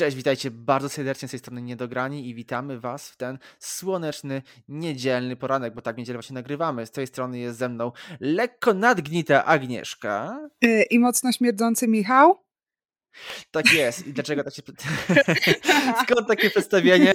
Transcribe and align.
Cześć, 0.00 0.16
witajcie 0.16 0.50
bardzo 0.50 0.88
serdecznie 0.88 1.28
z 1.28 1.30
tej 1.30 1.40
strony 1.40 1.62
Niedograni 1.62 2.28
i 2.28 2.34
witamy 2.34 2.80
Was 2.80 3.10
w 3.10 3.16
ten 3.16 3.38
słoneczny, 3.58 4.42
niedzielny 4.68 5.36
poranek, 5.36 5.74
bo 5.74 5.82
tak 5.82 5.96
niedzielę 5.96 6.16
właśnie 6.16 6.34
nagrywamy. 6.34 6.86
Z 6.86 6.90
tej 6.90 7.06
strony 7.06 7.38
jest 7.38 7.58
ze 7.58 7.68
mną 7.68 7.92
lekko 8.20 8.74
nadgnita 8.74 9.44
Agnieszka. 9.44 10.40
Y, 10.64 10.82
I 10.90 10.98
mocno 10.98 11.32
śmierdzący 11.32 11.88
Michał. 11.88 12.44
Tak 13.50 13.72
jest. 13.72 14.06
I 14.06 14.12
dlaczego 14.12 14.44
tak 14.44 14.54
się... 14.54 14.62
Skąd 16.04 16.28
takie 16.28 16.50
przedstawienie? 16.50 17.12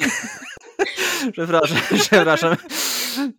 przepraszam, 1.33 1.77
przepraszam. 1.99 2.55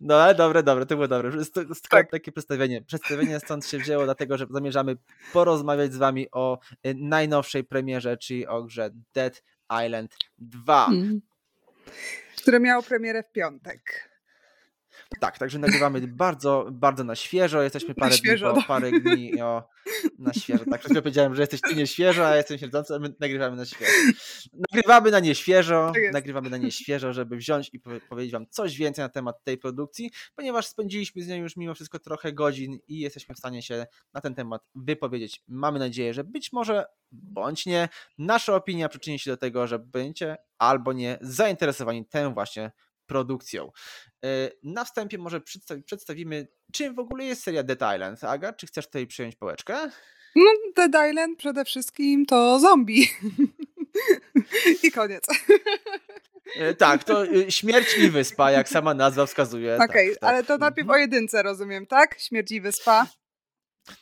No, 0.01 0.33
dobre, 0.33 0.63
dobre, 0.63 0.85
to 0.85 0.95
było 0.95 1.07
dobre. 1.07 1.45
Skąd 1.45 1.81
tak. 1.89 2.11
takie 2.11 2.31
przedstawienie? 2.31 2.81
Przedstawienie 2.81 3.39
stąd 3.39 3.65
się 3.65 3.77
wzięło, 3.77 4.03
dlatego 4.05 4.37
że 4.37 4.45
zamierzamy 4.49 4.97
porozmawiać 5.33 5.93
z 5.93 5.97
wami 5.97 6.31
o 6.31 6.59
y, 6.87 6.95
najnowszej 6.95 7.63
premierze, 7.63 8.17
czyli 8.17 8.47
o 8.47 8.63
grze 8.63 8.89
Dead 9.13 9.43
Island 9.85 10.15
2. 10.37 10.87
Mm. 10.87 11.21
Które 12.37 12.59
miało 12.59 12.83
premierę 12.83 13.23
w 13.23 13.31
piątek. 13.31 14.09
Tak, 15.19 15.37
także 15.37 15.59
nagrywamy 15.59 16.07
bardzo, 16.07 16.67
bardzo 16.71 17.03
na 17.03 17.15
świeżo. 17.15 17.61
Jesteśmy 17.61 17.95
parę 17.95 18.15
świeżo, 18.15 18.53
dni 18.53 18.61
po, 18.61 18.67
parę 18.67 18.91
dni 18.91 19.41
o, 19.41 19.69
na 20.19 20.33
świeżo. 20.33 20.65
Tak, 20.71 20.79
wszystko 20.79 21.01
powiedziałem, 21.01 21.35
że 21.35 21.41
jesteś 21.41 21.61
ty 21.61 21.75
nieświeżo, 21.75 22.27
a 22.27 22.29
ja 22.29 22.35
jestem 22.35 22.57
siedzący, 22.57 22.95
a 22.95 22.99
my 22.99 23.13
nagrywamy 23.19 23.55
na 23.55 23.65
świeżo. 23.65 23.91
Nagrywamy 24.53 25.11
na 25.11 25.19
nieświeżo, 25.19 25.91
tak 25.93 26.13
nagrywamy 26.13 26.49
na 26.49 26.57
nieświeżo, 26.57 27.13
żeby 27.13 27.37
wziąć 27.37 27.69
i 27.73 27.79
powiedzieć 28.09 28.31
wam 28.31 28.47
coś 28.49 28.77
więcej 28.77 29.03
na 29.03 29.09
temat 29.09 29.43
tej 29.43 29.57
produkcji, 29.57 30.11
ponieważ 30.35 30.67
spędziliśmy 30.67 31.21
z 31.21 31.27
nią 31.27 31.35
już 31.35 31.57
mimo 31.57 31.73
wszystko 31.73 31.99
trochę 31.99 32.33
godzin 32.33 32.79
i 32.87 32.99
jesteśmy 32.99 33.35
w 33.35 33.37
stanie 33.37 33.61
się 33.61 33.85
na 34.13 34.21
ten 34.21 34.35
temat 34.35 34.61
wypowiedzieć. 34.75 35.43
Mamy 35.47 35.79
nadzieję, 35.79 36.13
że 36.13 36.23
być 36.23 36.53
może 36.53 36.85
bądź 37.11 37.65
nie, 37.65 37.89
nasza 38.17 38.55
opinia 38.55 38.89
przyczyni 38.89 39.19
się 39.19 39.31
do 39.31 39.37
tego, 39.37 39.67
że 39.67 39.79
będziecie 39.79 40.37
albo 40.57 40.93
nie 40.93 41.17
zainteresowani 41.21 42.05
tym 42.05 42.33
właśnie 42.33 42.71
produkcją. 43.07 43.71
E, 44.25 44.51
na 44.63 44.85
wstępie 44.85 45.17
może 45.17 45.41
przedstawimy, 45.85 46.47
czym 46.73 46.95
w 46.95 46.99
ogóle 46.99 47.25
jest 47.25 47.43
seria 47.43 47.63
Dead 47.63 47.95
Island. 47.95 48.23
Aga, 48.23 48.53
czy 48.53 48.67
chcesz 48.67 48.85
tutaj 48.85 49.07
przyjąć 49.07 49.35
pałeczkę? 49.35 49.91
No, 50.35 50.51
Dead 50.75 51.09
Island 51.09 51.37
przede 51.37 51.65
wszystkim 51.65 52.25
to 52.25 52.59
zombie. 52.59 53.07
I 54.83 54.91
koniec. 54.91 55.23
E, 56.55 56.73
tak, 56.73 57.03
to 57.03 57.25
y, 57.25 57.51
śmierć 57.51 57.97
i 57.97 58.09
wyspa, 58.09 58.51
jak 58.51 58.69
sama 58.69 58.93
nazwa 58.93 59.25
wskazuje. 59.25 59.75
Okej, 59.75 59.87
okay, 59.87 60.07
tak, 60.07 60.19
tak. 60.19 60.29
ale 60.29 60.43
to 60.43 60.57
najpierw 60.57 60.85
mhm. 60.85 60.95
o 60.95 61.01
jedynce 61.01 61.43
rozumiem, 61.43 61.87
tak? 61.87 62.19
Śmierć 62.19 62.51
i 62.51 62.61
wyspa. 62.61 63.07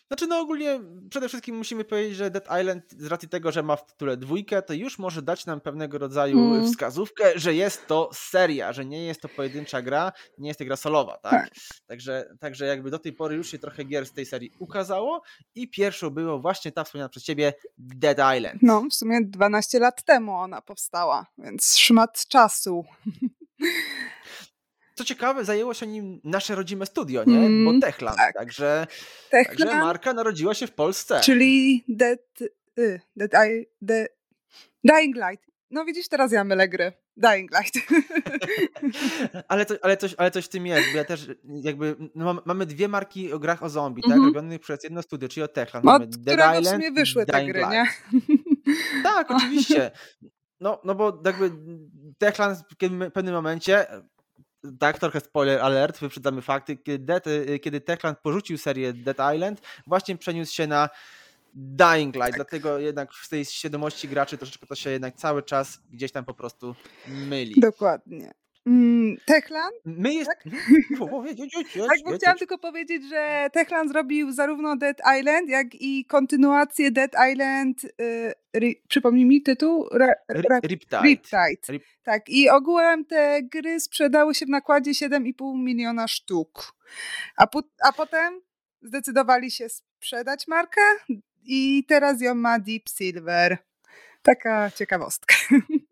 Znaczy, 0.07 0.27
no 0.27 0.39
ogólnie 0.39 0.79
przede 1.09 1.27
wszystkim 1.27 1.57
musimy 1.57 1.83
powiedzieć, 1.83 2.15
że 2.15 2.31
Dead 2.31 2.61
Island 2.61 2.91
z 2.91 3.05
racji 3.05 3.29
tego, 3.29 3.51
że 3.51 3.63
ma 3.63 3.75
w 3.75 3.85
tytule 3.85 4.17
dwójkę, 4.17 4.61
to 4.61 4.73
już 4.73 4.99
może 4.99 5.21
dać 5.21 5.45
nam 5.45 5.61
pewnego 5.61 5.97
rodzaju 5.97 6.39
mm. 6.39 6.65
wskazówkę, 6.65 7.39
że 7.39 7.53
jest 7.53 7.87
to 7.87 8.09
seria, 8.13 8.73
że 8.73 8.85
nie 8.85 9.05
jest 9.05 9.21
to 9.21 9.29
pojedyncza 9.29 9.81
gra, 9.81 10.11
nie 10.37 10.47
jest 10.47 10.59
to 10.59 10.65
gra 10.65 10.75
solowa, 10.75 11.17
tak? 11.17 11.31
tak? 11.31 11.49
Także, 11.87 12.35
także 12.39 12.65
jakby 12.65 12.91
do 12.91 12.99
tej 12.99 13.13
pory 13.13 13.35
już 13.35 13.51
się 13.51 13.59
trochę 13.59 13.83
gier 13.83 14.05
z 14.05 14.13
tej 14.13 14.25
serii 14.25 14.51
ukazało 14.59 15.21
i 15.55 15.69
pierwszą 15.69 16.09
było 16.09 16.39
właśnie 16.39 16.71
ta 16.71 16.83
wspomniana 16.83 17.09
przez 17.09 17.23
ciebie 17.23 17.53
Dead 17.77 18.17
Island. 18.37 18.59
No, 18.61 18.83
w 18.91 18.93
sumie 18.93 19.19
12 19.23 19.79
lat 19.79 20.03
temu 20.03 20.35
ona 20.35 20.61
powstała, 20.61 21.25
więc 21.37 21.77
szmat 21.77 22.27
czasu. 22.27 22.85
co 24.95 25.05
ciekawe, 25.05 25.45
zajęło 25.45 25.73
się 25.73 25.87
nim 25.87 26.21
nasze 26.23 26.55
rodzime 26.55 26.85
studio, 26.85 27.23
nie? 27.27 27.37
Mm, 27.37 27.65
Bo 27.65 27.87
Techland. 27.87 28.17
Tak. 28.17 28.33
Także, 28.33 28.87
Techland, 29.29 29.59
także 29.59 29.79
marka 29.79 30.13
narodziła 30.13 30.53
się 30.53 30.67
w 30.67 30.71
Polsce. 30.71 31.21
Czyli 31.23 31.83
Dead, 31.87 32.19
y, 32.79 33.01
dead, 33.15 33.31
I, 33.33 33.65
dead, 33.81 34.09
Dying 34.83 35.15
Light. 35.15 35.45
No 35.71 35.85
widzisz, 35.85 36.07
teraz 36.07 36.31
ja 36.31 36.43
mylę 36.43 36.69
gry. 36.69 36.93
Dying 37.17 37.51
Light. 37.51 37.79
ale, 39.47 39.65
to, 39.65 39.75
ale, 39.81 39.97
coś, 39.97 40.15
ale 40.17 40.31
coś 40.31 40.45
w 40.45 40.49
tym 40.49 40.67
jest, 40.67 40.91
bo 40.91 40.97
ja 40.97 41.05
też 41.05 41.27
jakby 41.45 41.95
no, 42.15 42.41
mamy 42.45 42.65
dwie 42.65 42.87
marki 42.87 43.33
o 43.33 43.39
grach 43.39 43.63
o 43.63 43.69
zombie, 43.69 44.01
mm 44.05 44.09
-hmm. 44.09 44.13
tak? 44.13 44.17
Mhm. 44.17 44.33
Robionych 44.35 44.61
przez 44.61 44.83
jedno 44.83 45.01
studio, 45.01 45.29
czyli 45.29 45.43
o 45.43 45.47
Techland. 45.47 45.85
Od 45.85 46.01
mamy 46.01 46.07
Dead 46.07 46.61
Island 46.61 46.83
w 46.85 46.93
wyszły 46.93 47.25
te 47.25 47.45
gry, 47.45 47.59
Light. 47.59 47.71
nie? 47.71 47.85
tak, 49.03 49.31
oczywiście. 49.31 49.91
No, 50.59 50.81
no 50.83 50.95
bo 50.95 51.21
jakby 51.25 51.51
Techland 52.17 52.59
w 52.59 53.11
pewnym 53.11 53.33
momencie 53.33 53.87
tak, 54.79 54.99
trochę 54.99 55.19
spoiler 55.19 55.61
alert, 55.61 55.99
wyprzedzamy 55.99 56.41
fakty, 56.41 56.77
kiedy, 56.77 57.05
Dead, 57.05 57.27
y, 57.27 57.59
kiedy 57.59 57.81
Techland 57.81 58.19
porzucił 58.19 58.57
serię 58.57 58.93
Dead 58.93 59.17
Island, 59.35 59.61
właśnie 59.87 60.17
przeniósł 60.17 60.53
się 60.53 60.67
na 60.67 60.89
Dying 61.53 62.15
Light, 62.15 62.29
tak. 62.29 62.35
dlatego 62.35 62.79
jednak 62.79 63.13
w 63.13 63.29
tej 63.29 63.45
świadomości 63.45 64.07
graczy 64.07 64.37
troszeczkę 64.37 64.67
to 64.67 64.75
się 64.75 64.89
jednak 64.89 65.15
cały 65.15 65.43
czas 65.43 65.79
gdzieś 65.91 66.11
tam 66.11 66.25
po 66.25 66.33
prostu 66.33 66.75
myli. 67.07 67.55
Dokładnie. 67.57 68.31
Techland? 69.25 69.75
My 69.85 70.13
jest... 70.13 70.29
Tak? 70.29 70.43
tak, 71.87 71.99
bo 72.05 72.11
chciałam 72.17 72.37
tylko 72.37 72.57
powiedzieć, 72.57 73.09
że 73.09 73.49
Techland 73.53 73.91
zrobił 73.91 74.31
zarówno 74.31 74.75
Dead 74.75 75.01
Island, 75.19 75.49
jak 75.49 75.67
i 75.73 76.05
kontynuację 76.05 76.91
Dead 76.91 77.11
Island, 77.31 77.83
y, 77.83 78.75
przypomnij 78.87 79.25
mi 79.25 79.41
tytuł? 79.41 79.89
Ra, 79.91 80.13
ra, 80.29 80.59
Riptide. 80.63 81.01
Riptide. 81.03 81.69
Rip... 81.69 81.83
Tak, 82.03 82.29
i 82.29 82.49
ogółem 82.49 83.05
te 83.05 83.43
gry 83.43 83.79
sprzedały 83.79 84.35
się 84.35 84.45
w 84.45 84.49
nakładzie 84.49 84.91
7,5 84.91 85.57
miliona 85.57 86.07
sztuk. 86.07 86.73
A, 87.37 87.47
po, 87.47 87.63
a 87.83 87.93
potem 87.93 88.41
zdecydowali 88.81 89.51
się 89.51 89.69
sprzedać 89.69 90.47
markę 90.47 90.81
i 91.43 91.85
teraz 91.87 92.21
ją 92.21 92.35
ma 92.35 92.59
Deep 92.59 92.83
Silver. 92.97 93.57
Taka 94.21 94.71
ciekawostka. 94.71 95.35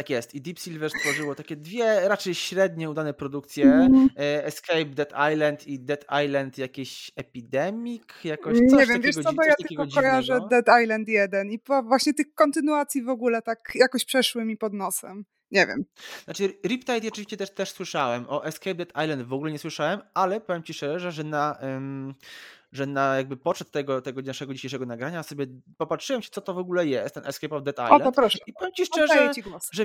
Tak 0.00 0.10
jest. 0.10 0.34
I 0.34 0.40
Deep 0.40 0.58
Silver 0.58 0.90
stworzyło 0.90 1.34
takie 1.34 1.56
dwie 1.56 2.08
raczej 2.08 2.34
średnie 2.34 2.90
udane 2.90 3.14
produkcje. 3.14 3.64
Mm. 3.64 4.08
Escape 4.16 4.84
Dead 4.84 5.12
Island 5.32 5.66
i 5.66 5.80
Dead 5.80 6.04
Island 6.24 6.58
jakieś 6.58 7.10
Epidemic, 7.16 8.02
jakoś 8.24 8.58
coś 8.58 8.78
Nie 8.78 8.86
wiem, 8.86 9.02
wiesz 9.02 9.14
co, 9.14 9.32
bo 9.32 9.44
ja 9.44 9.54
tylko 9.68 9.86
kojarzę 9.94 10.38
Dead 10.50 10.66
Island 10.82 11.08
1 11.08 11.50
i 11.50 11.60
właśnie 11.84 12.14
tych 12.14 12.34
kontynuacji 12.34 13.02
w 13.02 13.08
ogóle 13.08 13.42
tak 13.42 13.72
jakoś 13.74 14.04
przeszły 14.04 14.44
mi 14.44 14.56
pod 14.56 14.72
nosem. 14.72 15.24
Nie 15.50 15.66
wiem. 15.66 15.84
Znaczy, 16.24 16.52
Riptide 16.66 17.08
oczywiście 17.08 17.36
też, 17.36 17.50
też 17.50 17.70
słyszałem. 17.70 18.24
O 18.28 18.44
Escape 18.44 18.74
Dead 18.74 18.88
Island 19.04 19.22
w 19.22 19.32
ogóle 19.32 19.52
nie 19.52 19.58
słyszałem, 19.58 20.00
ale 20.14 20.40
powiem 20.40 20.62
Ci 20.62 20.74
szczerze, 20.74 21.12
że 21.12 21.24
na... 21.24 21.58
że 22.72 22.86
na 22.86 23.16
jakby 23.16 23.36
poczet 23.36 23.70
tego, 23.70 24.02
tego 24.02 24.22
naszego 24.22 24.54
dzisiejszego 24.54 24.86
nagrania 24.86 25.22
sobie 25.22 25.46
popatrzyłem 25.76 26.22
się, 26.22 26.30
co 26.32 26.40
to 26.40 26.54
w 26.54 26.58
ogóle 26.58 26.86
jest, 26.86 27.14
ten 27.14 27.26
Escape 27.26 27.56
of 27.56 27.62
Dead 27.62 27.76
Island. 27.76 28.02
O, 28.02 28.04
to 28.04 28.12
proszę. 28.12 28.38
I 28.46 28.52
powiem 28.52 28.72
Ci 28.74 28.86
szczerze, 28.86 29.30
ci 29.34 29.42
że, 29.72 29.84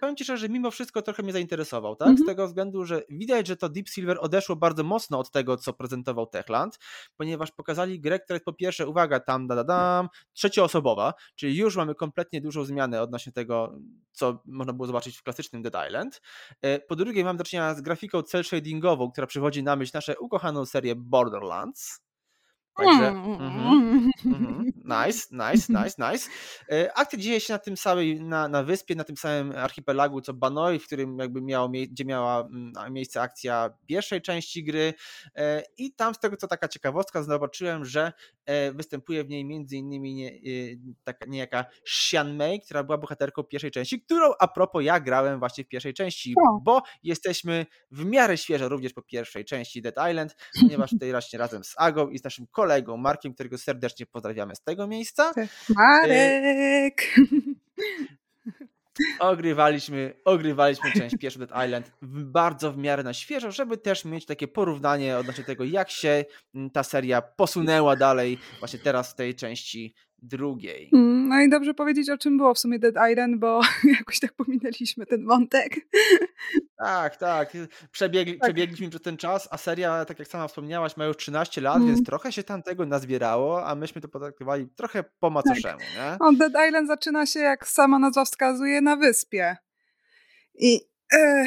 powiem 0.00 0.16
Ci 0.16 0.24
szczerze, 0.24 0.38
że 0.40 0.48
mimo 0.48 0.70
wszystko 0.70 1.02
trochę 1.02 1.22
mnie 1.22 1.32
zainteresował, 1.32 1.96
tak? 1.96 2.08
Mhm. 2.08 2.24
Z 2.24 2.28
tego 2.28 2.46
względu, 2.46 2.84
że 2.84 3.02
widać, 3.10 3.46
że 3.46 3.56
to 3.56 3.68
Deep 3.68 3.88
Silver 3.88 4.18
odeszło 4.20 4.56
bardzo 4.56 4.84
mocno 4.84 5.18
od 5.18 5.30
tego, 5.30 5.56
co 5.56 5.72
prezentował 5.72 6.26
Techland, 6.26 6.78
ponieważ 7.16 7.52
pokazali 7.52 8.00
grę, 8.00 8.18
która 8.18 8.34
jest 8.34 8.44
po 8.44 8.52
pierwsze, 8.52 8.88
uwaga, 8.88 9.20
tam, 9.20 9.46
da, 9.46 9.54
da, 9.54 9.64
dam, 9.64 10.08
trzecioosobowa, 10.32 11.14
czyli 11.34 11.56
już 11.56 11.76
mamy 11.76 11.94
kompletnie 11.94 12.40
dużą 12.40 12.64
zmianę 12.64 13.02
odnośnie 13.02 13.32
tego, 13.32 13.78
co 14.12 14.42
można 14.46 14.72
było 14.72 14.86
zobaczyć 14.86 15.16
w 15.16 15.22
klasycznym 15.22 15.62
Dead 15.62 15.88
Island. 15.88 16.20
E, 16.62 16.78
po 16.78 16.96
drugie, 16.96 17.24
mam 17.24 17.36
do 17.36 17.44
czynienia 17.44 17.74
z 17.74 17.80
grafiką 17.80 18.22
cel 18.22 18.44
shadingową, 18.44 19.10
która 19.10 19.26
przywodzi 19.26 19.62
na 19.62 19.76
myśl 19.76 19.90
naszą 19.94 20.12
ukochaną 20.20 20.66
serię 20.66 20.94
Borderlands, 20.96 21.77
months 21.78 22.07
Także, 22.78 23.08
mm, 23.08 23.40
mm, 23.40 24.10
mm, 24.24 24.64
nice, 24.84 25.26
nice, 25.32 25.72
nice, 25.72 26.12
nice. 26.12 26.30
E, 26.72 26.98
akcja 26.98 27.18
dzieje 27.18 27.40
się 27.40 27.52
na 27.52 27.58
tym 27.58 27.76
samym, 27.76 28.28
na, 28.28 28.48
na 28.48 28.62
wyspie, 28.62 28.94
na 28.94 29.04
tym 29.04 29.16
samym 29.16 29.52
archipelagu 29.52 30.20
co 30.20 30.34
Banoi, 30.34 30.78
w 30.78 30.86
którym 30.86 31.18
jakby 31.18 31.42
miało, 31.42 31.68
gdzie 31.68 32.04
miała 32.04 32.48
miejsce 32.90 33.20
akcja 33.20 33.70
pierwszej 33.86 34.22
części 34.22 34.64
gry. 34.64 34.94
E, 35.36 35.62
i 35.78 35.92
tam 35.92 36.14
z 36.14 36.18
tego 36.18 36.36
co 36.36 36.48
taka 36.48 36.68
ciekawostka 36.68 37.22
zobaczyłem, 37.22 37.84
że 37.84 38.12
e, 38.44 38.72
występuje 38.72 39.24
w 39.24 39.28
niej 39.28 39.44
między 39.44 39.76
innymi 39.76 40.14
nie, 40.14 40.32
taka 41.04 41.26
niejaka 41.26 41.64
Xian 41.82 42.36
Mei, 42.36 42.60
która 42.60 42.84
była 42.84 42.98
bohaterką 42.98 43.42
pierwszej 43.42 43.70
części, 43.70 44.00
którą 44.00 44.32
a 44.38 44.48
propos 44.48 44.84
ja 44.84 45.00
grałem 45.00 45.38
właśnie 45.38 45.64
w 45.64 45.68
pierwszej 45.68 45.94
części, 45.94 46.34
bo 46.62 46.82
jesteśmy 47.02 47.66
w 47.90 48.04
miarę 48.04 48.36
świeżo 48.36 48.68
również 48.68 48.92
po 48.92 49.02
pierwszej 49.02 49.44
części 49.44 49.82
Dead 49.82 50.10
Island, 50.10 50.36
ponieważ 50.60 50.90
tutaj 50.90 51.10
właśnie 51.10 51.38
razem 51.38 51.64
z 51.64 51.74
Agą 51.76 52.08
i 52.08 52.18
z 52.18 52.24
naszym 52.24 52.46
kolegą 52.46 52.67
kolegą 52.68 52.96
Markiem, 52.96 53.34
którego 53.34 53.58
serdecznie 53.58 54.06
pozdrawiamy 54.06 54.56
z 54.56 54.60
tego 54.60 54.86
miejsca. 54.86 55.32
Marek! 55.68 57.02
Ogrywaliśmy, 59.18 60.14
ogrywaliśmy 60.24 60.92
część 60.92 61.16
pierwszą 61.20 61.40
Dead 61.40 61.64
Island 61.66 61.92
bardzo 62.02 62.72
w 62.72 62.76
miarę 62.76 63.02
na 63.02 63.14
świeżo, 63.14 63.50
żeby 63.50 63.76
też 63.76 64.04
mieć 64.04 64.26
takie 64.26 64.48
porównanie 64.48 65.18
odnośnie 65.18 65.44
tego, 65.44 65.64
jak 65.64 65.90
się 65.90 66.24
mm, 66.54 66.70
ta 66.70 66.82
seria 66.82 67.22
posunęła 67.22 67.96
dalej 67.96 68.38
właśnie 68.58 68.78
teraz 68.78 69.12
w 69.12 69.14
tej 69.14 69.34
części 69.34 69.94
drugiej. 70.22 70.90
Mm, 70.92 71.28
no 71.28 71.40
i 71.40 71.48
dobrze 71.48 71.74
powiedzieć, 71.74 72.10
o 72.10 72.18
czym 72.18 72.36
było 72.36 72.54
w 72.54 72.58
sumie 72.58 72.78
Dead 72.78 73.10
Island, 73.10 73.36
bo 73.36 73.60
jakoś 73.98 74.20
tak 74.20 74.32
pominęliśmy 74.32 75.06
ten 75.06 75.26
wątek. 75.26 75.74
Tak, 76.76 77.16
tak. 77.16 77.52
Przebiegli, 77.90 78.32
tak. 78.32 78.42
Przebiegliśmy 78.42 78.88
przez 78.88 79.02
ten 79.02 79.16
czas, 79.16 79.48
a 79.50 79.56
seria, 79.56 80.04
tak 80.04 80.18
jak 80.18 80.28
sama 80.28 80.48
wspomniałaś, 80.48 80.96
ma 80.96 81.04
już 81.04 81.16
13 81.16 81.60
lat, 81.60 81.76
mm. 81.76 81.88
więc 81.88 82.06
trochę 82.06 82.32
się 82.32 82.42
tam 82.42 82.62
tego 82.62 82.86
nazbierało, 82.86 83.66
a 83.66 83.74
myśmy 83.74 84.00
to 84.00 84.08
potraktowali 84.08 84.68
trochę 84.76 85.04
po 85.20 85.30
macoszemu, 85.30 85.78
tak. 85.78 85.94
nie? 85.96 86.26
On 86.26 86.36
Dead 86.36 86.52
Island 86.68 86.88
zaczyna 86.88 87.26
się, 87.26 87.40
jak 87.40 87.68
sama 87.68 87.98
nazwa 87.98 88.24
wskazuje, 88.24 88.80
na 88.80 88.96
wyspie. 88.96 89.56
I 90.54 90.80
e, 91.14 91.44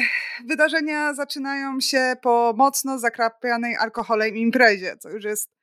wydarzenia 0.48 1.14
zaczynają 1.14 1.80
się 1.80 2.16
po 2.22 2.54
mocno 2.56 2.98
zakrapianej 2.98 3.76
alkoholem 3.76 4.36
imprezie, 4.36 4.96
co 4.96 5.10
już 5.10 5.24
jest 5.24 5.61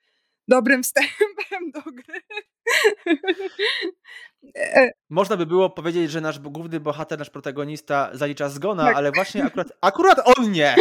dobrym 0.50 0.84
wstępem 0.84 1.72
do 1.74 1.82
gry. 1.82 2.22
E, 4.56 4.92
Można 5.10 5.38
by 5.38 5.46
było 5.46 5.70
powiedzieć, 5.70 6.12
że 6.12 6.22
nasz 6.22 6.40
główny 6.40 6.80
bohater, 6.80 7.20
nasz 7.20 7.30
protagonista 7.30 8.10
zalicza 8.14 8.50
zgona, 8.50 8.84
tak. 8.84 8.96
ale 8.96 9.12
właśnie 9.12 9.44
akurat, 9.44 9.68
akurat 9.82 10.38
on 10.38 10.52
nie. 10.52 10.76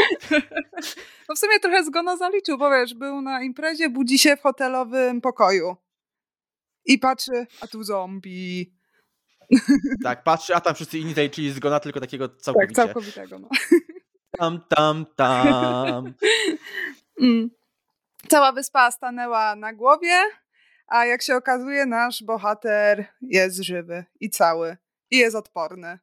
No 1.28 1.34
w 1.34 1.38
sumie 1.38 1.60
trochę 1.60 1.84
zgona 1.84 2.16
zaliczył, 2.16 2.58
bo 2.58 2.70
wiesz, 2.70 2.94
był 2.94 3.20
na 3.20 3.42
imprezie, 3.42 3.90
budzi 3.90 4.18
się 4.18 4.36
w 4.36 4.42
hotelowym 4.42 5.20
pokoju 5.20 5.76
i 6.84 6.98
patrzy, 6.98 7.46
a 7.60 7.66
tu 7.66 7.84
zombie. 7.84 8.74
Tak, 10.04 10.24
patrzy, 10.24 10.54
a 10.54 10.60
tam 10.60 10.74
wszyscy 10.74 10.98
inni 10.98 11.14
czyli 11.30 11.52
zgona, 11.52 11.80
tylko 11.80 12.00
takiego 12.00 12.28
całkowicie. 12.28 12.74
Tak, 12.74 12.86
całkowitego, 12.86 13.38
no. 13.38 13.48
Tam, 14.38 14.60
tam, 14.68 15.06
tam. 15.16 16.14
Mm. 17.20 17.50
Cała 18.30 18.52
wyspa 18.52 18.90
stanęła 18.90 19.56
na 19.56 19.72
głowie, 19.72 20.16
a 20.86 21.06
jak 21.06 21.22
się 21.22 21.36
okazuje, 21.36 21.86
nasz 21.86 22.22
bohater 22.22 23.04
jest 23.20 23.62
żywy 23.62 24.04
i 24.20 24.30
cały 24.30 24.76
i 25.10 25.18
jest 25.18 25.36
odporny. 25.36 25.98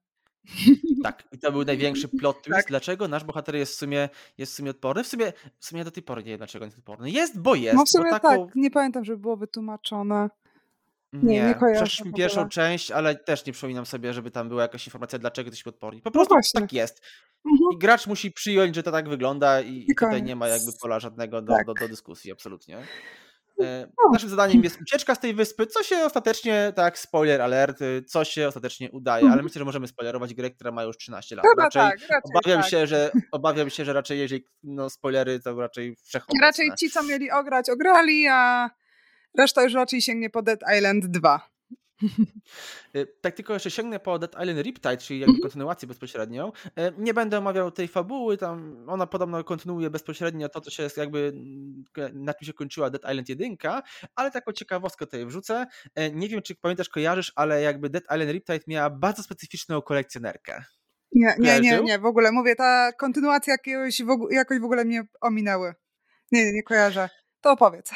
Tak, 1.04 1.24
i 1.32 1.40
to 1.40 1.52
był 1.52 1.66
największy 1.66 2.08
plot 2.08 2.42
twist. 2.42 2.58
Tak. 2.58 2.68
Dlaczego 2.68 3.08
nasz 3.08 3.24
bohater 3.24 3.56
jest 3.56 3.74
w 3.74 3.78
sumie, 3.78 4.10
jest 4.38 4.54
w 4.54 4.56
sumie 4.56 4.72
odporny? 4.72 5.04
W 5.04 5.08
sumie, 5.08 5.34
w 5.60 5.66
sumie 5.66 5.84
do 5.84 5.92
tej 5.92 6.04
pory 6.04 6.24
nie 6.24 6.30
wiem, 6.30 6.38
dlaczego 6.38 6.66
jest 6.66 6.78
odporny. 6.78 7.12
Jest, 7.12 7.40
bo 7.40 7.56
jest. 7.56 7.78
No 7.78 7.86
w 7.86 7.90
sumie 7.90 8.10
taką... 8.10 8.46
tak, 8.46 8.56
nie 8.56 8.72
pamiętam, 8.72 9.06
żeby 9.06 9.18
było 9.18 9.38
wytłumaczone. 9.38 10.30
Nie, 11.14 11.34
nie, 11.34 11.44
nie 11.44 11.76
Przeszliśmy 11.76 12.14
pierwszą 12.14 12.50
część, 12.50 12.92
ale 12.92 13.16
też 13.16 13.46
nie 13.46 13.54
przypominam 13.54 13.86
sobie, 13.86 14.14
żeby 14.14 14.32
tam 14.32 14.50
była 14.50 14.62
jakaś 14.62 14.88
informacja, 14.88 15.20
dlaczego 15.20 15.48
jesteśmy 15.48 15.70
odporni. 15.70 16.02
Po 16.02 16.10
no 16.10 16.14
prostu 16.14 16.36
no 16.36 16.62
tak 16.62 16.74
jest. 16.74 17.02
Mhm. 17.46 17.70
I 17.74 17.78
gracz 17.78 18.08
musi 18.08 18.32
przyjąć, 18.32 18.76
że 18.76 18.84
to 18.84 18.92
tak 18.92 19.10
wygląda 19.10 19.62
i, 19.62 19.86
i 19.92 19.96
tutaj 19.96 20.24
nie 20.24 20.36
ma 20.36 20.48
jakby 20.48 20.72
pola 20.82 21.00
żadnego 21.00 21.42
do, 21.42 21.54
tak. 21.54 21.66
do, 21.66 21.74
do 21.74 21.88
dyskusji, 21.88 22.32
absolutnie. 22.32 22.78
E, 23.62 23.88
no. 23.88 24.12
Naszym 24.14 24.30
zadaniem 24.30 24.64
jest 24.64 24.82
ucieczka 24.82 25.16
z 25.16 25.20
tej 25.20 25.34
wyspy, 25.34 25.68
co 25.68 25.84
się 25.84 26.06
ostatecznie, 26.06 26.74
tak, 26.76 27.00
spoiler 27.00 27.42
alert, 27.42 27.82
y, 27.82 28.04
co 28.08 28.26
się 28.26 28.48
ostatecznie 28.48 28.92
udaje, 28.92 29.22
ale 29.22 29.28
mhm. 29.28 29.44
myślę, 29.44 29.60
że 29.60 29.66
możemy 29.66 29.88
spoilerować 29.88 30.34
grę, 30.34 30.52
która 30.52 30.72
ma 30.72 30.84
już 30.84 30.98
13 30.98 31.36
lat. 31.36 31.46
Chyba 31.50 31.64
raczej, 31.64 31.82
tak, 31.82 32.00
raczej 32.00 32.22
obawiam 32.24 32.62
tak. 32.62 32.72
się, 32.72 32.88
że 32.88 33.12
obawiam 33.32 33.70
się, 33.70 33.86
że 33.86 33.94
raczej 33.94 34.20
jeżeli 34.20 34.46
no 34.64 34.90
spoilery, 34.90 35.40
to 35.40 35.56
raczej 35.56 35.96
wszechobecne. 35.96 36.48
Raczej 36.48 36.70
ci, 36.80 36.90
co 36.90 37.04
mieli 37.04 37.32
ograć, 37.32 37.70
ograli, 37.70 38.28
a 38.28 38.70
reszta 39.38 39.64
już 39.64 39.74
raczej 39.74 40.02
sięgnie 40.02 40.30
po 40.30 40.42
Dead 40.42 40.60
Island 40.78 41.06
2. 41.06 41.55
Y, 42.96 43.08
tak 43.22 43.36
tylko 43.36 43.54
jeszcze 43.54 43.72
sięgnę 43.72 44.00
po 44.00 44.20
Dead 44.20 44.32
Island 44.42 44.62
Riptide, 44.62 44.98
czyli 44.98 45.20
jakby 45.20 45.32
mhm. 45.32 45.42
kontynuację 45.42 45.88
bezpośrednią. 45.88 46.52
Y, 46.66 46.72
nie 46.98 47.14
będę 47.14 47.38
omawiał 47.38 47.72
tej 47.72 47.88
fabuły, 47.88 48.38
tam 48.38 48.86
ona 48.88 49.08
podobno 49.08 49.44
kontynuuje 49.44 49.90
bezpośrednio 49.90 50.50
to, 50.50 50.62
co 50.62 50.72
się 50.72 50.88
jakby, 50.98 51.34
na 52.14 52.34
czym 52.34 52.46
się 52.46 52.54
kończyła 52.54 52.90
Dead 52.90 53.04
Island 53.12 53.30
1, 53.30 53.58
ale 54.16 54.32
taką 54.32 54.52
ciekawostkę 54.52 55.06
tutaj 55.06 55.26
wrzucę. 55.26 55.66
Y, 56.00 56.12
nie 56.14 56.30
wiem, 56.30 56.42
czy 56.42 56.56
pamiętasz, 56.56 56.90
kojarzysz, 56.90 57.32
ale 57.36 57.62
jakby 57.62 57.90
Dead 57.90 58.04
Island 58.04 58.32
Riptide 58.32 58.64
miała 58.68 58.90
bardzo 58.90 59.24
specyficzną 59.24 59.82
kolekcjonerkę. 59.82 60.64
Nie, 61.12 61.36
nie, 61.40 61.60
nie, 61.60 61.82
nie, 61.82 62.00
w 62.00 62.06
ogóle 62.06 62.32
mówię, 62.32 62.56
ta 62.56 62.92
kontynuacja 62.92 63.54
jakiegoś, 63.54 64.02
jakoś 64.32 64.60
w 64.60 64.64
ogóle 64.64 64.86
mnie 64.86 65.04
ominęły. 65.22 65.74
Nie, 66.32 66.54
nie 66.54 66.64
kojarzę 66.64 67.10
to 67.46 67.52
opowiedz. 67.52 67.92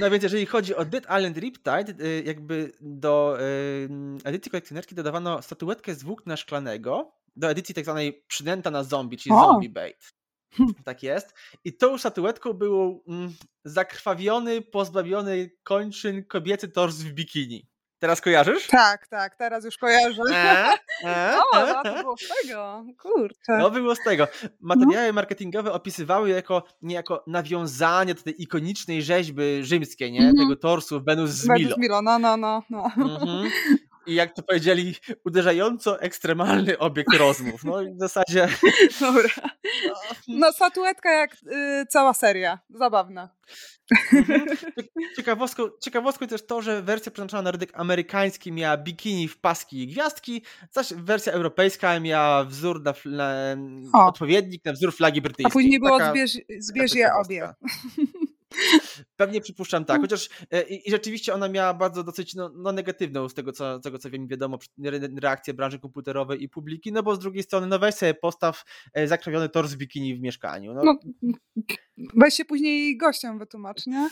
No 0.00 0.10
więc 0.10 0.22
jeżeli 0.22 0.46
chodzi 0.46 0.74
o 0.74 0.84
Dead 0.84 1.04
Island 1.04 1.36
Riptide, 1.36 2.04
y, 2.04 2.22
jakby 2.26 2.72
do 2.80 3.38
y, 3.40 3.88
edycji 4.24 4.50
kolekcjonerki 4.50 4.94
dodawano 4.94 5.42
statuetkę 5.42 5.94
z 5.94 6.02
włókna 6.02 6.36
szklanego, 6.36 7.12
do 7.36 7.50
edycji 7.50 7.74
tak 7.74 7.84
zwanej 7.84 8.24
przynęta 8.28 8.70
na 8.70 8.84
zombie, 8.84 9.16
czyli 9.16 9.34
o. 9.34 9.40
zombie 9.40 9.68
bait. 9.68 10.12
Hm. 10.54 10.74
Tak 10.84 11.02
jest. 11.02 11.34
I 11.64 11.76
tą 11.76 11.98
statuetką 11.98 12.52
był 12.52 13.04
mm, 13.08 13.34
zakrwawiony, 13.64 14.62
pozbawiony 14.62 15.50
kończyn 15.62 16.24
kobiecy 16.24 16.68
tors 16.68 16.96
w 16.96 17.12
bikini. 17.12 17.68
Teraz 18.04 18.20
kojarzysz? 18.20 18.66
Tak, 18.66 19.06
tak, 19.06 19.36
teraz 19.36 19.64
już 19.64 19.78
kojarzę. 19.78 20.22
E, 20.32 20.74
e, 21.04 21.38
o, 21.52 21.66
no, 21.66 21.82
to 21.82 22.02
było 22.02 22.16
z 22.16 22.28
tego, 22.42 22.84
kurczę. 22.98 23.58
No 23.58 23.70
było 23.70 23.94
z 23.94 23.98
tego. 24.04 24.28
Materiały 24.60 25.06
no. 25.06 25.12
marketingowe 25.12 25.72
opisywały 25.72 26.30
jako 26.30 26.62
niejako 26.82 27.24
nawiązanie 27.26 28.14
do 28.14 28.22
tej 28.22 28.42
ikonicznej 28.42 29.02
rzeźby 29.02 29.42
rzymskiej, 29.64 30.12
nie? 30.12 30.20
Mm. 30.20 30.34
Tego 30.36 30.56
torsu 30.56 31.00
Venus 31.00 31.30
z 31.30 31.48
Milo. 31.48 31.58
Venus 31.58 31.78
Milo, 31.78 32.02
no, 32.02 32.18
no, 32.18 32.36
no. 32.36 32.62
no. 32.70 32.90
Mm 32.96 33.08
-hmm 33.08 33.50
i 34.06 34.14
jak 34.14 34.34
to 34.34 34.42
powiedzieli, 34.42 34.94
uderzająco 35.24 36.00
ekstremalny 36.00 36.78
obiekt 36.78 37.14
rozmów. 37.14 37.64
No 37.64 37.82
i 37.82 37.94
w 37.94 37.98
zasadzie. 37.98 38.48
Dobra. 39.00 39.28
No, 40.28 40.52
statuetka 40.52 41.12
jak 41.12 41.34
y, 41.34 41.86
cała 41.88 42.14
seria. 42.14 42.58
Zabawna. 42.70 43.28
Mhm. 44.12 44.46
Ciekawostką, 45.16 45.62
ciekawostką 45.82 46.26
też 46.26 46.46
to, 46.46 46.62
że 46.62 46.82
wersja 46.82 47.12
przeznaczona 47.12 47.42
na 47.42 47.50
rynek 47.50 47.70
amerykański 47.74 48.52
miała 48.52 48.76
bikini 48.76 49.28
w 49.28 49.38
paski 49.38 49.82
i 49.82 49.86
gwiazdki, 49.86 50.42
zaś 50.70 50.94
wersja 50.94 51.32
europejska 51.32 52.00
miała 52.00 52.44
wzór 52.44 52.82
na, 52.82 52.94
na 53.06 53.56
odpowiednik 54.06 54.64
na 54.64 54.72
wzór 54.72 54.94
flagi 54.94 55.20
brytyjskiej. 55.20 55.50
A 55.50 55.52
później 55.52 55.80
było 55.80 56.10
zbierz, 56.10 56.38
zbierz 56.58 56.94
je 56.94 57.10
obie. 57.24 57.48
Pewnie 59.16 59.40
przypuszczam 59.40 59.84
tak, 59.84 59.96
mm. 59.96 60.02
chociaż 60.02 60.28
e, 60.50 60.62
i, 60.62 60.88
i 60.88 60.90
rzeczywiście 60.90 61.34
ona 61.34 61.48
miała 61.48 61.74
bardzo 61.74 62.04
dosyć 62.04 62.34
no, 62.34 62.50
no 62.54 62.72
negatywną 62.72 63.28
z 63.28 63.34
tego 63.34 63.52
co, 63.52 63.80
tego, 63.80 63.98
co 63.98 64.10
wiem, 64.10 64.28
wiadomo, 64.28 64.58
reakcję 65.20 65.54
branży 65.54 65.78
komputerowej 65.78 66.42
i 66.42 66.48
publiki, 66.48 66.92
no 66.92 67.02
bo 67.02 67.16
z 67.16 67.18
drugiej 67.18 67.42
strony, 67.42 67.66
no 67.66 67.78
weź 67.78 67.94
sobie 67.94 68.14
postaw 68.14 68.64
e, 68.94 69.08
zakrawiony 69.08 69.48
tor 69.48 69.68
z 69.68 69.76
bikini 69.76 70.16
w 70.16 70.20
mieszkaniu. 70.20 70.74
No. 70.74 70.82
no 70.84 70.98
weź 72.14 72.34
się 72.34 72.44
później 72.44 72.96
gościom 72.96 73.38
wytłumacz, 73.38 73.86
nie? 73.86 74.10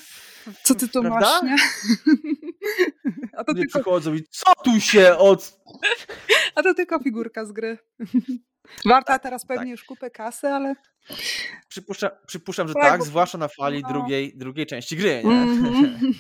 Co 0.63 0.75
ty 0.75 0.89
tu 0.89 1.01
Prawda? 1.01 1.21
masz, 1.21 1.43
nie? 1.43 1.57
A 3.39 3.45
to 3.45 3.53
nie 3.53 3.61
tylko... 3.61 3.79
przychodzą 3.79 4.15
i 4.15 4.23
co 4.31 4.53
tu 4.65 4.81
się 4.81 5.17
od... 5.17 5.61
A 6.55 6.63
to 6.63 6.75
tylko 6.75 6.99
figurka 6.99 7.45
z 7.45 7.53
gry. 7.53 7.79
Warta 8.85 9.13
tak, 9.13 9.23
teraz 9.23 9.47
pewnie 9.47 9.63
tak. 9.63 9.71
już 9.71 9.85
kupę 9.85 10.11
kasy, 10.11 10.49
ale... 10.49 10.75
Przypuszczam, 11.69 12.11
przypuszczam 12.27 12.69
że 12.69 12.75
tak, 12.75 12.83
tak 12.83 13.03
zwłaszcza 13.05 13.39
na 13.39 13.49
fali 13.49 13.83
no. 13.83 13.89
drugiej, 13.89 14.33
drugiej 14.37 14.67
części 14.67 14.97
gry. 14.97 15.23
Nie? 15.25 15.31
Mm 15.31 15.63
-hmm. 15.63 16.15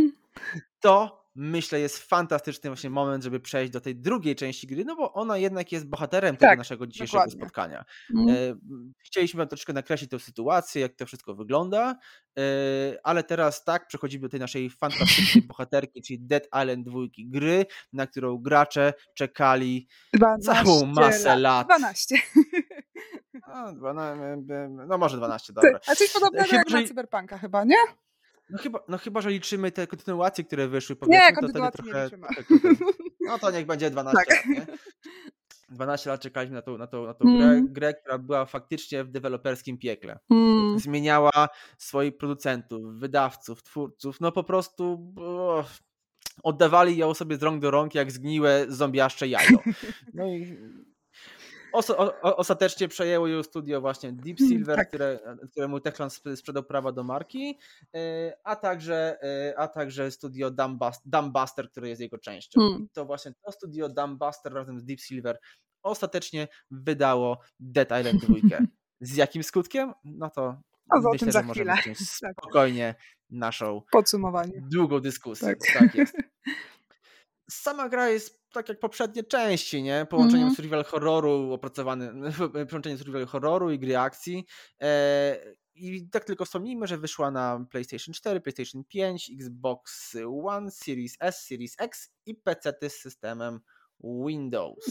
to 0.80 1.24
myślę 1.38 1.80
jest 1.80 1.98
fantastyczny 1.98 2.70
właśnie 2.70 2.90
moment, 2.90 3.24
żeby 3.24 3.40
przejść 3.40 3.72
do 3.72 3.80
tej 3.80 3.96
drugiej 3.96 4.36
części 4.36 4.66
gry, 4.66 4.84
no 4.84 4.96
bo 4.96 5.12
ona 5.12 5.38
jednak 5.38 5.72
jest 5.72 5.88
bohaterem 5.88 6.36
tego 6.36 6.50
tak, 6.50 6.58
naszego 6.58 6.86
dzisiejszego 6.86 7.18
dokładnie. 7.18 7.40
spotkania. 7.40 7.84
Mm. 8.16 8.60
Chcieliśmy 9.04 9.38
wam 9.38 9.48
troszkę 9.48 9.72
nakreślić 9.72 10.10
tę 10.10 10.18
sytuację, 10.18 10.82
jak 10.82 10.94
to 10.94 11.06
wszystko 11.06 11.34
wygląda, 11.34 11.96
e, 12.38 12.42
ale 13.02 13.24
teraz 13.24 13.64
tak, 13.64 13.86
przechodzimy 13.86 14.22
do 14.22 14.28
tej 14.28 14.40
naszej 14.40 14.70
fantastycznej 14.70 15.44
bohaterki, 15.48 16.02
czyli 16.02 16.20
Dead 16.20 16.46
Island 16.62 16.86
2 16.86 17.00
gry, 17.18 17.66
na 17.92 18.06
którą 18.06 18.38
gracze 18.38 18.92
czekali 19.14 19.88
całą 20.40 20.86
masę 20.86 21.36
lat. 21.36 21.68
lat. 21.68 21.78
12. 21.78 22.16
No, 23.48 23.72
no 24.86 24.98
może 24.98 25.16
12, 25.16 25.52
dobra. 25.52 25.80
A 25.86 25.94
coś 25.94 26.12
podobnego 26.12 26.44
chyba, 26.44 26.56
jak 26.56 26.70
na 26.70 26.88
Cyberpunka 26.88 27.38
chyba, 27.38 27.64
nie? 27.64 27.76
No 28.50 28.58
chyba, 28.58 28.78
no 28.88 28.98
chyba, 28.98 29.20
że 29.20 29.30
liczymy 29.30 29.72
te 29.72 29.86
kontynuacje, 29.86 30.44
które 30.44 30.68
wyszły, 30.68 30.96
nie, 31.06 31.32
to 31.40 31.48
wtedy 31.48 31.70
trochę, 31.72 32.10
No 33.20 33.38
to 33.38 33.50
niech 33.50 33.66
będzie 33.66 33.90
12 33.90 34.18
tak. 34.18 34.36
lat, 34.36 34.46
nie? 34.46 34.66
12 35.68 36.10
lat 36.10 36.20
czekaliśmy 36.20 36.56
na 36.56 36.62
tą, 36.62 36.78
na 36.78 36.86
tą, 36.86 37.06
na 37.06 37.14
tą 37.14 37.28
mm. 37.28 37.38
grę, 37.38 37.62
grę, 37.72 37.94
która 37.94 38.18
była 38.18 38.46
faktycznie 38.46 39.04
w 39.04 39.10
deweloperskim 39.10 39.78
piekle. 39.78 40.18
Mm. 40.30 40.78
Zmieniała 40.78 41.48
swoich 41.78 42.16
producentów, 42.16 42.98
wydawców, 42.98 43.62
twórców, 43.62 44.20
no 44.20 44.32
po 44.32 44.44
prostu 44.44 45.12
oddawali 46.42 46.96
ją 46.96 47.14
sobie 47.14 47.36
z 47.36 47.42
rąk 47.42 47.62
do 47.62 47.70
rąk 47.70 47.94
jak 47.94 48.12
zgniłe 48.12 48.66
zombiaszcze 48.68 49.28
jajo. 49.28 49.58
No 50.14 50.26
i 50.26 50.58
ostatecznie 52.22 52.88
przejęło 52.88 53.26
ją 53.26 53.42
studio 53.42 53.80
właśnie 53.80 54.12
Deep 54.12 54.40
mm, 54.40 54.50
Silver, 54.50 54.76
tak. 54.76 54.88
które, 54.88 55.18
któremu 55.50 55.80
Techland 55.80 56.20
sprzedał 56.34 56.62
prawa 56.62 56.92
do 56.92 57.04
marki, 57.04 57.58
e, 57.94 58.32
a 58.44 58.56
także, 58.56 59.18
e, 59.22 59.58
a 59.58 59.68
także 59.68 60.10
studio 60.10 60.50
Dumbbuster, 61.04 61.70
które 61.70 61.88
jest 61.88 62.00
jego 62.00 62.18
częścią. 62.18 62.60
Hmm. 62.60 62.82
I 62.82 62.88
to 62.88 63.04
właśnie 63.04 63.32
to 63.44 63.52
studio 63.52 63.88
Dumbbuster 63.88 64.52
razem 64.52 64.80
z 64.80 64.84
Deep 64.84 65.00
Silver 65.00 65.38
ostatecznie 65.82 66.48
wydało 66.70 67.40
Dead 67.60 67.88
Island 68.00 68.24
2. 68.24 68.58
Z 69.00 69.16
jakim 69.16 69.42
skutkiem? 69.42 69.92
No 70.04 70.30
to 70.30 70.60
no, 70.90 71.10
myślę, 71.12 71.32
że 71.32 71.42
możemy 71.42 71.76
zacząć 71.76 71.98
tak. 72.20 72.32
spokojnie 72.32 72.94
naszą 73.30 73.82
podsumowanie. 73.92 74.60
Długą 74.72 75.00
dyskusję. 75.00 75.48
Tak, 75.48 75.58
tak 75.78 75.94
jest. 75.94 76.16
sama 77.50 77.88
gra 77.88 78.08
jest 78.08 78.37
tak 78.52 78.68
jak 78.68 78.78
poprzednie 78.78 79.24
części, 79.24 79.82
nie? 79.82 80.06
Połączeniem 80.10 80.46
Mhm. 80.48 80.56
survival 80.56 80.84
horroru 80.84 81.52
opracowany, 81.52 82.12
połączenie 82.70 82.98
survival 82.98 83.26
horroru 83.26 83.70
i 83.70 83.78
gry 83.78 83.96
akcji. 83.98 84.46
E, 84.82 85.36
I 85.74 86.08
tak 86.10 86.24
tylko 86.24 86.44
wspomnijmy, 86.44 86.86
że 86.86 86.98
wyszła 86.98 87.30
na 87.30 87.66
PlayStation 87.70 88.14
4, 88.14 88.40
PlayStation 88.40 88.84
5, 88.84 89.30
Xbox 89.40 90.16
One, 90.44 90.70
Series 90.70 91.16
S, 91.20 91.46
Series 91.46 91.74
X 91.78 92.10
i 92.26 92.34
PC 92.34 92.72
z 92.88 92.92
systemem 93.00 93.60
Windows. 94.26 94.88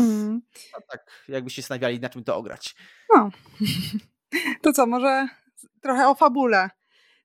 No 0.74 0.80
tak, 0.92 1.12
jakby 1.28 1.50
się 1.50 1.62
zastanawiali, 1.62 2.00
na 2.00 2.10
czym 2.10 2.24
to 2.24 2.36
ograć. 2.38 2.76
No. 3.16 3.30
To 4.62 4.74
co, 4.74 4.86
może 4.88 5.28
trochę 5.82 6.08
o 6.08 6.16
fabule. 6.16 6.70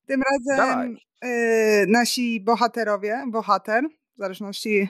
Tym 0.07 0.23
razem 0.23 0.97
y, 1.25 1.87
nasi 1.89 2.41
bohaterowie, 2.41 3.25
bohater, 3.31 3.85
w 4.15 4.19
zależności 4.19 4.89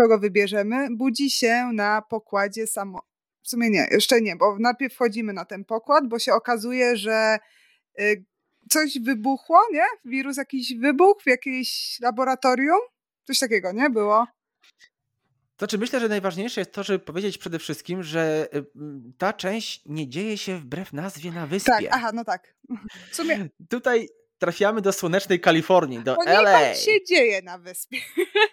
kogo 0.00 0.18
wybierzemy, 0.18 0.88
budzi 0.96 1.30
się 1.30 1.70
na 1.72 2.02
pokładzie 2.02 2.66
samo. 2.66 3.02
W 3.42 3.48
sumie 3.48 3.70
nie, 3.70 3.88
jeszcze 3.90 4.20
nie, 4.20 4.36
bo 4.36 4.56
najpierw 4.58 4.94
wchodzimy 4.94 5.32
na 5.32 5.44
ten 5.44 5.64
pokład, 5.64 6.08
bo 6.08 6.18
się 6.18 6.32
okazuje, 6.32 6.96
że 6.96 7.38
y, 8.00 8.24
coś 8.70 8.98
wybuchło, 9.04 9.60
nie? 9.72 9.84
Wirus 10.04 10.36
jakiś 10.36 10.74
wybuchł 10.74 11.20
w 11.22 11.26
jakimś 11.26 12.00
laboratorium. 12.00 12.78
Coś 13.24 13.38
takiego, 13.38 13.72
nie? 13.72 13.90
Było. 13.90 14.26
Znaczy, 15.58 15.78
myślę, 15.78 16.00
że 16.00 16.08
najważniejsze 16.08 16.60
jest 16.60 16.72
to, 16.72 16.82
żeby 16.82 16.98
powiedzieć 16.98 17.38
przede 17.38 17.58
wszystkim, 17.58 18.02
że 18.02 18.48
y, 18.54 18.64
ta 19.18 19.32
część 19.32 19.82
nie 19.86 20.08
dzieje 20.08 20.38
się 20.38 20.58
wbrew 20.58 20.92
nazwie 20.92 21.30
na 21.32 21.40
Tak, 21.40 21.48
wyspie. 21.50 21.88
aha, 21.92 22.10
no 22.14 22.24
tak. 22.24 22.54
W 23.10 23.16
sumie 23.16 23.48
Tutaj 23.70 24.08
trafiamy 24.38 24.80
do 24.80 24.92
słonecznej 24.92 25.40
Kalifornii, 25.40 26.04
do 26.04 26.14
poniekąd 26.16 26.46
LA. 26.48 26.74
się 26.74 27.04
dzieje 27.08 27.42
na 27.42 27.58
wyspie. 27.58 27.98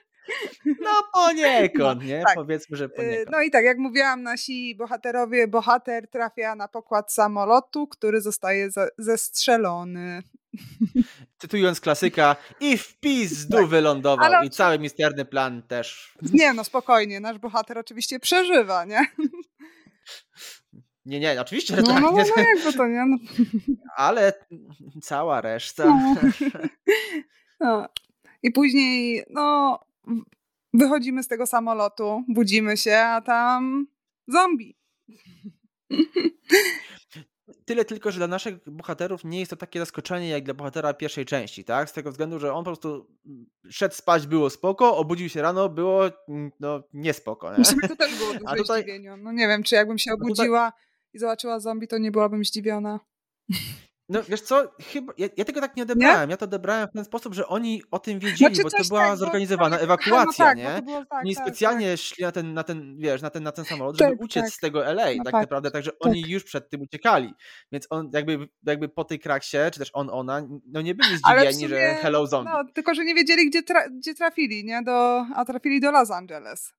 No 0.65 0.89
poniekąd, 1.13 2.03
nie? 2.03 2.23
tak. 2.25 2.35
Powiedzmy, 2.35 2.77
że 2.77 2.85
Y, 2.85 2.89
poniekąd. 2.89 3.29
No 3.31 3.41
i 3.41 3.51
tak, 3.51 3.65
jak 3.65 3.77
mówiłam, 3.77 4.23
nasi 4.23 4.75
bohaterowie, 4.75 5.47
bohater 5.47 6.07
trafia 6.09 6.55
na 6.55 6.67
pokład 6.67 7.13
samolotu, 7.13 7.87
który 7.87 8.21
zostaje 8.21 8.71
ze- 8.71 8.89
zestrzelony. 8.97 10.21
Cytując 11.37 11.81
klasyka, 11.81 12.35
i 12.59 12.77
w 12.77 12.99
pizdu 12.99 13.57
Tak. 13.57 13.65
wylądował. 13.67 14.25
Ale 14.25 14.45
I 14.45 14.49
cały 14.49 14.79
misterny 14.79 15.25
plan 15.25 15.63
też. 15.63 16.17
Nie 16.33 16.53
no, 16.53 16.63
spokojnie, 16.63 17.19
nasz 17.19 17.37
bohater 17.37 17.77
oczywiście 17.77 18.19
przeżywa, 18.19 18.85
nie? 18.85 19.05
Nie, 21.05 21.19
nie, 21.19 21.41
oczywiście, 21.41 21.75
że 21.75 21.81
No, 21.81 21.87
tak. 21.87 22.01
no, 22.01 22.11
no, 22.11 22.17
nie, 22.17 22.23
no 22.37 22.43
jakby 22.55 22.73
to 22.73 22.87
nie. 22.87 23.05
No. 23.05 23.17
Ale 23.95 24.33
cała 25.01 25.41
reszta. 25.41 25.85
No. 25.85 26.15
No. 27.59 27.87
I 28.43 28.51
później, 28.51 29.23
no, 29.29 29.79
wychodzimy 30.73 31.23
z 31.23 31.27
tego 31.27 31.45
samolotu, 31.45 32.23
budzimy 32.27 32.77
się, 32.77 32.97
a 32.97 33.21
tam 33.21 33.87
zombie. 34.27 34.77
Tyle 37.65 37.85
tylko, 37.85 38.11
że 38.11 38.17
dla 38.17 38.27
naszych 38.27 38.69
bohaterów 38.69 39.23
nie 39.23 39.39
jest 39.39 39.49
to 39.49 39.55
takie 39.55 39.79
zaskoczenie 39.79 40.29
jak 40.29 40.43
dla 40.43 40.53
bohatera 40.53 40.93
pierwszej 40.93 41.25
części, 41.25 41.63
tak? 41.63 41.89
Z 41.89 41.93
tego 41.93 42.11
względu, 42.11 42.39
że 42.39 42.53
on 42.53 42.63
po 42.63 42.69
prostu 42.69 43.07
szedł 43.69 43.95
spać, 43.95 44.27
było 44.27 44.49
spoko, 44.49 44.97
obudził 44.97 45.29
się 45.29 45.41
rano, 45.41 45.69
było 45.69 46.03
no 46.59 46.83
niespoko, 46.93 47.57
nie? 47.57 47.65
Sumie 47.65 47.87
to 47.87 47.95
też 47.95 48.15
było 48.17 48.33
duże 48.39 48.55
tutaj- 48.55 48.81
zdziwienie. 48.81 49.17
No 49.17 49.31
nie 49.31 49.47
wiem, 49.47 49.63
czy 49.63 49.75
jakbym 49.75 49.97
się 49.97 50.11
A 50.11 50.13
tutaj- 50.13 50.27
obudziła 50.31 50.73
i 51.13 51.19
zobaczyła 51.19 51.59
zombie, 51.59 51.87
to 51.87 51.97
nie 51.97 52.11
byłabym 52.11 52.45
zdziwiona. 52.45 52.99
No 54.09 54.23
wiesz 54.23 54.41
co, 54.41 54.71
chyba, 54.81 55.13
ja, 55.17 55.27
ja 55.37 55.45
tego 55.45 55.61
tak 55.61 55.75
nie 55.75 55.83
odebrałem. 55.83 56.29
Ja 56.29 56.37
to 56.37 56.45
odebrałem 56.45 56.87
w 56.87 56.91
ten 56.91 57.05
sposób, 57.05 57.33
że 57.33 57.47
oni 57.47 57.81
o 57.91 57.99
tym 57.99 58.19
wiedzieli, 58.19 58.55
Znaczy 58.55 58.63
bo 58.77 58.83
to 58.83 58.87
była 58.87 59.07
tak, 59.07 59.17
zorganizowana 59.17 59.75
tak, 59.75 59.83
ewakuacja, 59.83 60.45
no 60.45 60.45
tak, 60.45 60.57
nie? 60.57 60.81
Było, 60.81 61.05
tak, 61.05 61.19
Oni 61.23 61.35
tak, 61.35 61.45
specjalnie 61.45 61.97
szli 61.97 62.23
na 62.23 62.31
ten, 62.31 62.53
na 62.53 62.63
ten, 62.63 62.97
wiesz, 62.97 63.21
na 63.21 63.29
ten, 63.29 63.43
na 63.43 63.51
ten 63.51 63.65
samolot, 63.65 63.97
Tak, 63.97 64.09
żeby 64.09 64.23
uciec 64.23 64.43
tak. 64.43 64.53
z 64.53 64.59
tego 64.59 64.85
LA, 64.85 65.05
No 65.05 65.23
tak 65.23 65.33
tak, 65.33 65.41
naprawdę, 65.41 65.71
także 65.71 65.91
oni 65.99 66.21
już 66.27 66.43
przed 66.43 66.69
tym 66.69 66.81
uciekali. 66.81 67.33
Więc 67.71 67.87
on 67.89 68.09
jakby, 68.13 68.47
jakby 68.63 68.89
po 68.89 69.03
tej 69.03 69.19
kraksie, 69.19 69.57
czy 69.73 69.79
też 69.79 69.89
on, 69.93 70.09
ona, 70.09 70.47
no 70.65 70.81
nie 70.81 70.95
byli 70.95 71.17
zdziwieni, 71.17 71.67
że 71.67 71.75
sumie, 71.75 71.95
hello 72.01 72.27
zombie. 72.27 72.51
No, 72.53 72.63
tylko, 72.73 72.93
że 72.95 73.05
nie 73.05 73.15
wiedzieli, 73.15 73.49
gdzie, 73.49 73.61
tra- 73.61 73.97
gdzie 73.97 74.15
trafili, 74.15 74.65
nie? 74.65 74.81
Do, 74.83 75.25
a 75.35 75.45
trafili 75.45 75.79
do 75.81 75.91
Los 75.91 76.11
Angeles. 76.11 76.73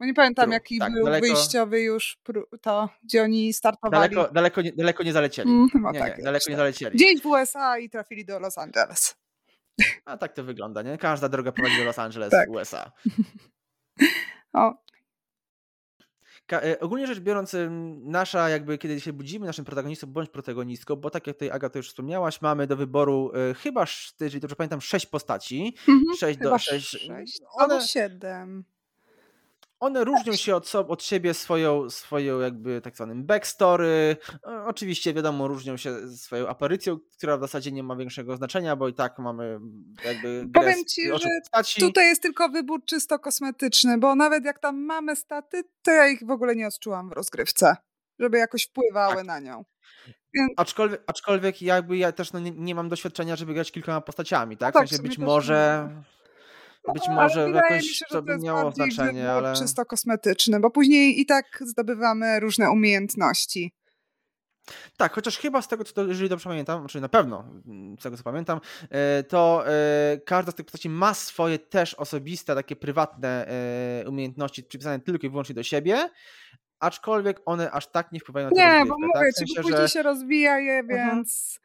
Bo 0.00 0.06
nie 0.06 0.14
pamiętam, 0.14 0.44
True, 0.44 0.54
jaki 0.54 0.78
tak, 0.78 0.92
był 0.92 1.06
daleko- 1.06 1.20
wyjściowy 1.20 1.80
już 1.80 2.18
to, 2.60 2.88
gdzie 3.02 3.22
oni 3.22 3.52
startowali. 3.52 4.14
Daleko, 4.14 4.32
daleko, 4.34 4.62
nie, 4.62 4.72
daleko 4.72 5.02
nie 5.02 5.12
zalecieli. 5.12 5.50
Mm, 5.50 5.68
chyba 5.68 5.92
nie, 5.92 5.98
tak 5.98 6.18
nie, 6.18 6.24
daleko 6.24 6.50
nie 6.50 6.56
zalecieli. 6.56 6.96
Gdzieś 6.96 7.20
w 7.22 7.26
USA 7.26 7.78
i 7.78 7.90
trafili 7.90 8.24
do 8.24 8.38
Los 8.38 8.58
Angeles. 8.58 9.16
A 10.04 10.16
tak 10.16 10.32
to 10.32 10.44
wygląda, 10.44 10.82
nie? 10.82 10.98
Każda 10.98 11.28
droga 11.28 11.52
prowadzi 11.52 11.78
do 11.78 11.84
Los 11.84 11.98
Angeles, 11.98 12.30
Tak. 12.30 12.50
USA. 12.50 12.92
O, 14.52 14.74
Ka- 16.46 16.60
e, 16.60 16.80
ogólnie 16.80 17.06
rzecz 17.06 17.20
biorąc, 17.20 17.56
nasza 18.02 18.48
jakby 18.48 18.78
kiedy 18.78 19.00
się 19.00 19.12
budzimy, 19.12 19.46
naszym 19.46 19.64
protagonistą 19.64 20.06
bądź 20.06 20.30
protagonistką, 20.30 20.96
bo 20.96 21.10
tak 21.10 21.26
jak 21.26 21.36
tutaj 21.36 21.50
Agata 21.50 21.78
już 21.78 21.88
wspomniałaś, 21.88 22.40
mamy 22.42 22.66
do 22.66 22.76
wyboru 22.76 23.32
e, 23.50 23.54
chyba, 23.54 23.84
jeżeli 24.20 24.40
dobrze 24.40 24.56
pamiętam, 24.56 24.80
sześć 24.80 25.06
postaci. 25.06 25.74
mhm, 25.88 26.16
Sześć 26.18 26.38
do 26.38 26.58
sześć. 26.58 26.88
sześć 26.88 27.40
One, 27.52 27.74
albo 27.74 27.86
siedem. 27.86 28.64
One 29.84 30.04
różnią 30.04 30.32
się 30.32 30.56
od, 30.56 30.74
od 30.74 31.02
siebie 31.02 31.34
swoją, 31.34 31.90
swoją 31.90 32.40
jakby 32.40 32.80
tak 32.80 32.96
zwanym 32.96 33.24
backstory. 33.24 34.16
Oczywiście 34.66 35.14
wiadomo, 35.14 35.48
różnią 35.48 35.76
się 35.76 36.08
swoją 36.08 36.48
aparycją, 36.48 36.98
która 37.18 37.36
w 37.36 37.40
zasadzie 37.40 37.72
nie 37.72 37.82
ma 37.82 37.96
większego 37.96 38.36
znaczenia, 38.36 38.76
bo 38.76 38.88
i 38.88 38.94
tak 38.94 39.18
mamy 39.18 39.44
mm, 39.44 39.94
jakby 40.04 40.48
Powiem 40.54 40.84
ci, 40.84 41.08
że 41.08 41.28
postaci. 41.42 41.80
Tutaj 41.80 42.06
jest 42.06 42.22
tylko 42.22 42.48
wybór 42.48 42.84
czysto 42.84 43.18
kosmetyczny, 43.18 43.98
bo 43.98 44.14
nawet 44.14 44.44
jak 44.44 44.58
tam 44.58 44.84
mamy 44.84 45.16
staty, 45.16 45.62
to 45.82 45.90
ja 45.90 46.08
ich 46.08 46.26
w 46.26 46.30
ogóle 46.30 46.56
nie 46.56 46.66
odczułam 46.66 47.08
w 47.08 47.12
rozgrywce, 47.12 47.76
żeby 48.18 48.38
jakoś 48.38 48.62
wpływały 48.62 49.16
Tak. 49.16 49.26
na 49.26 49.40
nią. 49.40 49.64
Aczkolwiek, 50.56 51.02
aczkolwiek 51.06 51.62
jakby 51.62 51.96
ja 51.96 52.12
też 52.12 52.32
no, 52.32 52.40
nie, 52.40 52.50
nie 52.50 52.74
mam 52.74 52.88
doświadczenia, 52.88 53.36
żeby 53.36 53.54
grać 53.54 53.72
kilkoma 53.72 54.00
postaciami, 54.00 54.56
tak? 54.56 54.74
W 54.74 54.78
tak, 54.78 54.86
w 54.86 54.88
sensie 54.88 55.02
być 55.02 55.18
może, 55.18 55.88
być 56.92 57.08
No, 57.08 57.14
może 57.14 57.46
wydaje 57.46 57.70
mi 57.70 57.74
jakoś 57.74 57.86
się, 57.86 57.92
że 57.98 58.06
to 58.08 58.14
to 58.14 58.22
by 58.22 58.32
jest 58.32 58.44
miało 58.44 58.72
znaczenie, 58.72 59.12
wybór 59.12 59.30
ale 59.30 59.56
czysto 59.56 59.84
kosmetyczny, 59.84 60.60
bo 60.60 60.70
później 60.70 61.20
i 61.20 61.26
tak 61.26 61.44
zdobywamy 61.60 62.40
różne 62.40 62.70
umiejętności. 62.70 63.72
tak, 64.96 65.12
chociaż 65.12 65.38
chyba 65.38 65.62
z 65.62 65.68
tego, 65.68 65.84
co 65.84 65.92
to, 65.92 66.04
jeżeli 66.06 66.28
dobrze 66.28 66.48
pamiętam, 66.50 66.86
czy 66.86 67.00
na 67.00 67.08
pewno 67.08 67.44
mm, 67.66 67.96
z 67.98 68.02
tego, 68.02 68.16
co 68.16 68.22
pamiętam, 68.22 68.60
e, 68.90 69.22
to 69.22 69.64
e, 69.68 70.18
każda 70.26 70.52
z 70.52 70.54
tych 70.54 70.66
postaci 70.66 70.88
ma 70.88 71.14
swoje 71.14 71.58
też 71.58 71.94
osobiste, 71.94 72.54
takie 72.54 72.76
prywatne 72.76 73.46
e, 73.48 74.08
umiejętności 74.08 74.62
przypisane 74.62 75.00
tylko 75.00 75.26
i 75.26 75.30
wyłącznie 75.30 75.54
do 75.54 75.62
siebie, 75.62 76.10
aczkolwiek 76.80 77.40
one 77.44 77.70
aż 77.70 77.86
tak 77.90 78.12
nie 78.12 78.20
wpływają 78.20 78.50
na 78.50 78.56
tę 78.56 78.78
Nie, 78.78 78.86
bo 78.86 78.94
mówię 78.98 79.12
tak? 79.14 79.22
W 79.22 79.34
ci, 79.34 79.38
sensie, 79.38 79.54
bo 79.56 79.62
później 79.62 79.80
że 79.80 79.88
się 79.88 80.02
rozwija 80.02 80.58
je, 80.58 80.78
Mhm. 80.78 81.10
więc 81.10 81.60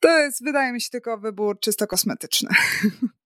to 0.00 0.18
jest, 0.18 0.44
wydaje 0.44 0.72
mi 0.72 0.80
się, 0.80 0.90
tylko 0.90 1.18
wybór 1.18 1.60
czysto 1.60 1.86
kosmetyczny. 1.86 2.48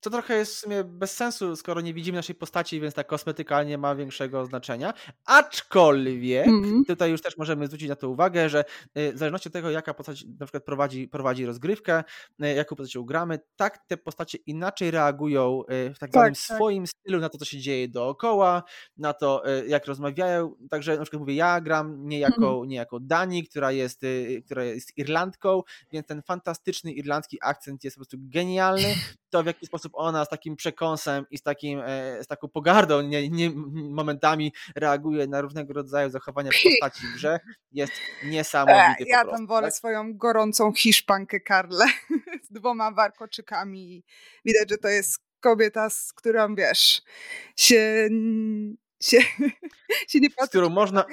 To 0.00 0.10
trochę 0.10 0.34
jest 0.36 0.54
w 0.54 0.58
sumie 0.58 0.84
bez 0.84 1.12
sensu, 1.16 1.56
skoro 1.56 1.80
nie 1.80 1.94
widzimy 1.94 2.16
naszej 2.16 2.34
postaci, 2.34 2.80
więc 2.80 2.94
ta 2.94 3.04
kosmetyka 3.04 3.62
nie 3.62 3.78
ma 3.78 3.94
większego 3.94 4.46
znaczenia. 4.46 4.94
Aczkolwiek, 5.24 6.46
Mhm. 6.46 6.84
tutaj 6.84 7.10
już 7.10 7.22
też 7.22 7.36
możemy 7.36 7.66
zwrócić 7.66 7.88
na 7.88 7.96
to 7.96 8.10
uwagę, 8.10 8.48
że 8.48 8.64
y, 8.98 9.12
w 9.12 9.18
zależności 9.18 9.48
od 9.48 9.52
tego, 9.52 9.70
jaka 9.70 9.94
postać 9.94 10.24
na 10.38 10.46
przykład 10.46 10.64
prowadzi, 10.64 11.08
prowadzi 11.08 11.46
rozgrywkę, 11.46 12.04
y, 12.44 12.54
jaką 12.54 12.76
postacią 12.76 13.02
gramy, 13.04 13.38
tak 13.56 13.78
te 13.86 13.96
postacie 13.96 14.38
inaczej 14.46 14.90
reagują 14.90 15.62
y, 15.88 15.94
w 15.94 15.98
tak 15.98 16.10
zwanym 16.10 16.34
Tak, 16.34 16.46
tak. 16.48 16.56
swoim 16.56 16.86
stylu 16.86 17.20
na 17.20 17.28
to, 17.28 17.38
co 17.38 17.44
się 17.44 17.58
dzieje 17.58 17.88
dookoła, 17.88 18.62
na 18.96 19.12
to, 19.12 19.42
jak 19.66 19.86
rozmawiają. 19.86 20.54
Także 20.70 20.96
na 20.96 21.02
przykład 21.02 21.20
mówię, 21.20 21.34
ja 21.34 21.60
gram 21.60 22.08
nie 22.08 22.18
jako, 22.18 22.36
Mhm. 22.50 22.68
nie 22.68 22.76
jako 22.76 23.00
Dani, 23.00 23.44
która 23.48 23.72
jest, 23.72 24.00
która 24.44 24.64
jest 24.64 24.98
Irlandką, 24.98 25.62
więc 25.92 26.06
ten 26.06 26.22
fantastyczny 26.22 26.92
irlandzki 26.92 27.38
akcent 27.42 27.84
jest 27.84 27.96
po 27.96 28.00
prostu 28.00 28.16
genialny. 28.20 28.94
To, 29.36 29.42
w 29.42 29.46
jaki 29.46 29.66
sposób 29.66 29.92
ona 29.94 30.24
z 30.24 30.28
takim 30.28 30.56
przekąsem 30.56 31.26
i 31.30 31.38
z, 31.38 31.42
takim, 31.42 31.80
e, 31.80 32.24
z 32.24 32.26
taką 32.26 32.48
pogardą 32.48 33.02
nie, 33.02 33.28
nie, 33.28 33.50
momentami 33.74 34.52
reaguje 34.76 35.26
na 35.26 35.40
różnego 35.40 35.72
rodzaju 35.72 36.10
zachowania 36.10 36.50
postaci 36.64 37.06
w 37.06 37.14
grze, 37.14 37.40
jest 37.72 37.92
niesamowity 38.24 39.04
E, 39.04 39.08
ja 39.08 39.20
prostu. 39.20 39.36
tam 39.36 39.46
wolę 39.46 39.66
tak? 39.66 39.74
swoją 39.74 40.16
gorącą 40.16 40.72
hiszpankę 40.72 41.40
Karlę 41.40 41.84
z 42.48 42.52
dwoma 42.52 42.90
warkoczykami. 42.90 44.04
Widać, 44.44 44.70
że 44.70 44.78
to 44.78 44.88
jest 44.88 45.18
kobieta, 45.40 45.90
z 45.90 46.12
którą 46.12 46.54
wiesz, 46.54 47.02
się, 47.56 48.08
się, 49.02 49.18
się 50.08 50.20
nie 50.20 50.30
Z 50.30 50.34
patrzy. 50.34 50.48
którą 50.48 50.68
można, 50.68 51.04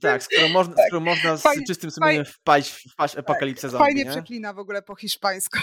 tak, 0.00 0.22
z 0.22 0.28
którą 0.28 0.48
można, 0.58 0.74
z, 0.74 0.86
którą 0.86 1.00
można 1.00 1.36
z 1.36 1.42
Fajnie- 1.42 1.66
czystym 1.66 1.90
sumieniem 1.90 2.24
wpaść, 2.24 2.88
wpaść 2.92 3.14
w 3.14 3.18
apokalipsę 3.18 3.68
zombie, 3.68 3.84
Fajnie 3.84 4.04
nie? 4.04 4.10
przeklina 4.10 4.52
w 4.52 4.58
ogóle 4.58 4.82
po 4.82 4.96
hiszpańsku. 4.96 5.58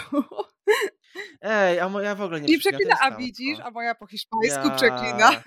Ej, 1.42 1.80
a 1.80 1.90
moja 1.90 2.16
w 2.16 2.22
ogóle 2.22 2.42
nie, 2.42 2.48
Nie 2.48 2.60
przeklinam, 2.60 2.90
to 2.92 2.96
przeklina, 2.98 3.16
a 3.16 3.20
widzisz, 3.20 3.60
a 3.60 3.72
moja 3.72 3.96
po 3.96 4.08
hiszpańsku 4.08 4.68
Ja- 4.68 4.76
przeklina. 4.76 5.42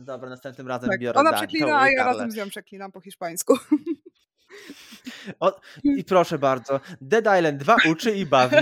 Dobra, 0.00 0.28
następnym 0.30 0.68
razem 0.68 0.90
Tak, 0.90 1.00
biorę 1.00 1.20
ona 1.20 1.32
przeklina, 1.32 1.80
a 1.80 1.90
ja 1.90 2.04
razem 2.04 2.30
z 2.30 2.36
nią 2.36 2.48
przeklinam 2.48 2.92
po 2.92 3.00
hiszpańsku. 3.00 3.58
O, 5.40 5.60
I 5.84 6.04
proszę 6.04 6.38
bardzo, 6.38 6.80
Dead 7.00 7.24
Island 7.38 7.58
2 7.58 7.76
uczy 7.90 8.10
i 8.16 8.26
bawi. 8.26 8.56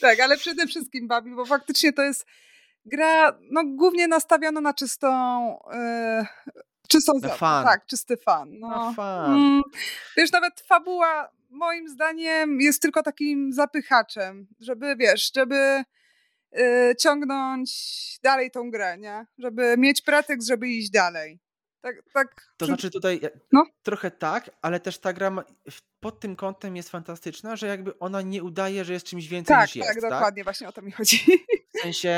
tak, 0.00 0.20
ale 0.20 0.36
przede 0.36 0.66
wszystkim 0.66 1.08
bawi, 1.08 1.34
bo 1.34 1.44
faktycznie 1.44 1.92
to 1.92 2.02
jest 2.02 2.26
gra 2.84 3.38
no, 3.50 3.62
głównie 3.64 4.08
nastawiona 4.08 4.60
na 4.60 4.74
czystą 4.74 5.08
yy, 5.72 6.26
czystą 6.88 7.12
Na 7.22 7.28
fan. 7.28 7.64
tak, 7.64 7.86
czysty 7.86 8.16
fan. 8.16 8.58
No. 8.58 8.68
Na 8.68 8.92
fan. 8.92 9.32
Mm, 9.32 9.62
wiesz, 10.16 10.32
nawet 10.32 10.60
fabuła 10.60 11.30
moim 11.50 11.88
zdaniem 11.88 12.60
jest 12.60 12.82
tylko 12.82 13.02
takim 13.02 13.52
zapychaczem, 13.52 14.46
żeby, 14.60 14.96
wiesz, 14.96 15.32
żeby 15.34 15.84
y, 16.58 16.94
ciągnąć 16.98 17.70
dalej 18.22 18.50
tą 18.50 18.70
grę, 18.70 18.98
nie? 18.98 19.26
Żeby 19.38 19.74
mieć 19.78 20.02
pretekst, 20.02 20.48
żeby 20.48 20.68
iść 20.68 20.90
dalej. 20.90 21.40
Tak, 21.82 21.96
tak, 22.14 22.52
To 22.56 22.66
znaczy 22.66 22.90
tutaj 22.90 23.20
e, 23.24 23.30
No. 23.52 23.64
trochę 23.82 24.10
tak, 24.10 24.50
ale 24.62 24.80
też 24.80 24.98
ta 24.98 25.12
gra 25.12 25.44
pod 26.00 26.20
tym 26.20 26.36
kątem 26.36 26.76
jest 26.76 26.90
fantastyczna, 26.90 27.56
że 27.56 27.66
jakby 27.66 27.98
ona 27.98 28.22
nie 28.22 28.42
udaje, 28.42 28.84
że 28.84 28.92
jest 28.92 29.06
czymś 29.06 29.28
więcej 29.28 29.56
tak, 29.56 29.66
niż 29.66 29.76
jest. 29.76 29.88
tak, 29.88 30.00
tak? 30.00 30.10
dokładnie, 30.10 30.44
właśnie 30.44 30.68
o 30.68 30.72
to 30.72 30.82
mi 30.82 30.92
chodzi. 30.92 31.18
W 31.78 31.80
sensie 31.82 32.08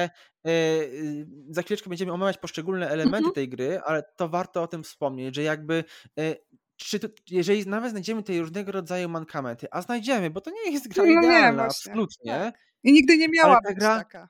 e, 0.46 0.50
y, 0.82 1.26
za 1.50 1.62
chwileczkę 1.62 1.88
będziemy 1.88 2.12
omawiać 2.12 2.38
poszczególne 2.38 2.88
elementy 2.88 3.16
Mhm. 3.18 3.34
tej 3.34 3.48
gry, 3.48 3.80
ale 3.84 4.02
to 4.16 4.28
warto 4.28 4.62
o 4.62 4.66
tym 4.66 4.82
wspomnieć, 4.84 5.34
że 5.34 5.42
jakby 5.42 5.84
e, 6.18 6.36
czy 6.76 6.98
tu, 7.00 7.08
jeżeli 7.30 7.66
nawet 7.66 7.90
znajdziemy 7.90 8.22
tutaj 8.22 8.40
różnego 8.40 8.72
rodzaju 8.72 9.08
mankamenty, 9.08 9.66
a 9.70 9.82
znajdziemy, 9.82 10.30
bo 10.30 10.40
to 10.40 10.50
nie 10.50 10.72
jest 10.72 10.88
gra 10.88 11.04
No 11.04 11.10
nie, 11.10 11.18
idealna, 11.18 11.64
właśnie, 11.64 11.92
absolutnie. 11.92 12.32
tak. 12.32 12.54
I 12.82 12.92
nigdy 12.92 13.16
nie 13.18 13.28
miała 13.28 13.54
ta 13.64 13.68
być 13.68 13.78
gra- 13.78 13.98
taka. 13.98 14.28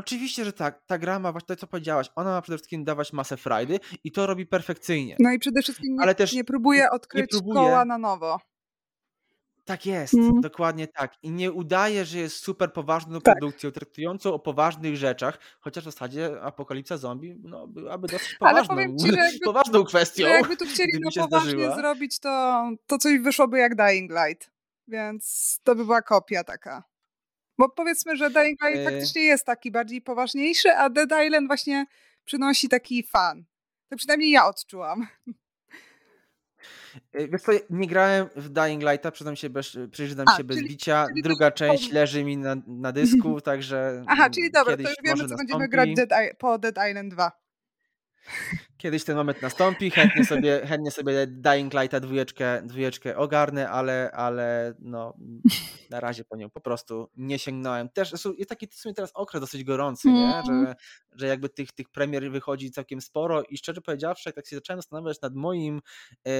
Oczywiście, 0.00 0.44
że 0.44 0.52
tak. 0.52 0.80
Ta 0.86 0.98
gra 0.98 1.18
ma 1.18 1.32
właśnie 1.32 1.46
to, 1.46 1.56
co 1.56 1.66
powiedziałaś. 1.66 2.10
Ona 2.14 2.30
ma 2.30 2.42
przede 2.42 2.58
wszystkim 2.58 2.84
dawać 2.84 3.12
masę 3.12 3.36
frajdy 3.36 3.80
i 4.04 4.12
to 4.12 4.26
robi 4.26 4.46
perfekcyjnie. 4.46 5.16
No 5.18 5.32
i 5.32 5.38
przede 5.38 5.62
wszystkim 5.62 5.94
nie, 5.94 6.02
Ale 6.02 6.14
też 6.14 6.32
nie 6.32 6.44
próbuje 6.44 6.80
nie 6.80 6.90
odkryć 6.90 7.30
próbuje- 7.30 7.54
koła 7.54 7.84
na 7.84 7.98
nowo. 7.98 8.40
Tak 9.64 9.86
jest, 9.86 10.14
Mm. 10.14 10.40
dokładnie 10.40 10.86
tak. 10.88 11.12
I 11.22 11.30
nie 11.30 11.52
udaje, 11.52 12.04
że 12.04 12.18
jest 12.18 12.36
super 12.36 12.72
poważną 12.72 13.20
Tak. 13.20 13.38
produkcją, 13.38 13.70
traktującą 13.70 14.34
o 14.34 14.38
poważnych 14.38 14.96
rzeczach, 14.96 15.38
chociaż 15.60 15.84
w 15.84 15.90
zasadzie 15.90 16.42
apokalipsa 16.42 16.96
zombie 16.96 17.36
no, 17.42 17.66
byłaby 17.66 18.08
dosyć 18.08 18.36
Ale 18.40 18.50
poważną, 18.52 18.74
powiem 18.74 18.98
ci, 18.98 19.06
że 19.12 19.16
jakby- 19.16 19.38
poważną 19.44 19.84
kwestią. 19.84 20.22
Że 20.24 20.30
jakby 20.30 20.56
tu 20.56 20.64
chcieli 20.64 20.92
się 21.12 21.20
poważnie 21.20 21.50
zdarzyła. 21.50 21.76
zrobić, 21.76 22.18
to, 22.20 22.62
to 22.86 22.98
coś 22.98 23.18
wyszłoby 23.18 23.58
jak 23.58 23.74
Dying 23.76 24.10
Light. 24.10 24.50
Więc 24.88 25.60
to 25.64 25.74
by 25.74 25.84
była 25.84 26.02
kopia 26.02 26.44
taka. 26.44 26.89
Bo 27.60 27.68
powiedzmy, 27.68 28.16
że 28.16 28.30
Dying 28.30 28.58
Light 28.62 28.78
E. 28.80 28.84
faktycznie 28.84 29.22
jest 29.22 29.44
taki 29.46 29.70
bardziej 29.70 30.00
poważniejszy, 30.02 30.70
a 30.70 30.90
Dead 30.90 31.10
Island 31.26 31.46
właśnie 31.46 31.86
przynosi 32.24 32.68
taki 32.68 33.02
fan. 33.02 33.44
To 33.88 33.96
przynajmniej 33.96 34.30
ja 34.30 34.46
odczułam. 34.46 35.06
Y, 37.14 37.28
Wiesz 37.28 37.42
co, 37.42 37.52
nie 37.70 37.86
grałem 37.88 38.26
w 38.36 38.48
Dying 38.48 38.82
Lighta, 38.82 39.10
przyznam 39.10 39.36
się 39.36 39.50
bez, 39.50 39.76
przyznam 39.92 40.26
A, 40.28 40.36
się 40.36 40.44
bez 40.44 40.56
czyli- 40.56 40.68
bicia. 40.68 41.06
czyli 41.08 41.22
Druga 41.22 41.50
część 41.50 41.92
leży 41.92 42.24
mi 42.24 42.36
na, 42.36 42.56
na 42.66 42.92
dysku, 43.00 43.40
także 43.40 44.02
Aha, 44.06 44.30
czyli 44.30 44.50
dobra, 44.50 44.76
to 44.76 44.82
już 44.82 44.94
wiemy, 45.04 45.28
co 45.28 45.36
będziemy 45.36 45.68
grać 45.68 45.88
Dead 45.94 46.10
po 46.38 46.58
Dead 46.58 46.76
Island 46.90 47.12
2. 47.14 47.32
Kiedyś 48.80 49.04
ten 49.04 49.16
moment 49.16 49.42
nastąpi, 49.42 49.90
chętnie 49.90 50.24
sobie, 50.24 50.60
chętnie 50.68 50.90
sobie 50.90 51.26
Dying 51.26 51.74
Lighta 51.74 52.00
dwójeczkę, 52.00 52.62
dwójeczkę 52.62 53.16
ogarnę, 53.16 53.70
ale, 53.70 54.10
ale 54.10 54.74
no, 54.78 55.14
na 55.90 56.00
razie 56.00 56.24
po 56.24 56.36
nią 56.36 56.50
po 56.50 56.60
prostu 56.60 57.10
nie 57.16 57.38
sięgnąłem. 57.38 57.88
Też 57.88 58.12
jest 58.12 58.50
taki 58.50 58.66
w 58.66 58.74
sumie 58.74 58.94
teraz 58.94 59.10
okres 59.14 59.40
dosyć 59.40 59.64
gorący, 59.64 60.08
nie? 60.08 60.36
Mhm. 60.36 60.66
Że, 60.66 60.74
że 61.12 61.26
jakby 61.26 61.48
tych, 61.48 61.72
tych 61.72 61.88
premier 61.88 62.30
wychodzi 62.30 62.70
całkiem 62.70 63.00
sporo 63.00 63.42
i 63.42 63.56
szczerze 63.56 63.80
powiedziawszy, 63.80 64.28
jak 64.28 64.36
tak 64.36 64.46
się 64.46 64.56
zacząłem 64.56 64.78
zastanawiać 64.78 65.20
nad 65.22 65.34
moim, 65.34 65.80
e, 66.26 66.30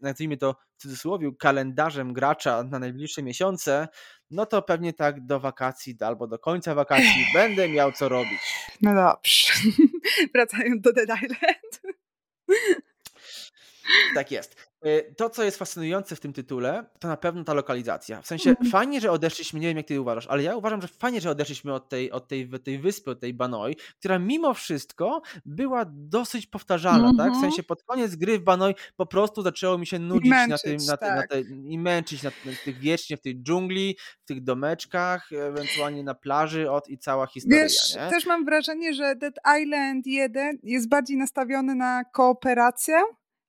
nazwijmy 0.00 0.36
to 0.36 0.56
w 0.76 0.82
cudzysłowie, 0.82 1.30
kalendarzem 1.38 2.12
gracza 2.12 2.62
na 2.62 2.78
najbliższe 2.78 3.22
miesiące, 3.22 3.88
no 4.30 4.46
to 4.46 4.62
pewnie 4.62 4.92
tak 4.92 5.26
do 5.26 5.40
wakacji 5.40 5.96
albo 6.00 6.26
do 6.26 6.38
końca 6.38 6.74
wakacji 6.74 7.26
będę 7.34 7.68
miał 7.68 7.92
co 7.92 8.08
robić. 8.08 8.40
No 8.82 8.94
dobrze. 8.94 9.52
Wracając 10.34 10.80
do 10.80 10.92
Dead 10.92 11.08
Island. 11.22 11.71
Tak 14.14 14.30
jest. 14.30 14.71
Y, 14.86 15.14
To, 15.16 15.30
co 15.30 15.42
jest 15.44 15.58
fascynujące 15.58 16.16
w 16.16 16.20
tym 16.20 16.32
tytule, 16.32 16.84
to 16.98 17.08
na 17.08 17.16
pewno 17.16 17.44
ta 17.44 17.54
lokalizacja. 17.54 18.22
W 18.22 18.26
sensie 18.26 18.50
Mhm. 18.50 18.70
fajnie, 18.70 19.00
że 19.00 19.10
odeszliśmy, 19.10 19.60
nie 19.60 19.68
wiem 19.68 19.76
jak 19.76 19.86
ty 19.86 20.00
uważasz, 20.00 20.26
ale 20.26 20.42
ja 20.42 20.56
uważam, 20.56 20.82
że 20.82 20.88
fajnie, 20.88 21.20
że 21.20 21.30
odeszliśmy 21.30 21.74
od 21.74 21.88
tej, 21.88 22.10
od 22.12 22.28
tej, 22.28 22.48
tej 22.64 22.78
wyspy, 22.78 23.10
od 23.10 23.20
tej 23.20 23.34
Banoi, 23.34 23.76
która 23.98 24.18
mimo 24.18 24.54
wszystko 24.54 25.22
była 25.46 25.84
dosyć 25.88 26.46
powtarzalna, 26.46 27.08
tak? 27.08 27.16
W 27.32 27.34
Mhm. 27.34 27.40
sensie 27.40 27.62
pod 27.62 27.82
koniec 27.82 28.16
gry 28.16 28.38
w 28.38 28.42
Banoi 28.42 28.74
po 28.96 29.06
prostu 29.06 29.42
zaczęło 29.42 29.78
mi 29.78 29.86
się 29.86 29.98
nudzić 29.98 30.30
na 30.30 30.46
męczyć, 30.46 30.86
na, 30.86 30.96
tym, 30.96 31.08
na 31.14 31.16
tak. 31.20 31.30
tej, 31.30 31.44
i 31.72 31.78
męczyć 31.78 32.22
na, 32.22 32.30
na 32.44 32.52
tych 32.64 32.78
wiecznie 32.78 33.16
w 33.16 33.20
tej 33.20 33.42
dżungli, 33.42 33.96
w 34.22 34.24
tych 34.24 34.42
domeczkach, 34.44 35.32
ewentualnie 35.32 36.02
na 36.04 36.14
plaży 36.14 36.70
od 36.70 36.88
i 36.88 36.98
cała 36.98 37.26
historia, 37.26 37.62
Wiesz, 37.62 37.94
nie? 37.96 38.10
też 38.10 38.26
mam 38.26 38.44
wrażenie, 38.44 38.94
że 38.94 39.16
Dead 39.16 39.34
Island 39.62 40.06
1 40.06 40.58
jest 40.62 40.88
bardziej 40.88 41.16
nastawiony 41.16 41.74
na 41.74 42.04
kooperację, 42.04 43.02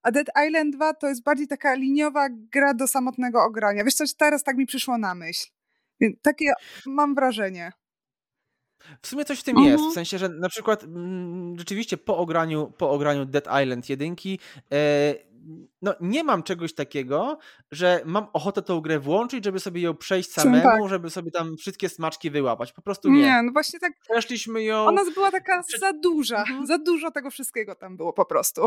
a 0.04 0.12
Dead 0.12 0.28
Island 0.48 0.76
2 0.76 0.94
to 0.94 1.08
jest 1.08 1.24
bardziej 1.24 1.48
taka 1.48 1.74
liniowa 1.76 2.28
gra 2.32 2.74
do 2.74 2.88
samotnego 2.88 3.44
ogrania. 3.44 3.84
Wiesz 3.84 3.94
coś, 3.96 4.13
teraz 4.13 4.44
tak 4.44 4.58
mi 4.58 4.66
przyszło 4.66 4.98
na 4.98 5.16
myśl. 5.16 5.48
Więc 6.00 6.22
Takie 6.22 6.54
mam 6.86 7.16
wrażenie. 7.16 7.72
W 9.02 9.08
sumie 9.08 9.26
coś 9.26 9.39
w 9.39 9.44
tym 9.44 9.58
Mhm. 9.58 9.72
jest, 9.78 9.89
w 9.92 9.94
sensie, 9.94 10.18
że 10.18 10.30
na 10.30 10.50
przykład 10.50 10.84
mm, 10.84 11.60
rzeczywiście 11.60 11.98
po 11.98 12.18
ograniu, 12.18 12.74
po 12.78 12.92
ograniu 12.92 13.26
Dead 13.26 13.46
Island 13.63 13.89
1 13.89 14.16
e, 14.72 15.16
no 15.82 15.96
nie 16.02 16.24
mam 16.24 16.44
czegoś 16.44 16.74
takiego, 16.74 17.38
że 17.72 18.02
mam 18.06 18.28
ochotę 18.34 18.62
tą 18.62 18.82
grę 18.82 19.00
włączyć, 19.00 19.46
żeby 19.46 19.60
sobie 19.60 19.82
ją 19.82 19.96
przejść 19.96 20.32
samemu, 20.32 20.63
tak. 20.63 20.89
żeby 20.89 21.10
sobie 21.10 21.32
tam 21.32 21.58
wszystkie 21.58 21.89
smaczki 21.89 22.32
wyłapać. 22.32 22.74
Po 22.74 22.82
prostu 22.82 23.10
nie. 23.10 23.22
Nie, 23.22 23.42
no 23.44 23.52
właśnie 23.52 23.80
tak, 23.80 23.94
Przeszliśmy 24.10 24.63
ją, 24.63 24.86
ona 24.86 25.02
była 25.13 25.32
taka 25.32 25.62
Prze- 25.63 25.80
za 25.80 25.94
duża, 25.94 26.39
Mhm. 26.39 26.66
za 26.66 26.78
dużo 26.78 27.12
tego 27.12 27.32
wszystkiego 27.32 27.76
tam 27.76 27.98
było 27.98 28.13
po 28.13 28.26
prostu. 28.26 28.62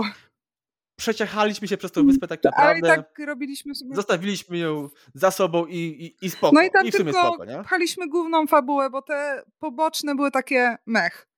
Przeciachaliśmy 0.96 1.68
się 1.68 1.76
przez 1.76 1.92
tą 1.92 2.06
wyspę 2.06 2.28
tak 2.28 2.40
Ale 2.56 2.78
i 2.78 2.82
naprawdę, 2.82 3.04
tak 3.16 3.26
robiliśmy 3.26 3.74
sobie... 3.74 3.94
zostawiliśmy 3.94 4.59
ją 4.59 4.88
za 5.14 5.30
sobą 5.30 5.66
i, 5.66 5.76
i, 5.76 6.26
i 6.26 6.30
spoko. 6.30 6.54
No 6.54 6.62
i 6.62 6.70
tam 6.70 6.87
I 6.87 6.90
w 6.90 6.94
sumie 6.94 7.12
tylko 7.12 7.28
spoko, 7.28 7.44
nie? 7.44 7.62
pchaliśmy 7.62 8.09
główną 8.09 8.46
fabułę, 8.46 8.90
bo 8.90 9.02
te 9.02 9.42
poboczne 9.59 10.14
były 10.14 10.30
takie 10.30 10.76
mech. 10.87 11.28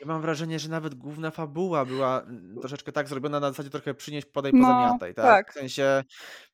Ja 0.00 0.06
mam 0.06 0.22
wrażenie, 0.22 0.58
że 0.58 0.68
nawet 0.68 0.94
główna 0.94 1.30
fabuła 1.30 1.84
była 1.84 2.22
mm, 2.22 2.56
troszeczkę 2.60 2.92
tak 2.92 3.08
zrobiona 3.08 3.40
na 3.40 3.48
zasadzie 3.50 3.70
trochę 3.70 3.94
przynieść, 3.94 4.26
podaj, 4.26 4.52
No, 4.54 4.60
pozamiataj, 4.60 5.14
tak? 5.14 5.24
tak. 5.24 5.50
W 5.50 5.54
sensie 5.54 6.04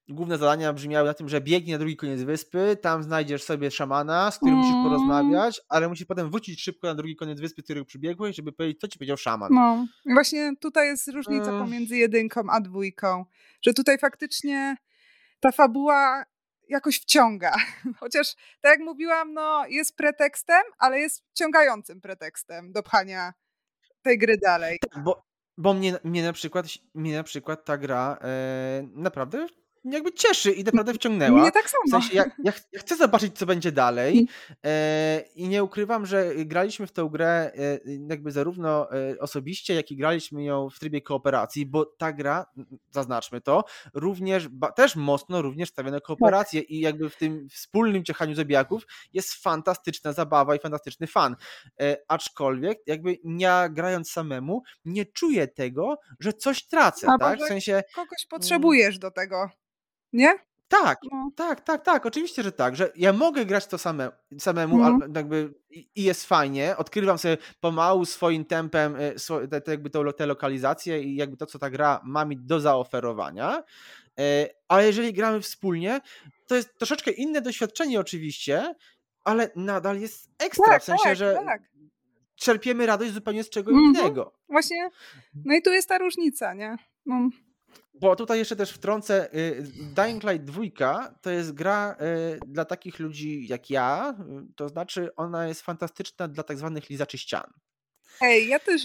główne 0.09 0.39
zadania 0.39 0.73
brzmiały 0.73 1.09
na 1.09 1.15
tym, 1.15 1.29
że 1.29 1.41
biegnij 1.41 1.73
na 1.73 1.79
drugi 1.79 1.97
koniec 1.97 2.23
wyspy, 2.23 2.77
tam 2.83 3.03
znajdziesz 3.03 3.43
sobie 3.43 3.71
szamana, 3.71 4.31
z 4.31 4.37
którym 4.37 4.55
musisz 4.55 4.73
Mm. 4.75 4.85
porozmawiać, 4.85 5.61
ale 5.69 5.89
musisz 5.89 6.07
potem 6.07 6.31
wrócić 6.31 6.63
szybko 6.63 6.87
na 6.87 6.95
drugi 6.95 7.17
koniec 7.17 7.41
wyspy, 7.41 7.63
którego 7.63 7.87
przybiegłeś, 7.87 8.37
żeby 8.37 8.53
powiedzieć, 8.53 8.81
co 8.81 8.89
ci 8.89 8.99
powiedział 8.99 9.17
szaman. 9.17 9.53
No, 9.55 9.87
właśnie 10.13 10.53
tutaj 10.61 10.87
jest 10.87 11.09
różnica 11.09 11.51
pomiędzy 11.51 11.97
jedynką 11.97 12.41
a 12.51 12.61
dwójką, 12.61 13.25
że 13.63 13.75
tutaj 13.75 13.99
faktycznie 13.99 14.77
ta 15.41 15.53
fabuła 15.53 16.25
jakoś 16.69 17.01
wciąga. 17.01 17.55
Chociaż, 18.01 18.35
tak 18.61 18.71
jak 18.71 18.81
mówiłam, 18.81 19.33
no, 19.33 19.67
jest 19.67 19.97
pretekstem, 19.97 20.63
ale 20.79 21.01
jest 21.01 21.25
wciągającym 21.31 22.01
pretekstem 22.01 22.73
do 22.73 22.83
pchania 22.83 23.33
tej 24.03 24.19
gry 24.19 24.39
dalej. 24.39 24.79
Bo, 25.05 25.23
bo 25.59 25.75
mnie, 25.75 25.99
mnie, 26.05 26.23
na 26.23 26.33
przykład, 26.33 26.67
mnie 26.95 27.17
na 27.17 27.23
przykład 27.23 27.65
ta 27.65 27.79
gra 27.79 28.19
e, 28.21 28.89
naprawdę 28.95 29.47
jakby 29.85 30.13
cieszy 30.13 30.53
i 30.53 30.65
naprawdę 30.65 30.95
wciągnęła. 30.95 31.41
Mnie 31.41 31.53
tak 31.53 31.65
W 31.67 31.71
samo. 31.71 31.83
sensie, 32.03 32.17
ja, 32.17 32.25
ja, 32.45 32.53
ch- 32.53 32.63
ja 32.73 32.81
chcę 32.81 32.97
zobaczyć, 32.97 33.39
co 33.39 33.47
będzie 33.47 33.73
dalej 33.73 34.29
e, 34.67 35.25
i 35.35 35.49
nie 35.49 35.65
ukrywam, 35.65 36.07
że 36.07 36.33
graliśmy 36.37 36.87
w 36.87 36.93
tę 36.93 37.09
grę 37.13 37.53
e, 37.55 37.79
jakby 38.11 38.33
zarówno 38.33 38.93
e, 38.93 39.19
osobiście, 39.19 39.75
jak 39.75 39.91
i 39.91 39.97
graliśmy 39.97 40.45
ją 40.45 40.71
w 40.71 40.79
trybie 40.79 41.01
kooperacji, 41.03 41.67
bo 41.67 41.85
ta 41.87 42.13
gra, 42.13 42.47
zaznaczmy 42.91 43.41
to, 43.41 43.65
również, 43.95 44.49
ba, 44.49 44.73
też 44.73 44.97
mocno 44.97 45.43
również 45.43 45.69
stawia 45.69 45.91
na 45.91 46.01
kooperację 46.01 46.61
i 46.61 46.81
jakby 46.81 47.11
w 47.11 47.17
tym 47.17 47.49
wspólnym 47.49 48.05
ciechaniu 48.05 48.35
zabijaków 48.35 48.83
jest 49.13 49.35
fantastyczna 49.35 50.13
zabawa 50.13 50.57
i 50.57 50.59
fantastyczny 50.59 51.07
fan. 51.07 51.37
E, 51.81 51.97
aczkolwiek 52.09 52.79
jakby 52.87 53.17
ja 53.39 53.69
grając 53.69 54.11
samemu 54.11 54.63
nie 54.85 55.07
czuję 55.07 55.49
tego, 55.49 55.99
że 56.21 56.33
coś 56.33 56.67
tracę, 56.67 57.07
Albo 57.09 57.25
tak? 57.25 57.39
W 57.39 57.47
sensie 57.49 57.83
Kogoś 57.95 58.27
potrzebujesz 58.31 58.99
do 58.99 59.11
tego, 59.11 59.51
nie? 60.15 60.35
tak, 60.69 60.99
No. 61.13 61.31
tak, 61.37 61.61
tak, 61.61 61.85
tak, 61.85 62.07
oczywiście, 62.07 62.43
że 62.43 62.53
tak, 62.53 62.77
że 62.77 62.93
ja 62.97 63.13
mogę 63.13 63.45
grać 63.47 63.67
to 63.67 63.79
same, 63.79 64.11
samemu, 64.39 64.79
No. 64.79 64.85
ale 64.85 64.99
jakby 65.15 65.55
i 65.95 66.03
jest 66.03 66.27
fajnie, 66.27 66.77
odkrywam 66.77 67.19
sobie 67.19 67.37
pomału 67.61 68.05
swoim 68.05 68.45
tempem 68.45 68.97
swo- 69.17 69.49
te, 69.49 69.61
te, 69.61 69.71
jakby 69.71 69.91
tą, 69.91 70.03
lo- 70.03 70.13
te 70.13 70.27
lokalizacje 70.27 71.03
i 71.03 71.17
jakby 71.17 71.37
to, 71.37 71.47
co 71.47 71.59
ta 71.59 71.71
gra 71.71 72.01
ma 72.05 72.25
mi 72.25 72.37
do 72.37 72.61
zaoferowania, 72.61 73.63
y, 74.21 74.49
ale 74.69 74.87
jeżeli 74.87 75.13
gramy 75.13 75.41
wspólnie, 75.41 76.01
to 76.47 76.55
jest 76.55 76.79
troszeczkę 76.79 77.11
inne 77.11 77.41
doświadczenie 77.41 78.01
oczywiście, 78.01 78.75
ale 79.25 79.51
nadal 79.57 80.01
jest 80.01 80.31
ekstra, 80.39 80.67
Tak, 80.67 80.83
w 80.83 80.85
sensie, 80.85 81.05
tak, 81.05 81.17
że 81.17 81.35
tak. 81.45 81.63
czerpiemy 82.37 82.87
radość 82.87 83.13
zupełnie 83.13 83.45
z 83.45 83.51
czego 83.51 83.71
Mhm. 83.71 83.87
innego. 83.95 84.33
Właśnie, 84.49 84.89
no 85.45 85.55
i 85.55 85.63
tu 85.63 85.71
jest 85.73 85.89
ta 85.89 85.99
różnica, 85.99 86.55
nie? 86.55 86.77
No. 87.07 87.29
Bo 88.01 88.17
tutaj 88.17 88.39
jeszcze 88.39 88.57
też 88.57 88.71
wtrącę, 88.71 89.35
y, 89.35 89.63
Dying 89.95 90.23
Light 90.23 90.45
2 90.45 91.15
to 91.23 91.31
jest 91.31 91.53
gra 91.53 91.97
y, 92.37 92.39
dla 92.47 92.65
takich 92.65 92.99
ludzi 92.99 93.47
jak 93.47 93.71
ja, 93.71 94.15
y, 94.51 94.55
to 94.57 94.69
znaczy 94.69 95.15
ona 95.17 95.47
jest 95.47 95.63
fantastyczna 95.63 96.29
dla 96.29 96.43
tak 96.43 96.59
zwanych 96.59 96.91
lizaczy 96.91 97.19
ścian. 97.19 97.53
Ej, 98.21 98.49
ja 98.49 98.59
też, 98.59 98.83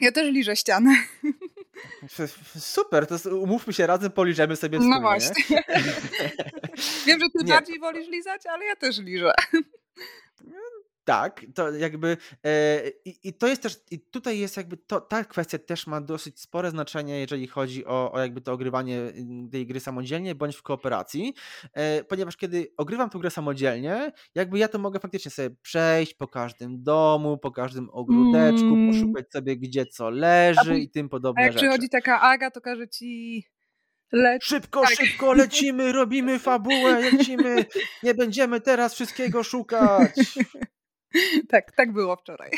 ja 0.00 0.12
też 0.12 0.32
liżę 0.32 0.56
ścianę. 0.56 0.94
Super, 2.58 3.06
to 3.06 3.38
umówmy 3.38 3.72
się 3.72 3.86
razem, 3.86 4.10
poliżemy 4.10 4.56
sobie 4.56 4.78
no 4.78 4.84
wspólnie. 4.84 5.00
No 5.00 5.08
właśnie. 5.08 5.44
Wiem, 7.06 7.20
że 7.20 7.26
ty 7.38 7.44
nie. 7.44 7.52
bardziej 7.52 7.78
wolisz 7.78 8.08
lizać, 8.08 8.46
ale 8.46 8.64
ja 8.64 8.76
też 8.76 8.98
liżę. 8.98 9.32
Tak, 11.04 11.46
to 11.54 11.70
jakby 11.70 12.16
e, 12.44 12.80
i, 13.04 13.34
to 13.34 13.46
jest 13.46 13.62
też, 13.62 13.80
i 13.90 14.00
tutaj 14.00 14.38
jest 14.38 14.56
jakby 14.56 14.76
to, 14.76 15.00
ta 15.00 15.24
kwestia 15.24 15.58
też 15.58 15.86
ma 15.86 16.00
dosyć 16.00 16.40
spore 16.40 16.70
znaczenie, 16.70 17.20
jeżeli 17.20 17.46
chodzi 17.46 17.86
o, 17.86 18.12
o 18.12 18.20
jakby 18.20 18.40
to 18.40 18.52
ogrywanie 18.52 19.00
mm, 19.00 19.50
tej 19.50 19.66
gry 19.66 19.80
samodzielnie 19.80 20.34
bądź 20.34 20.56
w 20.56 20.62
kooperacji, 20.62 21.34
e, 21.72 22.04
ponieważ 22.04 22.36
kiedy 22.36 22.72
ogrywam 22.76 23.10
tę 23.10 23.18
grę 23.18 23.30
samodzielnie, 23.30 24.12
jakby 24.34 24.58
ja 24.58 24.68
to 24.68 24.78
mogę 24.78 25.00
faktycznie 25.00 25.30
sobie 25.30 25.50
przejść 25.62 26.14
po 26.14 26.28
każdym 26.28 26.82
domu, 26.82 27.38
po 27.38 27.50
każdym 27.50 27.90
ogródeczku, 27.90 28.66
mm. 28.66 28.92
poszukać 28.92 29.32
sobie 29.32 29.56
gdzie 29.56 29.86
co 29.86 30.10
leży 30.10 30.78
i 30.78 30.90
tym 30.90 31.08
podobne 31.08 31.42
A 31.42 31.44
jak 31.44 31.52
rzeczy. 31.52 31.64
przychodzi 31.66 31.88
taka 31.88 32.20
Aga, 32.20 32.50
to 32.50 32.60
każe 32.60 32.88
ci 32.88 33.44
Leci. 34.12 34.48
Szybko, 34.48 34.80
tak. 34.80 34.90
szybko 34.90 35.32
lecimy, 35.32 35.92
robimy 35.92 36.38
fabułę, 36.38 37.00
lecimy. 37.00 37.64
Nie 38.02 38.14
będziemy 38.14 38.60
teraz 38.60 38.94
wszystkiego 38.94 39.42
szukać. 39.42 40.14
tak, 41.50 41.72
tak 41.72 41.92
było 41.92 42.16
wczoraj. 42.16 42.50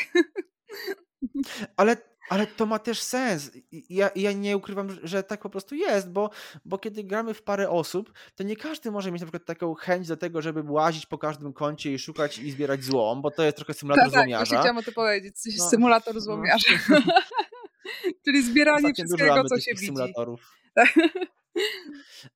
Ale, 1.77 1.97
ale 2.29 2.47
to 2.47 2.65
ma 2.65 2.79
też 2.79 3.01
sens. 3.01 3.51
Ja, 3.71 4.09
ja 4.15 4.31
nie 4.31 4.57
ukrywam, 4.57 4.87
że 5.03 5.23
tak 5.23 5.41
po 5.41 5.49
prostu 5.49 5.75
jest, 5.75 6.09
bo, 6.09 6.29
bo 6.65 6.77
kiedy 6.77 7.03
gramy 7.03 7.33
w 7.33 7.43
parę 7.43 7.69
osób, 7.69 8.13
to 8.35 8.43
nie 8.43 8.55
każdy 8.55 8.91
może 8.91 9.11
mieć 9.11 9.21
na 9.21 9.27
przykład 9.27 9.45
taką 9.45 9.73
chęć 9.73 10.07
do 10.07 10.17
tego, 10.17 10.41
żeby 10.41 10.63
łazić 10.71 11.05
po 11.05 11.17
każdym 11.17 11.53
kącie 11.53 11.93
i 11.93 11.99
szukać 11.99 12.37
i 12.37 12.51
zbierać 12.51 12.83
złom, 12.83 13.21
bo 13.21 13.31
to 13.31 13.43
jest 13.43 13.57
trochę 13.57 13.73
symulator 13.73 14.03
tak, 14.03 14.13
złomiarza. 14.13 14.51
Tak, 14.51 14.59
chciałam 14.59 14.77
o 14.77 14.83
to 14.83 14.91
powiedzieć. 14.91 15.35
No. 15.57 15.69
Symulator 15.69 16.13
no. 16.13 16.21
złomiarza. 16.21 16.69
No. 16.89 17.01
Czyli 18.25 18.43
zbieranie 18.43 18.87
Ostatnio 18.87 19.05
wszystkiego, 19.05 19.43
co 19.43 19.59
się 19.59 19.71
widzi. 19.71 19.85
Symulatorów. 19.85 20.51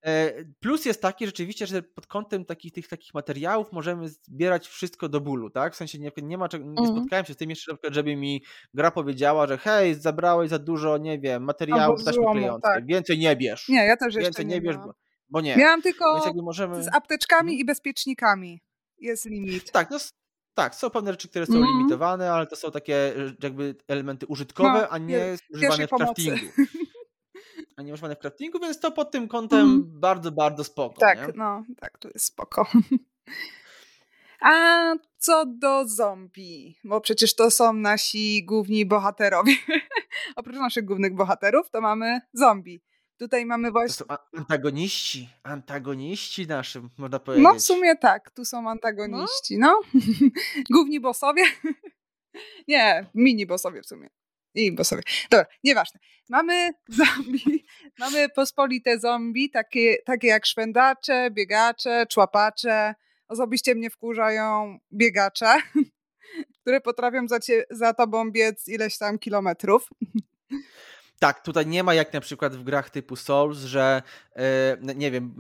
E, 0.06 0.34
plus 0.60 0.86
jest 0.86 1.01
taki 1.01 1.25
rzeczywiście, 1.25 1.67
że 1.67 1.82
pod 1.82 2.08
kątem 2.08 2.45
takich, 2.45 2.73
tych 2.73 2.88
takich 2.88 3.13
materiałów 3.13 3.71
możemy 3.71 4.10
zbierać 4.10 4.67
wszystko 4.67 5.10
do 5.10 5.21
bólu, 5.21 5.49
tak? 5.49 5.73
W 5.73 5.75
sensie 5.75 5.99
nie, 5.99 6.12
nie 6.17 6.38
ma 6.38 6.49
czego, 6.49 6.65
nie 6.65 6.80
mhm. 6.80 6.97
spotkałem 6.97 7.25
się 7.25 7.34
z 7.34 7.38
tym 7.38 7.49
jeszcze, 7.49 7.75
żeby 7.91 8.15
mi 8.15 8.43
gra 8.73 8.91
powiedziała, 8.91 9.47
że 9.47 9.58
hej, 9.58 9.95
zabrałeś 9.95 10.49
za 10.49 10.60
dużo, 10.60 10.97
nie 10.97 11.19
wiem, 11.19 11.43
materiałów 11.43 12.03
taśmy 12.03 12.23
klejącej, 12.32 12.71
tak. 12.73 12.86
więcej 12.86 13.19
nie 13.19 13.36
bierz. 13.36 13.69
Nie, 13.69 13.86
ja 13.86 13.97
też 13.97 14.06
jeszcze 14.06 14.21
więcej 14.21 14.45
nie, 14.45 14.56
nie 14.56 14.62
bierz, 14.62 14.77
bo, 14.77 14.93
bo, 15.30 15.41
nie. 15.41 15.56
Miałam 15.56 15.82
tylko 15.82 16.34
możemy... 16.36 16.84
z 16.84 16.88
apteczkami 16.88 17.51
mhm. 17.51 17.60
i 17.60 17.65
bezpiecznikami 17.65 18.62
jest 18.99 19.25
limit. 19.25 19.71
Tak, 19.71 19.91
no 19.91 19.97
tak, 20.58 20.75
są 20.75 20.89
pewne 20.89 21.12
rzeczy, 21.12 21.30
które 21.30 21.45
są 21.45 21.53
mm. 21.53 21.67
limitowane, 21.69 22.32
ale 22.32 22.47
to 22.47 22.56
są 22.56 22.71
takie 22.71 23.13
jakby 23.43 23.75
elementy 23.88 24.25
użytkowe, 24.25 24.82
no, 24.82 24.89
a 24.89 24.97
nie 24.97 25.36
używane 25.53 25.88
w 25.88 25.89
craftingu. 25.89 26.45
a 27.78 27.82
nie 27.82 27.98
w 27.98 28.20
craftingu, 28.20 28.60
więc 28.60 28.80
to 28.80 28.92
pod 28.92 29.12
tym 29.12 29.28
kątem 29.28 29.60
mm. 29.60 30.00
bardzo, 30.00 30.32
bardzo 30.32 30.63
spoko. 30.63 31.00
Tak, 31.00 31.28
nie? 31.28 31.34
no, 31.36 31.63
tak, 31.80 31.98
to 31.98 32.10
jest 32.10 32.26
spoko. 32.26 32.68
A 34.42 34.94
co 35.18 35.46
do 35.46 35.88
zombie, 35.88 36.76
bo 36.84 37.02
przecież 37.02 37.36
to 37.36 37.52
są 37.52 37.74
nasi 37.74 38.46
główni 38.46 38.86
bohaterowie. 38.86 39.54
Oprócz 40.36 40.56
naszych 40.56 40.86
głównych 40.86 41.16
bohaterów, 41.16 41.70
to 41.70 41.82
mamy 41.82 42.22
zombie. 42.34 42.82
Tutaj 43.20 43.46
mamy 43.46 43.72
właśnie. 43.72 44.06
To 44.06 44.16
są 44.16 44.40
antagoniści, 44.40 45.30
antagoniści 45.44 46.48
naszym, 46.48 46.90
można 46.98 47.20
powiedzieć. 47.20 47.44
No, 47.44 47.54
w 47.54 47.62
sumie 47.62 47.96
tak, 47.96 48.32
tu 48.32 48.46
są 48.46 48.70
antagoniści, 48.70 49.58
no. 49.58 49.82
no. 49.94 50.02
Główni 50.74 51.00
bossowie. 51.00 51.44
Nie, 52.68 53.10
mini 53.13 53.46
bossowie 53.46 53.82
w 53.82 53.86
sumie. 53.86 54.10
I 54.58 54.72
bossowie. 54.72 55.02
Dobra, 55.32 55.46
nieważne. 55.63 56.00
Mamy 56.30 56.72
zombie, 56.89 57.65
mamy 58.00 58.30
pospolite 58.30 59.00
zombie, 59.00 59.50
takie, 59.50 59.98
takie 60.06 60.28
jak 60.28 60.46
szwendacze, 60.46 61.32
biegacze, 61.32 62.06
człapacze. 62.10 62.96
Osobiście 63.28 63.76
mnie 63.76 63.89
wkurzają 63.89 64.78
biegacze, 64.93 65.54
które 66.62 66.82
potrafią 66.82 67.28
za, 67.28 67.39
cie, 67.39 67.63
za 67.70 67.93
tobą 67.93 68.32
biec 68.32 68.67
ileś 68.67 68.98
tam 68.98 69.20
kilometrów. 69.20 69.89
Tak, 71.19 71.43
tutaj 71.43 71.67
nie 71.67 71.84
ma 71.84 71.93
jak 71.93 72.13
na 72.13 72.21
przykład 72.21 72.56
w 72.56 72.63
grach 72.63 72.89
typu 72.89 73.15
Souls, 73.15 73.58
że 73.58 74.01
e, 74.36 74.77
nie 74.95 75.12
wiem, 75.12 75.34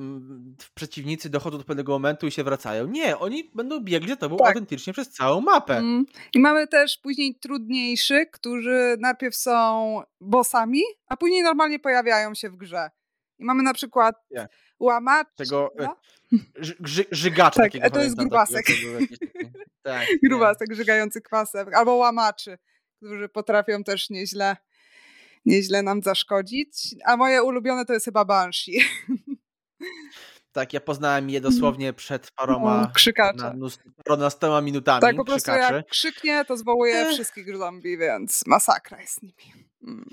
przeciwnicy 0.75 1.29
dochodzą 1.29 1.57
do 1.57 1.63
pewnego 1.63 1.91
momentu 1.91 2.27
i 2.27 2.31
się 2.31 2.43
wracają. 2.43 2.87
Nie, 2.87 3.17
oni 3.17 3.51
będą 3.55 3.79
biegli 3.79 4.09
za 4.09 4.15
tobą 4.15 4.37
tak. 4.37 4.47
autentycznie 4.47 4.93
przez 4.93 5.09
całą 5.09 5.41
mapę. 5.41 5.77
Mm. 5.77 6.05
I 6.33 6.39
mamy 6.39 6.67
też 6.67 6.97
później 6.97 7.35
trudniejszych, 7.35 8.31
którzy 8.31 8.97
najpierw 8.99 9.35
są 9.35 10.01
bossami, 10.21 10.81
a 11.07 11.17
później 11.17 11.43
normalnie 11.43 11.79
pojawiają 11.79 12.33
się 12.33 12.49
w 12.49 12.55
grze. 12.55 12.89
I 13.39 13.45
mamy 13.45 13.63
na 13.63 13.73
przykład 13.73 14.15
yeah. 14.31 14.47
łamacz. 14.79 15.27
Tego 15.35 15.71
no? 15.79 15.95
ży, 16.59 17.05
żygacza 17.11 17.61
tak, 17.61 17.71
takiego. 17.71 17.89
to 17.89 18.03
jest 18.03 18.15
grubasek. 18.15 18.65
Takiego, 18.65 18.99
tak, 19.83 20.07
grubasek 20.23 20.73
żygający 20.73 21.21
kwasem. 21.21 21.67
Albo 21.73 21.95
łamaczy, 21.95 22.57
którzy 22.97 23.29
potrafią 23.29 23.83
też 23.83 24.09
nieźle 24.09 24.57
nieźle 25.47 25.83
nam 25.83 26.01
zaszkodzić. 26.01 26.95
A 27.05 27.17
moje 27.17 27.43
ulubione 27.43 27.85
to 27.85 27.93
jest 27.93 28.05
chyba 28.05 28.25
Banshee. 28.25 28.79
Tak, 30.51 30.73
ja 30.73 30.79
poznałem 30.79 31.29
je 31.29 31.41
dosłownie 31.41 31.93
przed 31.93 32.31
paroma, 32.31 32.91
krzykacze. 32.93 33.53
Na, 34.41 34.61
minutami. 34.61 35.01
Tak, 35.01 35.15
po 35.15 35.25
prostu 35.25 35.51
krzykaczy. 35.51 35.73
jak 35.73 35.87
krzyknie, 35.87 36.45
to 36.45 36.57
zwołuje 36.57 37.05
wszystkich 37.05 37.57
zombie, 37.57 37.97
więc 37.97 38.43
masakra 38.47 39.01
jest 39.01 39.13
z 39.13 39.21
nimi. 39.21 39.53
Mm. 39.83 40.05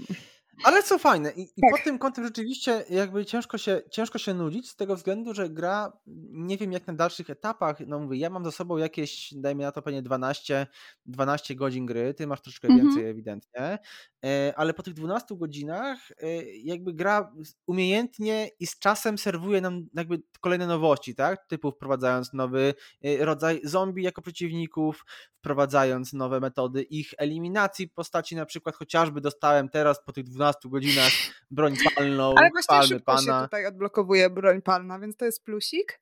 Ale 0.64 0.82
co 0.82 0.98
fajne, 0.98 1.32
i, 1.32 1.42
i 1.42 1.46
tak. 1.46 1.70
pod 1.70 1.84
tym 1.84 1.98
kątem 1.98 2.24
rzeczywiście 2.24 2.84
jakby 2.90 3.24
ciężko 3.24 3.58
się, 3.58 3.82
ciężko 3.90 4.18
się 4.18 4.34
nudzić 4.34 4.70
z 4.70 4.76
tego 4.76 4.96
względu, 4.96 5.34
że 5.34 5.50
gra, 5.50 5.92
nie 6.30 6.56
wiem 6.56 6.72
jak 6.72 6.86
na 6.86 6.94
dalszych 6.94 7.30
etapach, 7.30 7.76
no 7.86 7.98
mówię, 7.98 8.18
ja 8.18 8.30
mam 8.30 8.44
za 8.44 8.50
sobą 8.50 8.76
jakieś, 8.76 9.34
dajmy 9.36 9.62
na 9.62 9.72
to 9.72 9.82
pewnie 9.82 10.02
12, 10.02 10.66
12 11.06 11.54
godzin 11.54 11.86
gry, 11.86 12.14
ty 12.14 12.26
masz 12.26 12.40
troszkę 12.40 12.68
mhm. 12.68 12.86
więcej 12.86 13.10
ewidentnie, 13.10 13.78
e, 14.24 14.52
ale 14.56 14.74
po 14.74 14.82
tych 14.82 14.94
12 14.94 15.36
godzinach 15.36 15.98
e, 16.22 16.44
jakby 16.44 16.92
gra 16.92 17.32
umiejętnie 17.66 18.50
i 18.60 18.66
z 18.66 18.78
czasem 18.78 19.18
serwuje 19.18 19.60
nam 19.60 19.86
jakby 19.94 20.22
kolejne 20.40 20.66
nowości, 20.66 21.14
tak, 21.14 21.46
typu 21.46 21.70
wprowadzając 21.70 22.32
nowy 22.32 22.74
e, 23.04 23.24
rodzaj 23.24 23.60
zombie 23.64 24.02
jako 24.02 24.22
przeciwników, 24.22 25.04
wprowadzając 25.38 26.12
nowe 26.12 26.40
metody 26.40 26.82
ich 26.82 27.14
eliminacji 27.18 27.88
postaci, 27.88 28.36
na 28.36 28.46
przykład 28.46 28.76
chociażby 28.76 29.20
dostałem 29.20 29.68
teraz 29.68 30.04
po 30.04 30.12
tych 30.12 30.24
12 30.24 30.43
godzinach 30.64 31.12
broń 31.50 31.76
palną, 31.96 32.34
Ale 32.36 32.50
właśnie 32.50 32.82
szybko 32.82 33.12
pana. 33.12 33.40
się 33.40 33.46
tutaj 33.46 33.66
odblokowuje 33.66 34.30
broń 34.30 34.62
palna, 34.62 34.98
więc 34.98 35.16
to 35.16 35.24
jest 35.24 35.44
plusik. 35.44 36.00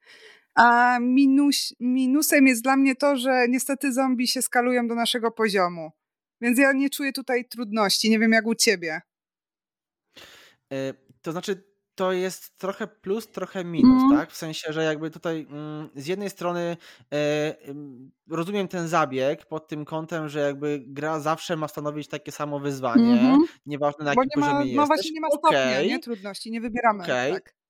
A 0.55 0.99
minus, 1.01 1.75
minusem 1.81 2.47
jest 2.47 2.63
dla 2.63 2.77
mnie 2.77 2.97
to, 2.97 3.17
że 3.17 3.47
niestety 3.49 3.93
zombie 3.93 4.29
się 4.29 4.43
skalują 4.43 4.89
do 4.89 4.95
naszego 4.95 5.31
poziomu. 5.31 5.91
Więc 6.41 6.59
ja 6.59 6.73
nie 6.73 6.91
czuję 6.91 7.13
tutaj 7.13 7.45
trudności. 7.49 8.11
Nie 8.11 8.19
wiem 8.19 8.33
jak 8.33 8.47
u 8.47 8.55
ciebie. 8.55 9.01
E, 10.73 10.95
to 11.23 11.33
znaczy, 11.33 11.72
to 11.95 12.13
jest 12.13 12.59
trochę 12.59 12.87
plus, 12.87 13.31
trochę 13.31 13.65
minus, 13.65 14.03
mm. 14.03 14.19
tak? 14.19 14.31
W 14.31 14.37
sensie, 14.37 14.73
że 14.73 14.85
jakby 14.85 15.11
tutaj 15.11 15.47
mm, 15.51 15.89
z 15.95 16.07
jednej 16.07 16.31
strony 16.31 16.77
e, 17.13 17.55
rozumiem 18.31 18.69
ten 18.69 18.89
zabieg 18.89 19.47
pod 19.47 19.69
tym 19.69 19.85
kątem, 19.85 20.29
że 20.29 20.41
jakby 20.41 20.83
gra 20.87 21.21
zawsze 21.21 21.57
ma 21.57 21.69
stanowić 21.69 22.09
takie 22.09 22.33
samo 22.33 22.61
wyzwanie, 22.61 23.13
mm 23.13 23.37
-hmm. 23.37 23.39
nieważne 23.67 24.05
na 24.05 24.11
jakim 24.11 24.31
Bo 24.35 24.41
nie 24.41 24.47
ma, 24.47 24.53
poziomie 24.53 24.77
No 24.77 24.87
właśnie 24.87 25.11
nie 25.13 25.21
ma 25.21 25.29
stopnia, 25.31 25.71
okay. 25.71 25.87
nie? 25.87 25.99
Trudności, 25.99 26.51
nie 26.51 26.61
wybieramy. 26.61 27.05
Okay. 27.05 27.33
Tak. 27.33 27.62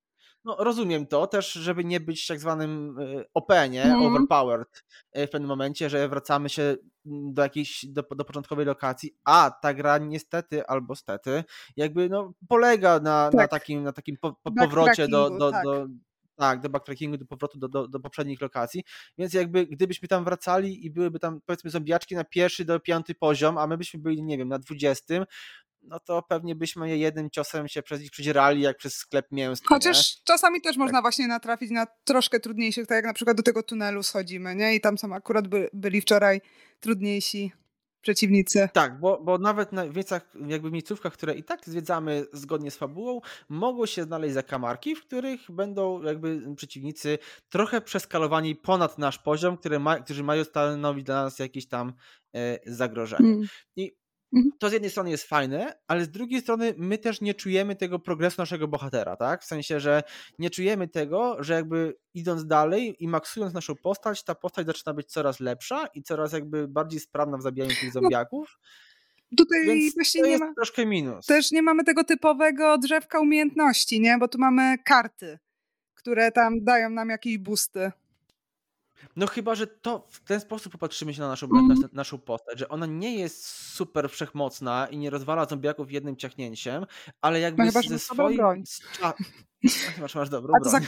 No, 0.44 0.56
rozumiem 0.58 1.06
to 1.06 1.26
też, 1.26 1.52
żeby 1.52 1.84
nie 1.84 2.00
być 2.00 2.26
tak 2.26 2.40
zwanym 2.40 2.98
e, 2.98 3.24
OP, 3.34 3.52
nie? 3.70 3.82
Mm. 3.82 4.02
Overpowered 4.02 4.84
e, 5.12 5.26
w 5.26 5.30
pewnym 5.30 5.48
momencie, 5.48 5.90
że 5.90 6.08
wracamy 6.08 6.48
się 6.48 6.62
mm, 6.62 7.34
do 7.34 7.42
jakiejś, 7.42 7.86
do, 7.86 8.02
do 8.16 8.24
początkowej 8.24 8.66
lokacji, 8.66 9.16
a 9.24 9.50
ta 9.62 9.74
gra 9.74 9.98
niestety 9.98 10.66
albo 10.66 10.96
stety 10.96 11.44
jakby 11.76 12.08
no 12.08 12.32
polega 12.48 13.00
na, 13.00 13.30
tak. 13.30 13.34
na 13.34 13.48
takim, 13.48 13.82
na 13.82 13.92
takim 13.92 14.16
po, 14.20 14.32
po 14.42 14.52
powrocie 14.52 15.08
do, 15.08 15.30
do, 15.30 15.50
tak. 15.50 15.64
do 15.64 15.86
tak, 16.36 16.60
do 16.60 16.68
backtrackingu, 16.68 17.16
do 17.16 17.26
powrotu 17.26 17.58
do, 17.58 17.68
do, 17.68 17.88
do, 17.88 18.00
poprzednich 18.00 18.40
lokacji, 18.40 18.82
więc 19.18 19.34
jakby 19.34 19.66
gdybyśmy 19.66 20.08
tam 20.08 20.24
wracali 20.24 20.86
i 20.86 20.90
byłyby 20.90 21.18
tam 21.18 21.40
powiedzmy 21.46 21.70
zombiaczki 21.70 22.14
na 22.14 22.24
pierwszy 22.24 22.64
do 22.64 22.80
piąty 22.80 23.14
poziom, 23.14 23.58
a 23.58 23.66
my 23.66 23.78
byśmy 23.78 24.00
byli, 24.00 24.22
nie 24.22 24.38
wiem, 24.38 24.48
na 24.48 24.58
dwudziestym, 24.58 25.24
no 25.82 26.00
to 26.00 26.22
pewnie 26.22 26.54
byśmy 26.54 26.88
je 26.88 26.96
jednym 26.96 27.30
ciosem 27.30 27.68
się 27.68 27.82
przez 27.82 28.00
nich 28.00 28.10
przedzierali, 28.10 28.62
jak 28.62 28.76
przez 28.76 28.94
sklep 28.94 29.26
mięsny. 29.32 29.66
Chociaż 29.68 30.16
nie? 30.16 30.22
czasami 30.24 30.60
też 30.60 30.72
tak. 30.72 30.78
można 30.78 31.00
właśnie 31.00 31.28
natrafić 31.28 31.70
na 31.70 31.86
troszkę 32.04 32.40
trudniejszych, 32.40 32.86
tak 32.86 32.96
jak 32.96 33.04
na 33.04 33.14
przykład 33.14 33.36
do 33.36 33.42
tego 33.42 33.62
tunelu 33.62 34.02
schodzimy, 34.02 34.54
nie? 34.54 34.74
I 34.74 34.80
tam 34.80 34.98
są 34.98 35.14
akurat 35.14 35.48
by, 35.48 35.70
byli 35.72 36.00
wczoraj 36.00 36.40
trudniejsi 36.80 37.52
przeciwnicy. 38.02 38.68
Tak, 38.72 39.00
bo, 39.00 39.20
bo 39.24 39.38
nawet 39.38 39.72
na 39.72 39.84
miejscach, 39.84 40.34
jakby 40.46 40.70
miejscówkach, 40.70 41.12
które 41.12 41.34
i 41.34 41.44
tak 41.44 41.64
zwiedzamy 41.66 42.26
zgodnie 42.32 42.70
z 42.70 42.76
fabułą, 42.76 43.20
mogą 43.48 43.86
się 43.86 44.02
znaleźć 44.02 44.34
zakamarki, 44.34 44.96
w 44.96 45.06
których 45.06 45.50
będą 45.50 46.02
jakby 46.02 46.54
przeciwnicy 46.56 47.18
trochę 47.48 47.80
przeskalowani 47.80 48.56
ponad 48.56 48.98
nasz 48.98 49.18
poziom, 49.18 49.56
które 49.56 49.78
ma, 49.78 50.00
którzy 50.00 50.22
mają 50.22 50.44
stanowić 50.44 51.04
dla 51.04 51.22
nas 51.22 51.38
jakieś 51.38 51.68
tam 51.68 51.92
e, 52.34 52.58
zagrożenie. 52.66 53.28
Mm. 53.28 53.46
I. 53.76 54.01
to 54.58 54.68
z 54.68 54.72
jednej 54.72 54.90
strony 54.90 55.10
jest 55.10 55.24
fajne, 55.24 55.74
ale 55.86 56.04
z 56.04 56.10
drugiej 56.10 56.40
strony 56.40 56.74
my 56.78 56.98
też 56.98 57.20
nie 57.20 57.34
czujemy 57.34 57.76
tego 57.76 57.98
progresu 57.98 58.42
naszego 58.42 58.68
bohatera, 58.68 59.16
tak? 59.16 59.42
W 59.42 59.46
sensie, 59.46 59.80
że 59.80 60.02
nie 60.38 60.50
czujemy 60.50 60.88
tego, 60.88 61.36
że 61.40 61.54
jakby 61.54 61.96
idąc 62.14 62.46
dalej 62.46 62.96
i 62.98 63.08
maksując 63.08 63.54
naszą 63.54 63.76
postać, 63.76 64.24
ta 64.24 64.34
postać 64.34 64.66
zaczyna 64.66 64.94
być 64.94 65.06
coraz 65.06 65.40
lepsza 65.40 65.86
i 65.86 66.02
coraz 66.02 66.32
jakby 66.32 66.68
bardziej 66.68 67.00
sprawna 67.00 67.38
w 67.38 67.42
zabijaniu 67.42 67.70
tych 67.70 67.94
no, 67.94 68.00
zombiaków. 68.00 68.58
Tutaj 69.36 69.66
Więc 69.66 69.94
właśnie 69.94 70.22
nie 70.22 70.38
ma. 70.38 70.54
troszkę 70.54 70.86
minus. 70.86 71.26
Też 71.26 71.52
nie 71.52 71.62
mamy 71.62 71.84
tego 71.84 72.04
typowego 72.04 72.78
drzewka 72.78 73.20
umiejętności, 73.20 74.00
nie? 74.00 74.18
Bo 74.18 74.28
tu 74.28 74.38
mamy 74.38 74.76
karty, 74.84 75.38
które 75.94 76.32
tam 76.32 76.64
dają 76.64 76.90
nam 76.90 77.08
jakieś 77.08 77.38
boosty. 77.38 77.92
No 79.16 79.26
chyba, 79.26 79.54
że 79.54 79.66
to 79.66 80.06
w 80.10 80.20
ten 80.24 80.40
sposób 80.40 80.72
popatrzymy 80.72 81.14
się 81.14 81.20
na 81.20 81.28
naszą, 81.28 81.46
mm. 81.46 81.68
na 81.68 81.88
naszą 81.92 82.18
postać, 82.18 82.58
że 82.58 82.68
ona 82.68 82.86
nie 82.86 83.18
jest 83.18 83.46
super 83.46 84.10
wszechmocna 84.10 84.86
i 84.90 84.98
nie 84.98 85.10
rozwala 85.10 85.44
zombiaków 85.44 85.92
jednym 85.92 86.16
ciachnięciem, 86.16 86.86
ale 87.20 87.40
jakby 87.40 87.64
no 87.64 87.72
chyba, 87.72 87.88
ze 87.88 87.98
swoim... 87.98 88.36
Broń. 88.36 88.62
Masz, 90.00 90.14
masz 90.14 90.28
dobrą 90.28 90.54
A 90.56 90.64
to 90.64 90.70
broń. 90.70 90.82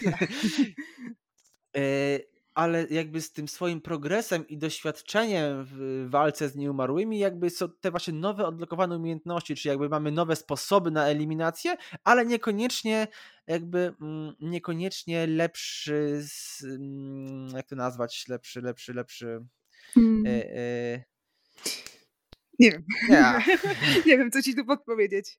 ale 2.54 2.86
jakby 2.90 3.20
z 3.20 3.32
tym 3.32 3.48
swoim 3.48 3.80
progresem 3.80 4.48
i 4.48 4.58
doświadczeniem 4.58 5.64
w 5.64 6.06
walce 6.10 6.48
z 6.48 6.56
nieumarłymi, 6.56 7.18
jakby 7.18 7.50
są 7.50 7.68
te 7.80 7.90
właśnie 7.90 8.14
nowe 8.14 8.46
odblokowane 8.46 8.96
umiejętności, 8.96 9.54
czy 9.54 9.68
jakby 9.68 9.88
mamy 9.88 10.12
nowe 10.12 10.36
sposoby 10.36 10.90
na 10.90 11.06
eliminację, 11.06 11.76
ale 12.04 12.26
niekoniecznie 12.26 13.08
jakby 13.46 13.94
mm, 14.00 14.34
niekoniecznie 14.40 15.26
lepszy, 15.26 16.20
mm, 16.64 17.48
jak 17.56 17.66
to 17.66 17.76
nazwać, 17.76 18.28
lepszy, 18.28 18.60
lepszy, 18.60 18.94
lepszy. 18.94 19.46
Hmm. 19.94 20.26
E, 20.26 20.30
e... 20.30 21.04
Nie 22.58 22.70
wiem. 22.70 22.84
Nie. 23.08 23.44
nie 24.06 24.18
wiem, 24.18 24.30
co 24.30 24.42
ci 24.42 24.54
tu 24.54 24.64
podpowiedzieć. 24.64 25.38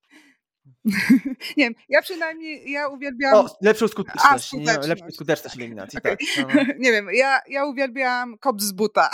nie 1.58 1.64
wiem, 1.64 1.74
ja 1.90 2.02
przynajmniej, 2.02 2.72
ja 2.72 2.88
uwielbiam... 2.88 3.34
O, 3.34 3.58
lepszą 3.62 3.88
skuteczność, 3.88 4.26
A, 4.26 4.40
skuteczność. 4.40 4.82
Nie, 4.82 4.88
lepszą 4.88 5.12
skuteczność 5.12 5.58
eliminacji, 5.58 6.00
okay. 6.00 6.18
tak. 6.18 6.20
No, 6.38 6.48
no. 6.56 6.74
nie 6.84 6.92
wiem, 6.92 7.08
ja, 7.14 7.40
ja 7.50 7.66
uwielbiam 7.66 8.38
kop 8.38 8.62
z 8.62 8.72
buta. 8.72 9.10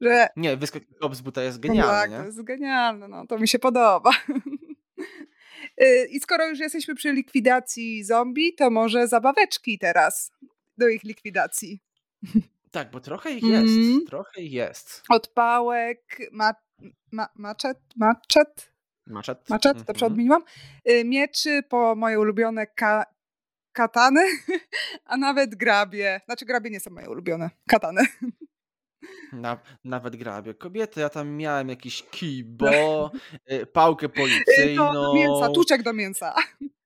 Że... 0.00 0.28
Nie, 0.36 0.56
wyskok 0.56 0.82
z 1.12 1.20
buta 1.20 1.42
jest 1.42 1.60
genialny, 1.60 1.92
tak, 1.92 2.10
nie? 2.10 2.16
to 2.16 2.24
jest 2.24 2.42
genialne, 2.42 3.08
no, 3.08 3.26
to 3.26 3.38
mi 3.38 3.48
się 3.48 3.58
podoba. 3.58 4.10
Y, 5.82 6.08
I 6.10 6.20
skoro 6.20 6.48
już 6.48 6.58
jesteśmy 6.58 6.94
przy 6.94 7.12
likwidacji 7.12 8.04
zombie, 8.04 8.54
to 8.54 8.70
może 8.70 9.08
zabaweczki 9.08 9.78
teraz 9.78 10.32
do 10.78 10.88
ich 10.88 11.04
likwidacji. 11.04 11.80
Tak, 12.70 12.90
bo 12.90 13.00
trochę 13.00 13.30
ich 13.30 13.42
jest, 13.42 13.74
mm. 13.74 14.04
trochę 14.06 14.40
ich 14.40 14.52
jest. 14.52 15.02
Odpałek, 15.08 16.18
ma, 16.32 16.54
ma, 17.12 17.28
maczet, 17.34 17.78
maczet, 17.96 18.72
Maczet. 19.06 19.50
Maczet, 19.50 19.78
dobrze 19.78 20.06
mhm. 20.06 20.12
odmieniłam. 20.12 20.42
Y, 20.90 21.04
mieczy 21.04 21.62
po 21.68 21.94
moje 21.94 22.20
ulubione 22.20 22.66
ka 22.66 23.04
katany, 23.72 24.20
a 25.04 25.16
nawet 25.16 25.54
grabie. 25.54 26.20
Znaczy 26.24 26.44
grabie 26.44 26.70
nie 26.70 26.80
są 26.80 26.90
moje 26.90 27.10
ulubione, 27.10 27.50
katany. 27.68 28.06
Na, 29.32 29.58
nawet 29.84 30.16
grabie. 30.16 30.54
Kobiety, 30.54 31.00
ja 31.00 31.08
tam 31.08 31.28
miałem 31.28 31.68
jakiś 31.68 32.02
kij, 32.02 32.44
bo 32.44 33.10
y, 33.52 33.66
pałkę 33.66 34.08
policyjną. 34.08 34.92
Do 34.92 35.14
mięsa, 35.14 35.48
tuczek 35.48 35.82
do 35.82 35.92
mięsa. 35.92 36.34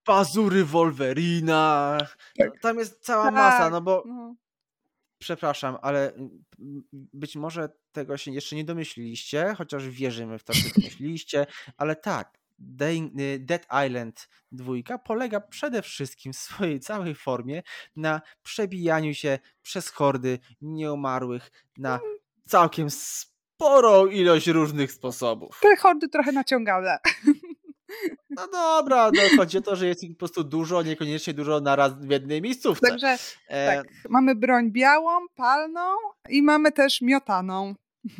Pazury 0.05 0.65
Wolverina. 0.65 1.99
Tak. 2.39 2.61
Tam 2.61 2.79
jest 2.79 3.05
cała 3.05 3.25
tak. 3.25 3.35
masa, 3.35 3.71
no 3.71 3.81
bo 3.81 4.03
no. 4.07 4.35
przepraszam, 5.19 5.79
ale 5.83 6.13
być 6.93 7.37
może 7.37 7.69
tego 7.93 8.17
się 8.17 8.31
jeszcze 8.31 8.57
nie 8.57 8.65
domyśliliście, 8.65 9.55
chociaż 9.59 9.89
wierzymy 9.89 10.39
w 10.39 10.45
to, 10.45 10.53
że 10.53 10.69
domyśliliście, 10.77 11.47
ale 11.77 11.97
tak, 11.97 12.36
y, 12.36 12.36
Dead 12.59 13.67
Island 13.87 14.29
2 14.53 14.99
polega 14.99 15.41
przede 15.41 15.83
wszystkim 15.83 16.33
w 16.33 16.37
swojej 16.37 16.81
całej 16.81 17.15
formie 17.15 17.63
na 17.97 18.21
przebijaniu 18.43 19.15
się 19.15 19.39
przez 19.63 19.89
hordy 19.91 20.39
nieumarłych 20.61 21.51
na 21.79 21.99
mm. 21.99 22.17
całkiem 22.47 22.91
sporą 22.91 24.07
ilość 24.07 24.47
różnych 24.47 24.93
sposobów. 24.93 25.59
Te 25.63 25.77
hordy 25.77 26.09
trochę 26.09 26.33
naciągane. 26.33 26.99
No 28.31 28.49
dobra, 28.49 29.11
no 29.15 29.23
chodzi 29.37 29.59
o 29.59 29.61
to, 29.61 29.77
że 29.77 29.87
jest 29.87 30.05
ich 30.05 30.11
po 30.13 30.19
prostu 30.19 30.45
dużo, 30.45 30.83
niekoniecznie 30.83 31.35
dużo 31.35 31.61
naraz 31.61 31.95
w 31.95 32.11
jednej 32.11 32.43
miejscówce. 32.43 32.89
Także 32.89 33.17
e... 33.49 33.77
tak, 33.77 33.89
mamy 34.09 34.35
broń 34.35 34.71
białą, 34.71 35.11
palną 35.35 35.97
i 36.29 36.43
mamy 36.43 36.73
też 36.73 37.01
miotaną. 37.01 37.75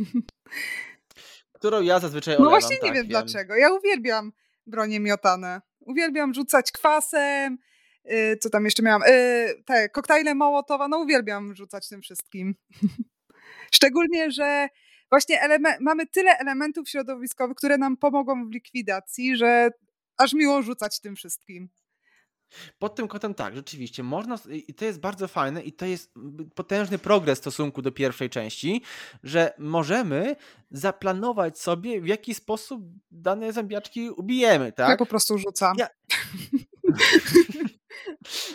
Którą 1.59 1.83
ja 1.83 2.01
zazwyczaj 2.01 2.35
olewam. 2.35 2.45
No 2.45 2.51
właśnie 2.51 2.77
nie 2.77 2.81
tak, 2.81 2.95
wiem, 2.95 2.95
wiem 2.95 3.07
dlaczego. 3.09 3.57
Ja 3.57 3.73
uwielbiam 3.73 4.33
bronie 4.67 5.01
miotane. 5.01 5.61
Uwielbiam 5.81 6.35
rzucać 6.35 6.73
kwasem, 6.73 7.59
yy, 8.05 8.37
co 8.37 8.51
tam 8.51 8.65
jeszcze 8.65 8.83
miałam, 8.83 9.03
yy, 9.07 9.63
te 9.67 9.89
koktajle 9.89 10.35
Mołotowa, 10.35 10.89
no 10.89 10.99
uwielbiam 10.99 11.57
rzucać 11.57 11.89
tym 11.89 12.03
wszystkim. 12.03 12.55
Szczególnie, 13.77 14.31
że 14.31 14.69
właśnie 15.11 15.41
mamy 15.81 16.07
tyle 16.07 16.39
elementów 16.39 16.89
środowiskowych, 16.89 17.57
które 17.57 17.79
nam 17.79 17.97
pomogą 17.97 18.49
w 18.49 18.53
likwidacji, 18.53 19.37
że 19.37 19.71
aż 20.17 20.33
miło 20.33 20.63
rzucać 20.63 21.01
tym 21.01 21.17
wszystkim. 21.17 21.69
Pod 22.79 22.95
tym 22.95 23.09
kątem 23.09 23.35
tak, 23.35 23.55
rzeczywiście, 23.55 24.03
można, 24.03 24.39
i 24.51 24.75
to 24.75 24.85
jest 24.85 25.01
bardzo 25.01 25.29
fajne 25.29 25.63
i 25.63 25.73
to 25.73 25.87
jest 25.87 26.15
potężny 26.55 26.99
progres 26.99 27.39
w 27.39 27.43
stosunku 27.43 27.83
do 27.83 27.93
pierwszej 27.93 28.31
części, 28.31 28.83
że 29.23 29.55
możemy 29.59 30.37
zaplanować 30.71 31.59
sobie, 31.59 32.01
w 32.01 32.07
jaki 32.07 32.35
sposób 32.35 32.83
dane 33.11 33.53
zębiaczki 33.53 34.11
ubijemy, 34.11 34.73
tak? 34.73 34.89
Ja 34.89 34.97
po 34.97 35.07
prostu 35.07 35.39
rzucam. 35.39 35.77
Ja... 35.79 35.89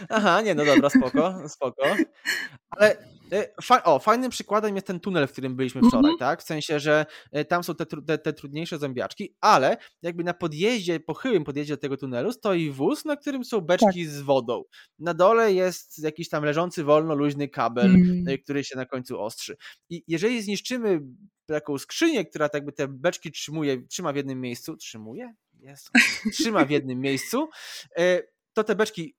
Aha, 0.09 0.41
nie, 0.41 0.55
no 0.55 0.65
dobra, 0.65 0.89
spoko, 0.89 1.49
spoko. 1.49 1.83
Ale 2.69 2.97
e, 3.33 3.83
o, 3.83 3.99
fajnym 3.99 4.31
przykładem 4.31 4.75
jest 4.75 4.87
ten 4.87 4.99
tunel, 4.99 5.27
w 5.27 5.31
którym 5.31 5.55
byliśmy 5.55 5.81
wczoraj, 5.81 6.05
mm 6.05 6.15
-hmm. 6.15 6.19
tak? 6.19 6.41
W 6.41 6.45
sensie, 6.45 6.79
że 6.79 7.05
e, 7.31 7.45
tam 7.45 7.63
są 7.63 7.75
te, 7.75 7.85
te, 7.85 8.17
te, 8.17 8.33
trudniejsze 8.33 8.77
zębiaczki, 8.77 9.35
ale 9.41 9.77
jakby 10.01 10.23
na 10.23 10.33
podjeździe, 10.33 10.99
pochyłym 10.99 11.43
podjeździe 11.43 11.73
do 11.73 11.81
tego 11.81 11.97
tunelu 11.97 12.31
stoi 12.31 12.69
wóz, 12.69 13.05
na 13.05 13.17
którym 13.17 13.45
są 13.45 13.61
beczki 13.61 14.05
tak. 14.05 14.13
z 14.13 14.21
wodą. 14.21 14.63
Na 14.99 15.13
dole 15.13 15.53
jest 15.53 16.03
jakiś 16.03 16.29
tam 16.29 16.43
leżący 16.43 16.83
wolno, 16.83 17.15
luźny 17.15 17.47
kabel, 17.49 17.85
mm. 17.85 18.25
który 18.43 18.63
się 18.63 18.75
na 18.75 18.85
końcu 18.85 19.21
ostrzy. 19.21 19.57
I 19.89 20.03
jeżeli 20.07 20.41
zniszczymy 20.41 21.01
taką 21.45 21.77
skrzynię, 21.77 22.25
która 22.25 22.49
tak 22.49 22.59
jakby 22.59 22.71
te 22.71 22.87
beczki 22.87 23.31
trzymuje, 23.31 23.87
trzyma 23.87 24.13
w 24.13 24.15
jednym 24.15 24.41
miejscu, 24.41 24.77
trzymuje? 24.77 25.33
Jest. 25.59 25.89
Trzyma 26.33 26.65
w 26.65 26.69
jednym 26.69 26.99
miejscu, 26.99 27.49
to 28.53 28.63
te 28.63 28.75
beczki 28.75 29.15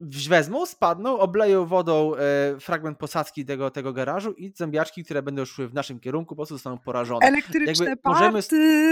wezmą, 0.00 0.66
spadną, 0.66 1.18
obleją 1.18 1.66
wodą 1.66 2.14
e, 2.14 2.60
fragment 2.60 2.98
posadzki 2.98 3.44
tego, 3.44 3.70
tego 3.70 3.92
garażu 3.92 4.32
i 4.32 4.52
zębiaczki, 4.56 5.04
które 5.04 5.22
będą 5.22 5.44
szły 5.44 5.68
w 5.68 5.74
naszym 5.74 6.00
kierunku, 6.00 6.28
po 6.28 6.36
prostu 6.36 6.54
zostaną 6.54 6.78
porażone. 6.78 7.26
Elektryczne 7.26 7.84
Jakby 7.84 8.02
party, 8.02 8.30
możemy... 8.30 8.42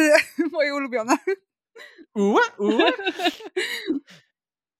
moje 0.52 0.74
ulubione. 0.74 1.16
Ue, 2.14 2.40
ue. 2.58 2.92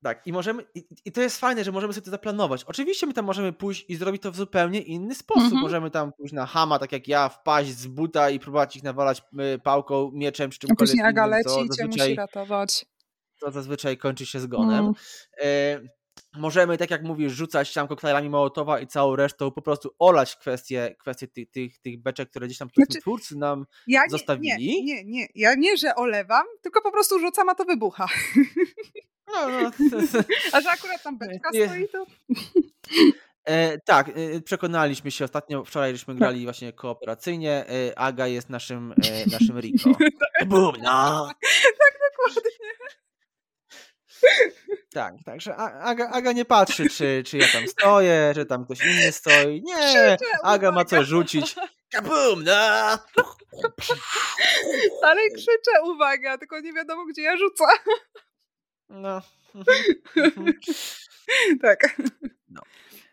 Tak, 0.03 0.27
i 0.27 0.33
możemy, 0.33 0.65
i, 0.75 0.85
i, 1.05 1.13
to 1.13 1.21
jest 1.21 1.41
fajne, 1.41 1.65
że 1.65 1.73
możemy 1.73 1.93
sobie 1.93 2.05
to 2.05 2.11
zaplanować. 2.11 2.65
Oczywiście 2.65 3.07
my 3.07 3.13
tam 3.13 3.25
możemy 3.25 3.53
pójść 3.53 3.85
i 3.89 3.97
zrobić 3.97 4.23
to 4.23 4.33
w 4.33 4.37
zupełnie 4.37 4.81
inny 4.81 5.15
sposób. 5.15 5.53
-hmm. 5.53 5.61
Możemy 5.61 5.91
tam 5.91 6.13
pójść 6.13 6.35
na 6.35 6.47
hama, 6.47 6.79
tak 6.79 6.93
jak 6.93 7.09
ja, 7.09 7.29
wpaść 7.29 7.71
z 7.71 7.87
buta 7.87 8.31
i 8.31 8.39
próbować 8.39 8.77
ich 8.77 8.83
nawalać 8.83 9.23
y, 9.55 9.59
pałką, 9.59 10.11
mieczem 10.15 10.51
czy 10.51 10.59
czymkolwiek 10.59 10.79
Później 10.79 11.07
Aga 11.07 11.27
leci 11.27 11.61
i 11.65 11.77
cię 11.77 11.87
musi 11.87 12.15
ratować. 12.15 12.87
To 13.41 13.51
zazwyczaj 13.51 13.97
kończy 13.97 14.27
się 14.27 14.41
zgonem. 14.41 14.85
Mm. 14.85 14.95
E, 15.43 15.81
możemy, 16.37 16.79
tak 16.79 16.91
jak 16.91 17.03
mówisz, 17.03 17.33
rzucać 17.33 17.73
tam 17.73 17.89
koktajlami 17.89 18.31
Mołotowa 18.31 18.81
i 18.81 18.87
całą 18.87 19.17
resztą 19.17 19.51
po 19.51 19.63
prostu 19.63 19.95
olać 19.99 20.37
kwestie, 20.37 20.97
kwestie 20.99 21.29
tych, 21.29 21.51
tych, 21.51 21.79
tych 21.79 22.03
beczek, 22.03 22.31
które 22.31 22.47
gdzieś 22.47 22.59
tam 22.59 22.69
znaczy, 22.77 23.01
twórcy 23.01 23.37
nam 23.37 23.67
ja 23.87 24.03
nie, 24.03 24.11
zostawili. 24.11 24.85
Nie, 24.85 24.85
nie, 24.85 25.05
nie. 25.05 25.27
Ja 25.35 25.55
nie, 25.55 25.77
że 25.77 25.95
olewam, 25.95 26.47
tylko 26.63 26.83
po 26.83 26.93
prostu 26.93 27.19
rzucam, 27.19 27.49
a 27.49 27.55
to 27.55 27.65
wybucha. 27.65 28.07
No, 29.35 29.49
no. 29.49 29.71
A 30.53 30.61
że 30.61 30.71
akurat 30.71 31.03
tam 31.03 31.19
beczka 31.19 31.51
nie. 31.53 31.69
stoi, 31.69 31.89
to... 31.89 32.07
E, 33.45 33.79
tak, 33.79 34.09
e, 34.09 34.41
przekonaliśmy 34.41 35.11
się 35.11 35.25
ostatnio, 35.25 35.65
wczoraj 35.65 35.93
żeśmy 35.93 36.15
tak. 36.15 36.19
grali 36.19 36.45
właśnie 36.45 36.73
kooperacyjnie. 36.73 37.65
E, 37.69 37.99
Aga 37.99 38.27
jest 38.27 38.51
naszym, 38.51 38.93
e, 38.93 39.27
naszym 39.33 39.61
Rico. 39.61 39.91
tak, 40.39 40.49
Bum, 40.49 40.73
no. 40.83 41.29
tak, 41.79 41.99
dokładnie. 42.11 42.51
Tak, 44.93 45.15
także 45.25 45.57
Aga, 45.57 46.09
Aga 46.09 46.33
nie 46.33 46.45
patrzy, 46.45 46.89
czy, 46.91 47.23
czy 47.27 47.39
ja 47.39 47.47
tam 47.53 47.69
stoję, 47.69 48.33
czy 48.35 48.47
tam 48.47 48.65
ktoś 48.65 48.85
inny 48.85 49.13
stoi. 49.13 49.63
Nie, 49.63 50.17
Aga 50.43 50.73
ma 50.73 50.85
co 50.85 51.05
rzucić. 51.05 51.55
Kabum, 51.91 52.45
no! 52.45 52.99
Dalej 55.03 55.29
krzyczę, 55.35 55.83
uwaga, 55.85 56.39
tylko 56.39 56.61
nie 56.61 56.73
wiadomo, 56.73 57.07
gdzie 57.07 57.23
ja 57.23 57.37
rzucę. 57.37 57.65
No. 58.89 59.23
Tak. 61.63 61.97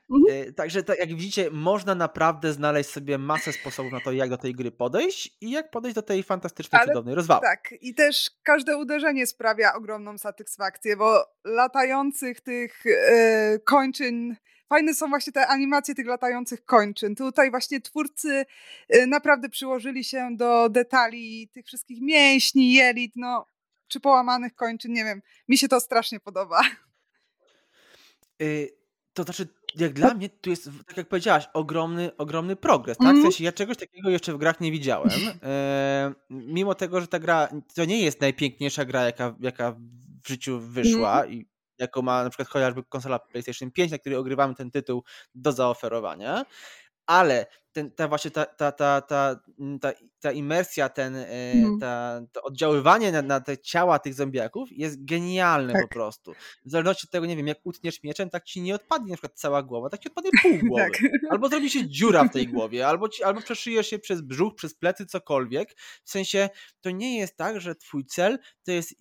Mhm. 0.09 0.49
E, 0.49 0.53
Także 0.53 0.83
tak 0.83 0.99
jak 0.99 1.09
widzicie, 1.09 1.51
można 1.51 1.95
naprawdę 1.95 2.53
znaleźć 2.53 2.89
sobie 2.89 3.17
masę 3.17 3.53
sposobów 3.53 3.91
na 3.91 3.99
to, 3.99 4.11
jak 4.11 4.29
do 4.29 4.37
tej 4.37 4.53
gry 4.53 4.71
podejść 4.71 5.37
i 5.41 5.51
jak 5.51 5.71
podejść 5.71 5.95
do 5.95 6.01
tej 6.01 6.23
fantastycznej, 6.23 6.81
Ale 6.81 6.87
cudownej 6.87 7.15
rozwały. 7.15 7.41
Tak, 7.41 7.73
i 7.81 7.95
też 7.95 8.31
każde 8.43 8.77
uderzenie 8.77 9.27
sprawia 9.27 9.73
ogromną 9.73 10.17
satysfakcję, 10.17 10.97
bo 10.97 11.25
latających 11.43 12.41
tych 12.41 12.85
e, 12.85 13.59
kończyn. 13.59 14.35
Fajne 14.69 14.93
są 14.93 15.09
właśnie 15.09 15.33
te 15.33 15.47
animacje 15.47 15.95
tych 15.95 16.07
latających 16.07 16.65
kończyn. 16.65 17.15
Tutaj 17.15 17.51
właśnie 17.51 17.81
twórcy 17.81 18.45
e, 18.89 19.07
naprawdę 19.07 19.49
przyłożyli 19.49 20.03
się 20.03 20.29
do 20.31 20.69
detali 20.69 21.49
tych 21.53 21.65
wszystkich 21.65 22.01
mięśni, 22.01 22.73
jelit, 22.73 23.13
no, 23.15 23.47
czy 23.87 23.99
połamanych 23.99 24.55
kończyn, 24.55 24.93
nie 24.93 25.03
wiem. 25.03 25.21
Mi 25.47 25.57
się 25.57 25.67
to 25.67 25.79
strasznie 25.79 26.19
podoba. 26.19 26.61
To 29.13 29.23
znaczy, 29.23 29.47
jak 29.77 29.93
dla 29.93 30.13
mnie, 30.13 30.29
tu 30.29 30.49
jest, 30.49 30.69
tak 30.87 30.97
jak 30.97 31.07
powiedziałaś, 31.07 31.47
ogromny, 31.53 32.17
ogromny 32.17 32.55
progres, 32.55 32.97
tak? 32.97 33.07
W 33.07 33.09
Mhm. 33.09 33.23
sensie, 33.23 33.43
ja 33.43 33.51
czegoś 33.51 33.77
takiego 33.77 34.09
jeszcze 34.09 34.33
w 34.33 34.37
grach 34.37 34.59
nie 34.61 34.71
widziałem. 34.71 35.09
E, 35.43 36.13
mimo 36.29 36.75
tego, 36.75 37.01
że 37.01 37.07
ta 37.07 37.19
gra 37.19 37.47
to 37.75 37.85
nie 37.85 38.01
jest 38.01 38.21
najpiękniejsza 38.21 38.85
gra, 38.85 39.03
jaka, 39.05 39.35
jaka 39.39 39.75
w 40.23 40.27
życiu 40.27 40.59
wyszła 40.59 41.25
i 41.25 41.45
jaką 41.79 42.01
ma 42.01 42.23
na 42.23 42.29
przykład 42.29 42.47
chociażby 42.47 42.83
konsola 42.83 43.19
PlayStation 43.19 43.71
5, 43.71 43.91
na 43.91 43.97
której 43.97 44.17
ogrywamy 44.17 44.55
ten 44.55 44.71
tytuł 44.71 45.03
do 45.35 45.51
zaoferowania, 45.51 46.45
ale 47.05 47.45
ten, 47.71 47.91
ta 47.91 48.07
właśnie 48.07 48.31
ta, 48.31 48.45
ta, 48.45 48.71
ta, 48.71 49.01
ta, 49.01 49.39
ta, 49.81 49.91
ta 50.19 50.31
imersja, 50.31 50.89
ten, 50.89 51.15
Mhm. 51.15 51.79
ta, 51.79 52.21
to 52.31 52.41
oddziaływanie 52.43 53.11
na, 53.11 53.21
na 53.21 53.39
te 53.41 53.57
ciała 53.57 53.99
tych 53.99 54.13
zombiaków 54.13 54.69
jest 54.71 55.05
genialne 55.05 55.73
po 55.73 55.79
Tak. 55.79 55.89
prostu. 55.89 56.33
W 56.65 56.69
zależności 56.71 57.07
od 57.07 57.11
tego, 57.11 57.25
nie 57.25 57.35
wiem, 57.37 57.47
jak 57.47 57.57
utniesz 57.63 58.03
mieczem, 58.03 58.29
tak 58.29 58.43
ci 58.43 58.61
nie 58.61 58.75
odpadnie 58.75 59.09
na 59.11 59.15
przykład 59.15 59.39
cała 59.39 59.63
głowa, 59.63 59.89
tak 59.89 59.99
ci 59.99 60.09
odpadnie 60.09 60.31
pół 60.41 60.69
głowy. 60.69 60.83
Tak. 60.91 61.01
Albo 61.29 61.49
zrobi 61.49 61.69
się 61.69 61.87
dziura 61.89 62.23
w 62.23 62.31
tej 62.33 62.47
głowie, 62.53 62.87
albo, 62.87 63.09
ci, 63.09 63.23
albo 63.23 63.41
przeszyjesz 63.41 63.87
się 63.87 63.99
przez 63.99 64.21
brzuch, 64.21 64.55
przez 64.55 64.73
plecy, 64.75 65.05
cokolwiek. 65.05 65.75
W 66.03 66.09
sensie, 66.09 66.49
to 66.81 66.91
nie 66.91 67.17
jest 67.17 67.37
tak, 67.37 67.61
że 67.61 67.75
twój 67.75 68.05
cel 68.05 68.39
to 68.63 68.71
jest 68.71 68.95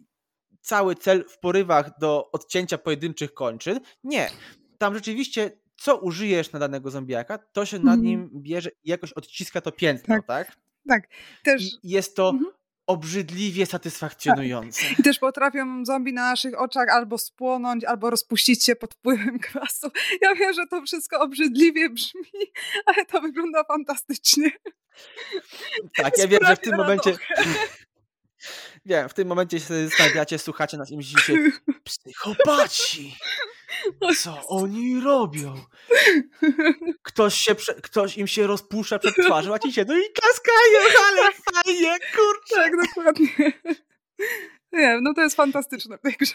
cały 0.61 0.95
cel 0.95 1.25
w 1.29 1.39
porywach 1.39 1.99
do 1.99 2.31
odcięcia 2.33 2.79
pojedynczych 2.79 3.35
kończyn. 3.35 3.81
Nie. 4.05 4.31
Tam 4.79 4.95
rzeczywiście 4.95 5.51
co 5.77 5.97
użyjesz 5.99 6.53
na 6.53 6.59
danego 6.59 6.91
zombiaka, 6.91 7.39
to 7.39 7.67
się 7.67 7.77
Mhm. 7.77 8.03
nim 8.03 8.31
bierze 8.35 8.71
i 8.85 8.91
jakoś 8.91 9.13
odciska 9.13 9.61
to 9.61 9.73
piętno, 9.73 10.15
Tak. 10.17 10.27
tak? 10.27 10.57
Tak. 10.89 11.03
Też, 11.45 11.63
I 11.83 11.89
jest 11.91 12.17
to 12.17 12.29
Mhm. 12.29 12.53
obrzydliwie 12.87 13.67
satysfakcjonujące. 13.67 14.81
I 14.99 15.03
też 15.09 15.19
potrafią 15.19 15.85
zombie 15.85 16.13
na 16.13 16.31
naszych 16.31 16.61
oczach 16.61 16.89
albo 16.89 17.19
spłonąć, 17.19 17.85
albo 17.85 18.11
rozpuścić 18.11 18.65
się 18.65 18.77
pod 18.77 18.95
wpływem 18.95 19.39
kwasu. 19.39 19.89
Ja 20.23 20.35
wiem, 20.35 20.53
że 20.53 20.67
to 20.67 20.83
wszystko 20.83 21.21
obrzydliwie 21.21 21.91
brzmi, 21.91 22.23
ale 22.87 23.07
to 23.07 23.21
wygląda 23.21 23.65
fantastycznie. 23.65 24.51
Tak, 25.97 26.19
ja 26.19 26.29
wiem, 26.29 26.41
że 26.47 26.57
w 26.57 26.61
tym 26.61 26.77
momencie. 26.77 27.11
radochę. 27.11 27.45
Wiem, 28.87 29.09
w 29.09 29.15
tym 29.15 29.29
momencie 29.29 29.61
się 29.61 29.89
zastanawiacie, 29.89 30.39
słuchacie 30.39 30.77
nas 30.77 30.91
i 30.91 30.97
myślicie, 30.97 31.39
psychopaci! 31.85 33.17
Co 34.19 34.47
oni 34.49 35.01
robią? 35.01 35.55
Ktoś, 37.03 37.35
się 37.35 37.55
ktoś 37.83 38.19
im 38.19 38.27
się 38.27 38.47
rozpuszcza 38.47 38.99
przed 38.99 39.15
twarzą, 39.17 39.55
a 39.55 39.59
ci 39.59 39.73
się, 39.73 39.85
no 39.89 39.99
i 39.99 40.03
kaskają, 40.23 41.01
ale 41.09 41.33
fajnie, 41.33 41.99
kurczę. 42.17 42.55
Tak, 42.55 42.73
dokładnie. 42.87 43.53
Nie, 44.73 44.99
no 45.03 45.15
to 45.15 45.23
jest 45.23 45.37
fantastyczne 45.37 45.99
w 45.99 46.01
tej 46.01 46.13
grze. 46.13 46.35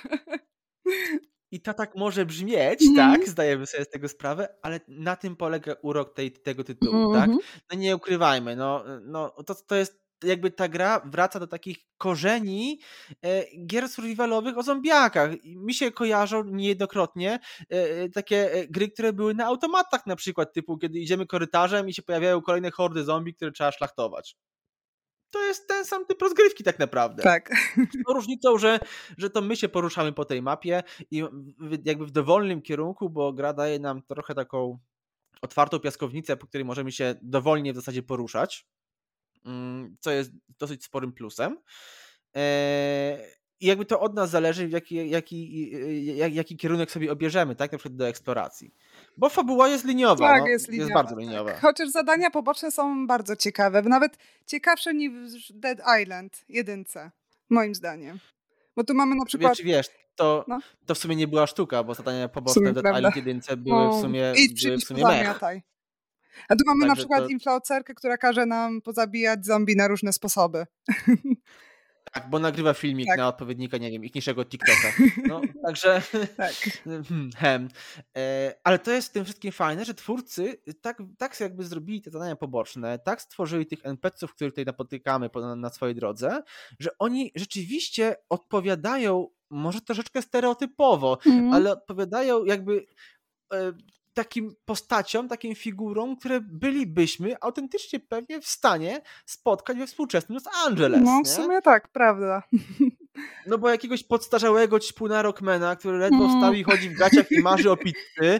I 1.51 1.61
to 1.61 1.73
tak 1.73 1.95
może 1.95 2.25
brzmieć, 2.25 2.81
Mhm. 2.87 3.13
tak, 3.19 3.29
zdajemy 3.29 3.65
sobie 3.67 3.85
z 3.85 3.89
tego 3.89 4.09
sprawę, 4.09 4.55
ale 4.61 4.79
na 4.87 5.15
tym 5.15 5.35
polega 5.35 5.75
urok 5.81 6.13
tej, 6.13 6.31
tego 6.31 6.63
tytułu, 6.63 7.13
tak? 7.13 7.29
Mhm. 7.29 7.39
No 7.71 7.77
nie 7.79 7.95
ukrywajmy, 7.95 8.55
no, 8.55 8.83
no 9.01 9.29
to, 9.29 9.55
to 9.55 9.75
jest 9.75 9.99
jakby 10.23 10.51
ta 10.51 10.67
gra 10.67 11.01
wraca 11.05 11.39
do 11.39 11.47
takich 11.47 11.77
korzeni 11.97 12.79
e, 13.25 13.45
gier 13.65 13.89
survivalowych 13.89 14.57
o 14.57 14.63
zombiakach. 14.63 15.31
Mi 15.43 15.73
się 15.73 15.91
kojarzą 15.91 16.43
niejednokrotnie 16.43 17.39
e, 17.71 17.75
e, 17.75 18.09
takie 18.09 18.67
gry, 18.69 18.89
które 18.89 19.13
były 19.13 19.33
na 19.33 19.45
automatach 19.45 20.05
na 20.05 20.15
przykład, 20.15 20.53
typu 20.53 20.77
kiedy 20.77 20.99
idziemy 20.99 21.25
korytarzem 21.25 21.89
i 21.89 21.93
się 21.93 22.01
pojawiają 22.01 22.41
kolejne 22.41 22.71
hordy 22.71 23.03
zombie, 23.03 23.33
które 23.33 23.51
trzeba 23.51 23.71
szlachtować. 23.71 24.35
To 25.31 25.43
jest 25.43 25.67
ten 25.67 25.85
sam 25.85 26.05
typ 26.05 26.21
rozgrywki 26.21 26.63
tak 26.63 26.79
naprawdę. 26.79 27.23
Tak. 27.23 27.49
Z 27.93 28.05
tą 28.07 28.13
różnicą, 28.13 28.57
że, 28.57 28.79
że 29.17 29.29
to 29.29 29.41
my 29.41 29.55
się 29.55 29.69
poruszamy 29.69 30.13
po 30.13 30.25
tej 30.25 30.41
mapie 30.41 30.83
i 31.11 31.23
jakby 31.85 32.05
w 32.05 32.11
dowolnym 32.11 32.61
kierunku, 32.61 33.09
bo 33.09 33.33
gra 33.33 33.53
daje 33.53 33.79
nam 33.79 34.01
trochę 34.01 34.35
taką 34.35 34.79
otwartą 35.41 35.79
piaskownicę, 35.79 36.37
po 36.37 36.47
której 36.47 36.65
możemy 36.65 36.91
się 36.91 37.15
dowolnie 37.21 37.73
w 37.73 37.75
zasadzie 37.75 38.03
poruszać, 38.03 38.65
co 39.99 40.11
jest 40.11 40.31
dosyć 40.59 40.83
sporym 40.83 41.13
plusem. 41.13 41.57
Eee, 42.33 43.17
I 43.61 43.65
jakby 43.65 43.85
to 43.85 43.99
od 43.99 44.13
nas 44.15 44.29
zależy, 44.29 44.69
jaki, 44.69 45.09
jaki, 45.09 45.71
jak- 46.17 46.33
jaki 46.33 46.57
kierunek 46.57 46.91
sobie 46.91 47.11
obierzemy, 47.11 47.55
tak? 47.55 47.71
Na 47.71 47.77
przykład 47.77 47.95
do 47.97 48.07
eksploracji. 48.07 48.73
Bo 49.17 49.29
fabuła 49.29 49.67
jest 49.67 49.85
liniowa. 49.85 50.27
Tak, 50.27 50.41
no, 50.41 50.47
jest 50.47 50.67
liniowa. 50.67 50.83
Jest 50.87 50.93
bardzo 50.93 51.15
tak. 51.15 51.19
liniowa. 51.23 51.53
Chociaż 51.59 51.89
zadania 51.89 52.31
poboczne 52.31 52.71
są 52.71 53.07
bardzo 53.07 53.35
ciekawe. 53.35 53.81
Nawet 53.81 54.17
ciekawsze 54.45 54.93
niż 54.93 55.51
Dead 55.53 55.79
Island 56.01 56.45
jedynce, 56.49 57.11
moim 57.49 57.75
zdaniem. 57.75 58.19
Bo 58.75 58.83
tu 58.83 58.93
mamy 58.93 59.15
na 59.15 59.25
przykład... 59.25 59.57
Wiesz, 59.57 59.65
wiesz, 59.65 59.87
to, 60.15 60.45
No. 60.47 60.59
to 60.85 60.95
w 60.95 60.97
sumie 60.97 61.15
nie 61.15 61.27
była 61.27 61.47
sztuka, 61.47 61.83
bo 61.83 61.93
zadania 61.95 62.27
poboczne 62.29 62.73
Dead. 62.73 62.97
Island 62.97 63.15
1 63.15 63.63
były 63.63 63.75
w 63.75 63.91
No, 63.95 64.01
sumie, 64.01 64.33
Idź 64.37 64.65
były 64.65 64.77
w 64.77 64.83
sumie 64.83 65.03
mech. 65.03 65.11
pozamiataj. 65.17 65.61
A 66.49 66.55
tu 66.55 66.63
mamy 66.65 66.79
na 66.79 66.87
Także 66.87 67.01
przykład 67.01 67.19
to- 67.23 67.27
influencerkę, 67.29 67.93
która 67.95 68.17
każe 68.17 68.45
nam 68.45 68.81
pozabijać 68.81 69.45
zombie 69.45 69.75
na 69.75 69.87
różne 69.87 70.13
sposoby. 70.13 70.65
Tak, 72.13 72.29
bo 72.29 72.39
nagrywa 72.39 72.73
filmik 72.73 73.07
Tak. 73.07 73.17
na 73.17 73.27
odpowiednika, 73.27 73.77
nie 73.77 73.91
wiem, 73.91 74.03
ichniejszego 74.05 74.45
TikToka. 74.45 74.93
No, 75.29 75.41
także 75.65 76.01
Tak. 76.37 76.53
hmm, 77.07 77.29
hem. 77.37 77.69
E, 78.17 78.53
ale 78.63 78.79
to 78.79 78.91
jest 78.91 79.09
w 79.09 79.11
tym 79.11 79.23
wszystkim 79.25 79.51
fajne, 79.51 79.85
że 79.85 79.93
twórcy 79.93 80.61
tak, 80.81 80.97
tak 81.17 81.39
jakby 81.39 81.63
zrobili 81.63 82.01
te 82.01 82.11
zadania 82.11 82.35
poboczne, 82.35 82.99
tak 82.99 83.21
stworzyli 83.21 83.65
tych 83.65 83.79
NPC-ów, 83.85 84.33
których 84.35 84.53
tutaj 84.53 84.65
napotykamy 84.65 85.29
po- 85.29 85.41
na, 85.41 85.55
na 85.55 85.69
swojej 85.69 85.95
drodze, 85.95 86.43
że 86.79 86.89
oni 86.99 87.31
rzeczywiście 87.35 88.15
odpowiadają 88.29 89.27
może 89.49 89.81
troszeczkę 89.81 90.21
stereotypowo, 90.21 91.17
Mhm. 91.25 91.53
ale 91.53 91.71
odpowiadają 91.71 92.45
jakby 92.45 92.85
e, 93.53 93.73
takim 94.23 94.55
postaciom, 94.65 95.27
takim 95.27 95.55
figurom, 95.55 96.15
które 96.17 96.41
bylibyśmy 96.41 97.35
autentycznie 97.41 97.99
pewnie 97.99 98.41
w 98.41 98.47
stanie 98.47 99.01
spotkać 99.25 99.77
we 99.77 99.87
współczesnym 99.87 100.35
Los 100.35 100.43
Angeles. 100.67 101.01
No, 101.03 101.17
nie? 101.17 101.23
w 101.23 101.27
sumie 101.27 101.61
tak, 101.61 101.87
prawda. 101.87 102.43
No 103.47 103.57
bo 103.57 103.69
jakiegoś 103.69 104.03
podstarzałego 104.03 104.79
ćpuna 104.79 105.21
rockmana, 105.21 105.75
który 105.75 105.97
ledwo 105.97 106.23
Mm. 106.25 106.29
wstał 106.37 106.53
i 106.53 106.63
chodzi 106.63 106.89
w 106.89 106.97
gaciach 106.97 107.31
i 107.31 107.39
marzy 107.41 107.71
o 107.71 107.77
pizzy, 107.77 108.39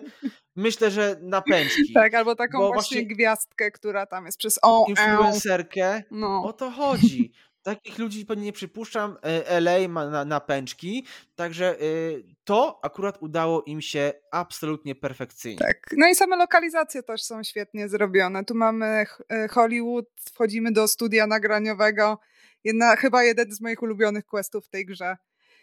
myślę, 0.55 0.91
że 0.91 1.15
na 1.21 1.41
pęczki. 1.41 1.93
Tak, 1.93 2.13
albo 2.13 2.35
taką 2.35 2.57
właśnie, 2.57 2.73
właśnie- 2.73 3.07
gwiazdkę, 3.15 3.71
która 3.71 4.05
tam 4.05 4.25
jest 4.25 4.37
przez 4.37 4.59
o, 4.61 4.85
e, 4.87 4.89
Influencerkę, 4.89 6.03
no. 6.11 6.43
o 6.43 6.53
to 6.53 6.71
chodzi. 6.71 7.31
Takich 7.61 7.99
ludzi 7.99 8.25
nie 8.37 8.53
przypuszczam, 8.53 9.17
e, 9.23 9.59
LA 9.59 9.87
ma 9.87 10.09
na, 10.09 10.25
na 10.25 10.39
pęczki, 10.39 11.05
także 11.35 11.81
y, 11.81 12.23
to 12.43 12.79
akurat 12.83 13.17
udało 13.21 13.63
im 13.63 13.81
się 13.81 14.13
absolutnie 14.31 14.95
perfekcyjnie. 14.95 15.59
Tak. 15.59 15.89
No 15.97 16.07
i 16.07 16.15
same 16.15 16.35
lokalizacje 16.35 17.03
też 17.03 17.23
są 17.23 17.43
świetnie 17.43 17.89
zrobione. 17.89 18.45
Tu 18.45 18.55
mamy 18.55 19.05
e, 19.29 19.47
Hollywood, 19.47 20.05
wchodzimy 20.33 20.71
do 20.71 20.87
studia 20.87 21.27
nagraniowego. 21.27 22.19
Jedna, 22.63 22.95
chyba 22.95 23.23
jeden 23.23 23.51
z 23.51 23.61
moich 23.61 23.81
ulubionych 23.81 24.25
questów 24.25 24.65
w 24.65 24.69
tej 24.69 24.85
grze. 24.85 25.17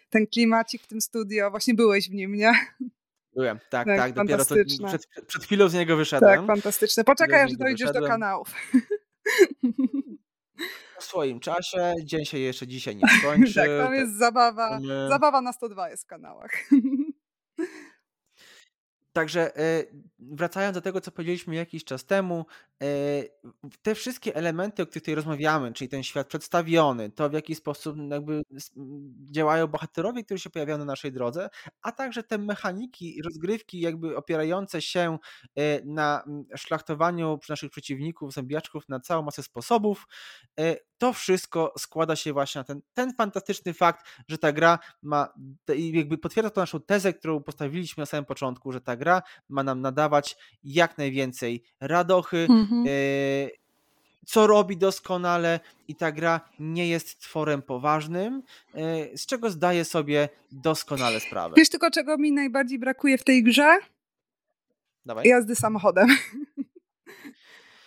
Ten 0.09 0.27
klimacik 0.27 0.83
w 0.83 0.87
tym 0.87 1.01
studio, 1.01 1.51
właśnie 1.51 1.73
byłeś 1.73 2.09
w 2.09 2.13
nim, 2.13 2.35
nie? 2.35 2.53
Byłem, 3.33 3.59
tak, 3.69 3.87
Tak, 3.87 3.97
tak, 3.97 4.13
dopiero 4.13 4.45
to, 4.45 4.55
przed, 4.87 5.07
przed 5.27 5.43
chwilą 5.43 5.69
z 5.69 5.73
niego 5.73 5.97
wyszedłem. 5.97 6.37
Tak, 6.37 6.47
fantastyczne. 6.47 7.03
Poczekaj, 7.03 7.41
aż 7.41 7.53
dojdziesz 7.53 7.87
do 7.87 7.93
wyszedłem. 7.93 8.11
kanałów. 8.11 8.53
W 10.99 11.03
swoim 11.03 11.39
czasie, 11.39 11.93
dzień 12.03 12.25
się 12.25 12.37
jeszcze 12.39 12.67
dzisiaj 12.67 12.95
nie 12.95 13.03
skończy. 13.19 13.53
tak, 13.53 13.67
tam 13.83 13.93
jest 13.93 14.17
zabawa. 14.17 14.69
Mamy- 14.69 15.07
Zabawa 15.09 15.41
na 15.41 15.53
102 15.53 15.89
jest 15.89 16.03
w 16.03 16.07
kanałach. 16.07 16.51
Także 19.17 19.57
e, 19.57 19.83
wracając 20.19 20.75
do 20.75 20.81
tego, 20.81 21.01
co 21.01 21.11
powiedzieliśmy 21.11 21.55
jakiś 21.55 21.83
czas 21.83 22.05
temu, 22.05 22.45
e, 22.81 22.87
te 23.81 23.95
wszystkie 23.95 24.35
elementy, 24.35 24.83
o 24.83 24.85
których 24.85 25.03
tutaj 25.03 25.15
rozmawiamy, 25.15 25.73
czyli 25.73 25.89
ten 25.89 26.03
świat 26.03 26.27
przedstawiony, 26.27 27.09
to 27.11 27.29
w 27.29 27.33
jaki 27.33 27.55
sposób 27.55 27.97
jakby 28.09 28.41
działają 29.31 29.67
bohaterowie, 29.67 30.23
którzy 30.23 30.43
się 30.43 30.49
pojawiają 30.49 30.77
na 30.77 30.85
naszej 30.85 31.11
drodze, 31.11 31.49
a 31.81 31.91
także 31.91 32.23
te 32.23 32.37
mechaniki, 32.37 33.21
rozgrywki 33.21 33.79
jakby 33.79 34.17
opierające 34.17 34.81
się 34.81 35.17
e, 35.55 35.85
na 35.85 36.23
szlachtowaniu 36.55 37.39
naszych 37.49 37.71
przeciwników, 37.71 38.33
zębiaczków 38.33 38.89
na 38.89 38.99
całą 38.99 39.23
masę 39.23 39.43
sposobów, 39.43 40.07
to 40.97 41.13
wszystko 41.13 41.73
składa 41.77 42.15
się 42.15 42.33
właśnie 42.33 42.59
na 42.59 42.65
ten, 42.65 42.81
ten 42.93 43.13
fantastyczny 43.13 43.73
fakt, 43.73 44.05
że 44.27 44.37
ta 44.37 44.51
gra 44.51 44.79
ma, 45.01 45.33
jakby 45.77 46.17
potwierdza 46.17 46.49
to 46.49 46.61
naszą 46.61 46.81
tezę, 46.81 47.13
którą 47.13 47.43
postawiliśmy 47.43 48.01
na 48.01 48.05
samym 48.05 48.25
początku, 48.25 48.71
że 48.71 48.81
ta 48.81 48.95
gra 48.95 49.21
ma 49.49 49.63
nam 49.63 49.81
nadawać 49.81 50.37
jak 50.63 50.97
najwięcej 50.97 51.63
radochy, 51.79 52.47
mhm. 52.49 52.85
E, 52.87 53.49
co 54.25 54.47
robi 54.47 54.77
doskonale 54.77 55.59
i 55.87 55.95
ta 55.95 56.11
gra 56.11 56.41
nie 56.59 56.87
jest 56.87 57.19
tworem 57.19 57.61
poważnym, 57.61 58.43
e, 58.73 59.17
z 59.17 59.25
czego 59.25 59.49
zdaję 59.49 59.85
sobie 59.85 60.29
doskonale 60.51 61.19
sprawę. 61.19 61.53
Wiesz 61.57 61.69
tylko, 61.69 61.91
czego 61.91 62.17
mi 62.17 62.31
najbardziej 62.31 62.79
brakuje 62.79 63.17
w 63.17 63.23
tej 63.23 63.43
grze? 63.43 63.77
Dawaj. 65.05 65.27
Jazdy 65.27 65.55
samochodem. 65.55 66.07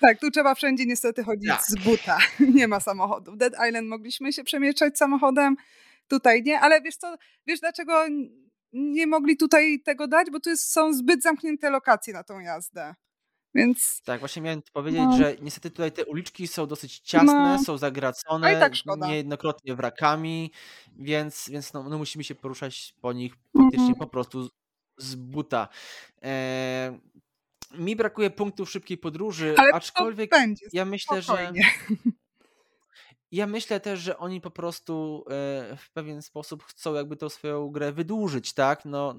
Tak, 0.01 0.21
tu 0.21 0.31
trzeba 0.31 0.55
wszędzie 0.55 0.87
niestety 0.87 1.25
chodzić 1.25 1.51
tak. 1.51 1.63
z 1.63 1.85
buta. 1.85 2.19
Nie 2.59 2.69
ma 2.69 2.81
samochodów. 2.81 3.37
Dead 3.37 3.53
Island 3.69 3.89
mogliśmy 3.89 4.33
się 4.33 4.45
przemieszczać 4.45 4.99
samochodem, 4.99 5.57
tutaj 6.09 6.43
nie, 6.43 6.61
ale 6.61 6.83
wiesz 6.83 6.97
co, 6.97 7.17
wiesz 7.47 7.61
dlaczego 7.61 8.07
nie 8.73 9.07
mogli 9.07 9.37
tutaj 9.37 9.81
tego 9.85 10.09
dać? 10.09 10.31
Bo 10.31 10.41
tu 10.41 10.51
jest, 10.51 10.73
są 10.73 10.93
zbyt 10.93 11.23
zamknięte 11.23 11.71
lokacje 11.71 12.15
na 12.15 12.25
tą 12.25 12.41
jazdę. 12.41 12.95
Więc... 13.55 14.03
Tak, 14.05 14.21
właśnie 14.21 14.43
miałem 14.43 14.63
powiedzieć, 14.73 15.03
no. 15.05 15.17
że 15.17 15.37
niestety 15.41 15.71
tutaj 15.71 15.93
te 15.93 16.05
uliczki 16.05 16.49
są 16.49 16.67
dosyć 16.67 17.01
ciasne, 17.01 17.57
no. 17.57 17.65
są 17.65 17.79
zagracone, 17.79 18.61
tak 18.61 18.73
niejednokrotnie 19.09 19.75
wrakami, 19.75 20.53
więc, 20.97 21.49
więc 21.49 21.73
no, 21.73 21.83
no 21.83 21.99
musimy 21.99 22.25
się 22.25 22.35
poruszać 22.35 22.95
po 23.01 23.13
nich 23.13 23.35
praktycznie 23.53 23.85
mm 23.85 23.95
-hmm. 23.95 23.99
po 23.99 24.07
prostu 24.07 24.45
z, 24.45 24.51
z 24.99 25.15
buta. 25.15 25.69
E, 26.23 26.99
mi 27.79 27.97
brakuje 27.97 28.31
punktów 28.31 28.71
szybkiej 28.71 28.99
podróży, 28.99 29.55
Ale 29.59 29.73
aczkolwiek 29.73 30.31
będzie, 30.31 30.67
ja 30.73 30.85
myślę, 30.85 31.23
spokojnie. 31.23 31.63
że 31.89 31.95
ja 33.33 33.47
myślę 33.47 33.81
też, 33.81 34.01
że 34.01 34.19
oni 34.19 34.41
po 34.41 34.51
prostu 34.51 35.25
e, 35.27 35.77
w 35.77 35.93
pewien 35.93 36.23
sposób 36.23 36.65
chcą 36.65 36.95
jakby 36.95 37.17
tą 37.17 37.29
swoją 37.29 37.69
grę 37.69 37.93
wydłużyć, 37.93 38.55
tak? 38.55 38.85
No, 38.85 39.15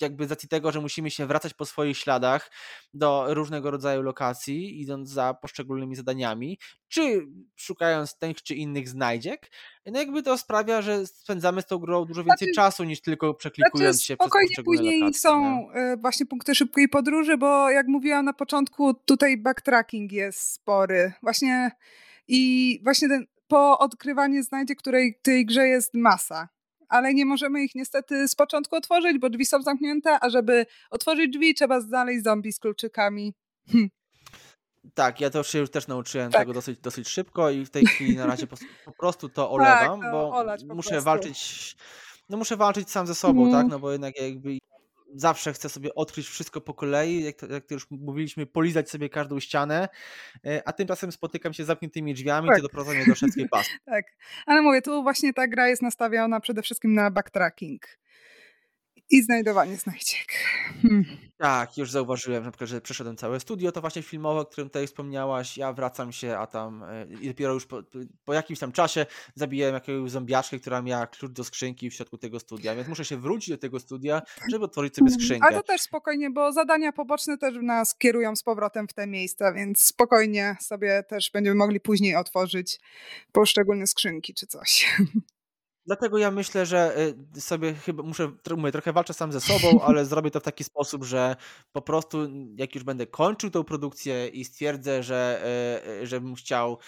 jakby 0.00 0.26
z 0.26 0.30
racji 0.30 0.48
tego, 0.48 0.72
że 0.72 0.80
musimy 0.80 1.10
się 1.10 1.26
wracać 1.26 1.54
po 1.54 1.66
swoich 1.66 1.98
śladach 1.98 2.50
do 2.94 3.26
różnego 3.28 3.70
rodzaju 3.70 4.02
lokacji, 4.02 4.80
idąc 4.80 5.10
za 5.10 5.34
poszczególnymi 5.34 5.96
zadaniami, 5.96 6.58
czy 6.88 7.26
szukając 7.56 8.18
tych 8.18 8.42
czy 8.42 8.54
innych 8.54 8.88
znajdziek, 8.88 9.50
no 9.86 9.98
jakby 9.98 10.22
to 10.22 10.38
sprawia, 10.38 10.82
że 10.82 11.06
spędzamy 11.06 11.62
z 11.62 11.66
tą 11.66 11.78
grą 11.78 12.04
dużo 12.04 12.24
więcej 12.24 12.48
znaczy, 12.48 12.54
czasu 12.54 12.84
niż 12.84 13.00
tylko 13.00 13.34
przeklikując 13.34 13.96
znaczy, 13.96 14.06
się 14.06 14.16
przez 14.16 14.30
poszczególne 14.30 14.78
później 14.78 15.00
lokacje, 15.00 15.20
są 15.20 15.40
nie? 15.40 15.96
właśnie 15.96 16.26
punkty 16.26 16.54
szybkiej 16.54 16.88
podróży, 16.88 17.36
bo 17.36 17.70
jak 17.70 17.86
mówiłam 17.86 18.24
na 18.24 18.32
początku, 18.32 18.94
tutaj 18.94 19.36
backtracking 19.36 20.12
jest 20.12 20.52
spory. 20.52 21.12
Właśnie 21.22 21.70
i 22.28 22.80
właśnie 22.84 23.08
ten 23.08 23.26
po 23.50 23.78
odkrywaniu 23.78 24.42
znajdzie, 24.42 24.74
której 24.74 25.14
w 25.18 25.22
tej 25.22 25.46
grze 25.46 25.68
jest 25.68 25.94
masa. 25.94 26.48
Ale 26.88 27.14
nie 27.14 27.26
możemy 27.26 27.62
ich 27.62 27.74
niestety 27.74 28.28
z 28.28 28.34
początku 28.34 28.76
otworzyć, 28.76 29.18
bo 29.18 29.30
drzwi 29.30 29.46
są 29.46 29.62
zamknięte, 29.62 30.18
a 30.20 30.30
żeby 30.30 30.66
otworzyć 30.90 31.32
drzwi, 31.32 31.54
trzeba 31.54 31.80
znaleźć 31.80 32.24
zombie 32.24 32.52
z 32.52 32.58
kluczykami. 32.58 33.34
Hm. 33.72 33.90
Tak, 34.94 35.20
ja 35.20 35.30
to 35.30 35.42
się 35.42 35.58
już 35.58 35.70
też 35.70 35.86
nauczyłem 35.86 36.30
tak. 36.30 36.40
tego 36.40 36.52
dosyć, 36.52 36.78
dosyć 36.78 37.08
szybko 37.08 37.50
i 37.50 37.64
w 37.64 37.70
tej 37.70 37.86
chwili 37.86 38.16
na 38.16 38.26
razie 38.26 38.46
po, 38.46 38.56
po 38.84 38.92
prostu 38.92 39.28
to 39.28 39.50
olewam, 39.50 40.00
tak, 40.00 40.10
bo 40.12 40.44
muszę 40.74 40.90
prostu. 40.90 41.04
walczyć 41.04 41.76
no 42.28 42.36
muszę 42.36 42.56
walczyć 42.56 42.90
sam 42.90 43.06
ze 43.06 43.14
sobą, 43.14 43.42
mm. 43.42 43.52
tak, 43.52 43.66
no 43.68 43.78
bo 43.78 43.92
jednak 43.92 44.20
jakby 44.20 44.58
zawsze 45.14 45.52
chcę 45.52 45.68
sobie 45.68 45.94
odkryć 45.94 46.26
wszystko 46.26 46.60
po 46.60 46.74
kolei, 46.74 47.24
jak 47.24 47.36
to, 47.36 47.46
jak 47.46 47.66
to 47.66 47.74
już 47.74 47.90
mówiliśmy, 47.90 48.46
polizać 48.46 48.90
sobie 48.90 49.08
każdą 49.08 49.40
ścianę, 49.40 49.88
e, 50.46 50.62
a 50.68 50.72
tymczasem 50.72 51.12
spotykam 51.12 51.52
się 51.52 51.64
z 51.64 51.66
zamkniętymi 51.66 52.14
drzwiami, 52.14 52.48
tak. 52.48 52.56
to 52.56 52.62
doprowadza 52.62 52.96
mnie 52.98 53.06
do 53.06 53.14
szewskiej 53.14 53.48
pasy. 53.52 53.70
tak, 53.84 54.04
ale 54.46 54.62
mówię, 54.62 54.82
tu 54.82 55.02
właśnie 55.02 55.32
ta 55.32 55.48
gra 55.48 55.68
jest 55.68 55.82
nastawiona 55.82 56.40
przede 56.40 56.62
wszystkim 56.62 56.94
na 56.94 57.10
backtracking 57.10 57.86
i 59.10 59.22
znajdowanie 59.22 59.76
znajdziek. 59.76 60.26
Hmm. 60.82 61.29
Tak, 61.40 61.78
już 61.78 61.90
zauważyłem, 61.90 62.44
na 62.44 62.50
przykład, 62.50 62.70
że 62.70 62.80
przeszedłem 62.80 63.16
całe 63.16 63.40
studio, 63.40 63.72
to 63.72 63.80
właśnie 63.80 64.02
filmowe, 64.02 64.40
o 64.40 64.44
którym 64.44 64.68
tutaj 64.68 64.86
wspomniałaś. 64.86 65.56
Ja 65.56 65.72
wracam 65.72 66.12
się, 66.12 66.36
a 66.38 66.46
tam 66.46 66.82
e, 66.82 67.06
i 67.20 67.28
dopiero 67.28 67.54
już 67.54 67.66
po, 67.66 67.82
po 68.24 68.34
jakimś 68.34 68.58
tam 68.58 68.72
czasie 68.72 69.06
zabijałem 69.34 69.74
jakąś 69.74 70.10
zombiaczkę, 70.10 70.58
która 70.58 70.82
miała 70.82 71.06
klucz 71.06 71.32
do 71.32 71.44
skrzynki 71.44 71.90
w 71.90 71.94
środku 71.94 72.18
tego 72.18 72.40
studia, 72.40 72.74
więc 72.74 72.88
muszę 72.88 73.04
się 73.04 73.16
wrócić 73.16 73.50
do 73.50 73.58
tego 73.58 73.80
studia, 73.80 74.22
żeby 74.50 74.64
otworzyć 74.64 74.94
sobie 74.94 75.06
mhm. 75.06 75.20
skrzynkę. 75.20 75.46
Ale 75.46 75.56
to 75.56 75.62
też 75.62 75.80
spokojnie, 75.80 76.30
bo 76.30 76.52
zadania 76.52 76.92
poboczne 76.92 77.38
też 77.38 77.54
nas 77.62 77.94
kierują 77.94 78.36
z 78.36 78.42
powrotem 78.42 78.88
w 78.88 78.92
te 78.92 79.06
miejsca, 79.06 79.52
więc 79.52 79.80
spokojnie 79.82 80.56
sobie 80.60 81.02
też 81.08 81.30
będziemy 81.30 81.56
mogli 81.56 81.80
później 81.80 82.16
otworzyć 82.16 82.80
poszczególne 83.32 83.86
skrzynki 83.86 84.34
czy 84.34 84.46
coś. 84.46 84.88
Dlatego 85.86 86.18
ja 86.18 86.30
myślę, 86.30 86.66
że 86.66 86.96
y, 87.36 87.40
sobie 87.40 87.74
chyba 87.74 88.02
muszę, 88.02 88.32
mówię, 88.56 88.72
trochę 88.72 88.92
walczę 88.92 89.14
sam 89.14 89.32
ze 89.32 89.40
sobą, 89.40 89.80
ale 89.86 90.06
zrobię 90.06 90.30
to 90.30 90.40
w 90.40 90.42
taki 90.42 90.64
sposób, 90.64 91.04
że 91.04 91.36
po 91.72 91.82
prostu 91.82 92.18
jak 92.56 92.74
już 92.74 92.84
będę 92.84 93.06
kończył 93.06 93.50
tą 93.50 93.64
produkcję 93.64 94.28
i 94.28 94.44
stwierdzę, 94.44 95.02
że, 95.02 95.42
y, 95.86 95.90
y, 96.02 96.06
że 96.06 96.20
bym 96.20 96.34
chciał 96.34 96.78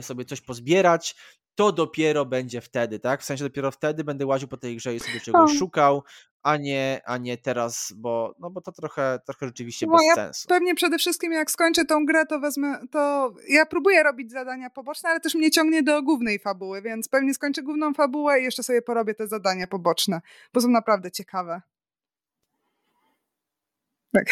sobie 0.00 0.24
coś 0.24 0.40
pozbierać, 0.40 1.14
to 1.54 1.72
dopiero 1.72 2.26
będzie 2.26 2.60
wtedy, 2.60 2.98
tak? 2.98 3.20
W 3.20 3.24
sensie 3.24 3.44
dopiero 3.44 3.70
wtedy 3.70 4.04
będę 4.04 4.26
łaził 4.26 4.48
po 4.48 4.56
tej 4.56 4.76
grze 4.76 4.94
i 4.94 5.00
sobie 5.00 5.20
czegoś 5.20 5.58
szukał, 5.58 6.02
a 6.42 6.56
nie, 6.56 7.00
a 7.04 7.18
nie 7.18 7.38
teraz, 7.38 7.92
bo, 7.96 8.34
no 8.38 8.50
bo 8.50 8.60
to 8.60 8.72
trochę, 8.72 9.18
trochę 9.26 9.46
rzeczywiście 9.46 9.86
no, 9.86 9.92
bez 9.92 10.06
ja 10.06 10.14
sensu. 10.14 10.48
Pewnie 10.48 10.74
przede 10.74 10.98
wszystkim 10.98 11.32
jak 11.32 11.50
skończę 11.50 11.84
tą 11.84 12.06
grę, 12.06 12.26
to 12.26 12.40
wezmę, 12.40 12.78
to 12.90 13.32
ja 13.48 13.66
próbuję 13.66 14.02
robić 14.02 14.30
zadania 14.30 14.70
poboczne, 14.70 15.10
ale 15.10 15.20
też 15.20 15.34
mnie 15.34 15.50
ciągnie 15.50 15.82
do 15.82 16.02
głównej 16.02 16.38
fabuły, 16.38 16.82
więc 16.82 17.08
pewnie 17.08 17.34
skończę 17.34 17.62
główną 17.62 17.94
fabułę 17.94 18.40
i 18.40 18.44
jeszcze 18.44 18.62
sobie 18.62 18.82
porobię 18.82 19.14
te 19.14 19.28
zadania 19.28 19.66
poboczne, 19.66 20.20
bo 20.52 20.60
są 20.60 20.68
naprawdę 20.68 21.10
ciekawe. 21.10 21.62
Tak. 24.12 24.26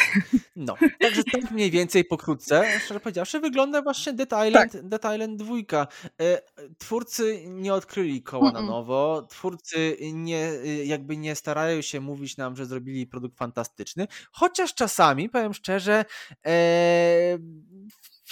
No, 0.57 0.77
także 1.01 1.25
tak 1.25 1.51
mniej 1.51 1.71
więcej 1.71 2.05
pokrótce, 2.05 2.81
szczerze 2.85 3.01
powiedziawszy, 3.01 3.41
wygląda 3.41 3.83
właśnie 3.83 4.13
Dead 4.13 4.47
Island, 4.49 4.73
tak. 4.73 4.89
Dead 4.89 5.15
Island 5.15 5.37
2. 5.37 5.87
E, 6.21 6.43
twórcy 6.79 7.45
nie 7.47 7.75
odkryli 7.75 8.23
koła 8.23 8.53
na 8.53 8.63
nowo, 8.63 9.27
twórcy 9.31 9.97
nie, 10.13 10.53
jakby 10.85 11.17
nie 11.17 11.35
starają 11.35 11.83
się 11.83 12.01
mówić 12.01 12.37
nam, 12.37 12.57
że 12.57 12.67
zrobili 12.67 13.07
produkt 13.07 13.39
fantastyczny, 13.39 14.07
chociaż 14.33 14.75
czasami, 14.75 15.29
powiem 15.29 15.55
szczerze, 15.55 16.05
e, 16.47 17.39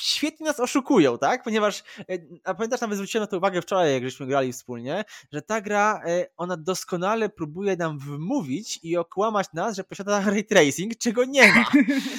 świetnie 0.00 0.46
nas 0.46 0.60
oszukują, 0.60 1.18
tak? 1.18 1.42
Ponieważ, 1.42 1.82
e, 1.98 2.18
a 2.44 2.54
pamiętasz, 2.54 2.80
nawet 2.80 2.96
zwróciłem 2.96 3.22
na 3.22 3.26
to 3.26 3.36
uwagę 3.36 3.62
wczoraj, 3.62 3.92
jak 3.92 4.04
żeśmy 4.04 4.26
grali 4.26 4.52
wspólnie, 4.52 5.04
że 5.32 5.42
ta 5.42 5.60
gra, 5.60 6.02
e, 6.06 6.26
ona 6.36 6.56
doskonale 6.56 7.28
próbuje 7.28 7.76
nam 7.76 7.98
wmówić 7.98 8.80
i 8.82 8.96
okłamać 8.96 9.46
nas, 9.52 9.76
że 9.76 9.84
posiada 9.84 10.20
ray 10.20 10.44
tracing, 10.44 10.98
czego 10.98 11.24
nie 11.24 11.52
ma. 11.52 11.64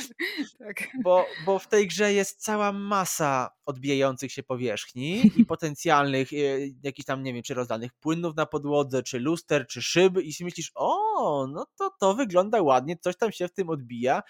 tak. 0.65 0.88
bo, 1.03 1.25
bo 1.45 1.59
w 1.59 1.67
tej 1.67 1.88
grze 1.88 2.13
jest 2.13 2.43
cała 2.43 2.71
masa 2.71 3.49
odbijających 3.65 4.32
się 4.32 4.43
powierzchni 4.43 5.32
i 5.36 5.45
potencjalnych 5.53 6.34
e, 6.34 6.36
jakichś 6.84 7.05
tam, 7.05 7.23
nie 7.23 7.34
wiem, 7.34 7.43
czy 7.43 7.53
rozdanych 7.53 7.93
płynów 7.93 8.36
na 8.36 8.45
podłodze, 8.45 9.03
czy 9.03 9.19
luster, 9.19 9.67
czy 9.67 9.82
szyb 9.82 10.13
i 10.23 10.43
myślisz, 10.43 10.71
o, 10.75 11.47
no 11.47 11.65
to 11.77 11.91
to 11.99 12.13
wygląda 12.13 12.61
ładnie, 12.61 12.97
coś 12.97 13.17
tam 13.17 13.32
się 13.32 13.47
w 13.47 13.53
tym 13.53 13.69
odbija, 13.69 14.23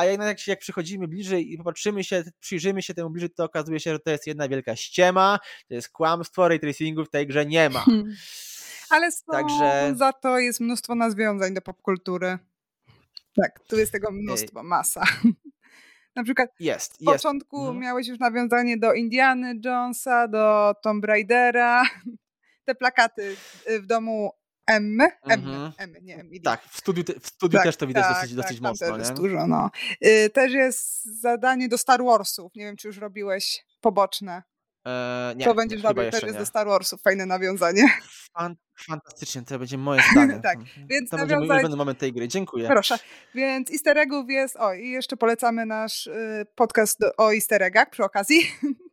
a 0.00 0.04
jednak 0.04 0.28
jak, 0.28 0.46
jak 0.46 0.58
przychodzimy 0.58 1.08
bliżej 1.08 1.52
i 1.52 1.58
popatrzymy 1.58 2.04
się, 2.04 2.24
przyjrzymy 2.40 2.82
się 2.82 2.94
temu 2.94 3.10
bliżej, 3.10 3.30
to 3.30 3.44
okazuje 3.44 3.80
się, 3.80 3.92
że 3.92 3.98
to 3.98 4.10
jest 4.10 4.26
jedna 4.26 4.48
wielka 4.48 4.76
ściema, 4.76 5.38
to 5.68 5.74
jest 5.74 5.88
kłamstwo, 5.88 6.48
ray 6.48 6.60
tracingu 6.60 7.04
w 7.04 7.10
tej 7.10 7.26
grze 7.26 7.46
nie 7.46 7.70
ma. 7.70 7.80
Hmm. 7.80 8.14
Ale 8.90 9.08
Także... 9.30 9.94
za 9.96 10.12
to 10.12 10.38
jest 10.38 10.60
mnóstwo 10.60 10.94
nawiązań 10.94 11.54
do 11.54 11.60
popkultury. 11.60 12.38
Tak, 13.36 13.60
tu 13.68 13.78
jest 13.78 13.92
tego 13.92 14.10
mnóstwo, 14.10 14.62
masa. 14.62 15.04
Na 16.16 16.24
przykład 16.24 16.50
jest, 16.60 17.02
w 17.02 17.04
początku 17.04 17.56
jest. 17.56 17.68
Mhm. 17.68 17.82
miałeś 17.82 18.08
już 18.08 18.18
nawiązanie 18.18 18.78
do 18.78 18.92
Indiany 18.92 19.54
Jonesa, 19.64 20.28
do 20.28 20.74
Tomb 20.82 21.04
Raidera. 21.04 21.82
Te 22.64 22.74
plakaty 22.74 23.36
w 23.80 23.86
domu 23.86 24.30
M, 24.70 25.00
M, 25.00 25.10
mhm. 25.24 25.72
M, 25.78 25.94
nie 26.02 26.16
M. 26.16 26.30
Tak, 26.44 26.64
w 26.64 26.76
studiu, 26.76 27.04
te, 27.04 27.20
w 27.20 27.26
studiu 27.26 27.56
tak, 27.56 27.64
też 27.64 27.76
to 27.76 27.86
widać 27.86 28.04
tak, 28.04 28.14
dosyć, 28.14 28.30
tak, 28.30 28.42
dosyć 28.44 28.60
mocno. 28.60 28.86
Też 28.86 28.94
nie? 28.94 29.00
jest 29.00 29.12
dużo, 29.12 29.46
no. 29.46 29.70
Y, 30.06 30.30
też 30.30 30.52
jest 30.52 31.04
zadanie 31.20 31.68
do 31.68 31.78
Star 31.78 32.04
Warsów. 32.04 32.52
Nie 32.54 32.64
wiem, 32.64 32.76
czy 32.76 32.88
już 32.88 32.98
robiłeś 32.98 33.64
poboczne. 33.80 34.42
Eee, 34.84 35.36
nie, 35.36 35.44
to 35.44 35.54
będziesz 35.54 35.82
robił, 35.82 36.10
też 36.10 36.32
do 36.32 36.46
Star 36.46 36.66
Warsów. 36.66 37.02
Fajne 37.02 37.26
nawiązanie. 37.26 37.82
Fan, 38.36 38.56
fantastycznie, 38.86 39.42
to 39.42 39.58
będzie 39.58 39.78
moje 39.78 40.02
zdanie. 40.12 40.40
tak, 40.42 40.58
więc 40.90 41.10
to 41.10 41.16
będzie 41.16 41.36
mój 41.36 41.48
ulubiony 41.48 41.76
moment 41.76 41.98
tej 41.98 42.12
gry. 42.12 42.28
Dziękuję. 42.28 42.68
Proszę. 42.68 42.98
Więc 43.34 43.70
easter 43.70 43.98
eggów 43.98 44.30
jest, 44.30 44.56
o 44.56 44.74
i 44.74 44.90
jeszcze 44.90 45.16
polecamy 45.16 45.66
nasz 45.66 46.06
y, 46.06 46.46
podcast 46.54 46.98
o 47.16 47.34
easter 47.34 47.62
eggach 47.62 47.90
przy 47.90 48.04
okazji. 48.04 48.40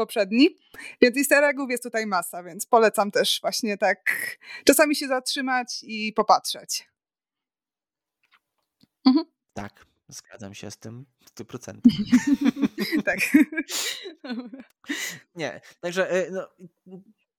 poprzedni. 0.00 0.56
Więc 1.00 1.16
easter 1.16 1.44
eggów 1.44 1.70
jest 1.70 1.82
tutaj 1.82 2.06
masa, 2.06 2.42
więc 2.42 2.66
polecam 2.66 3.10
też 3.10 3.38
właśnie 3.40 3.78
tak 3.78 3.98
czasami 4.64 4.96
się 4.96 5.08
zatrzymać 5.08 5.80
i 5.82 6.12
popatrzeć. 6.12 6.88
Mhm. 9.06 9.26
Tak, 9.52 9.86
zgadzam 10.08 10.54
się 10.54 10.70
z 10.70 10.76
tym 10.76 11.06
w 11.24 11.34
100%. 11.34 11.80
tak. 13.08 13.18
Nie, 15.34 15.60
także 15.80 16.10
e, 16.10 16.30
no, 16.30 16.48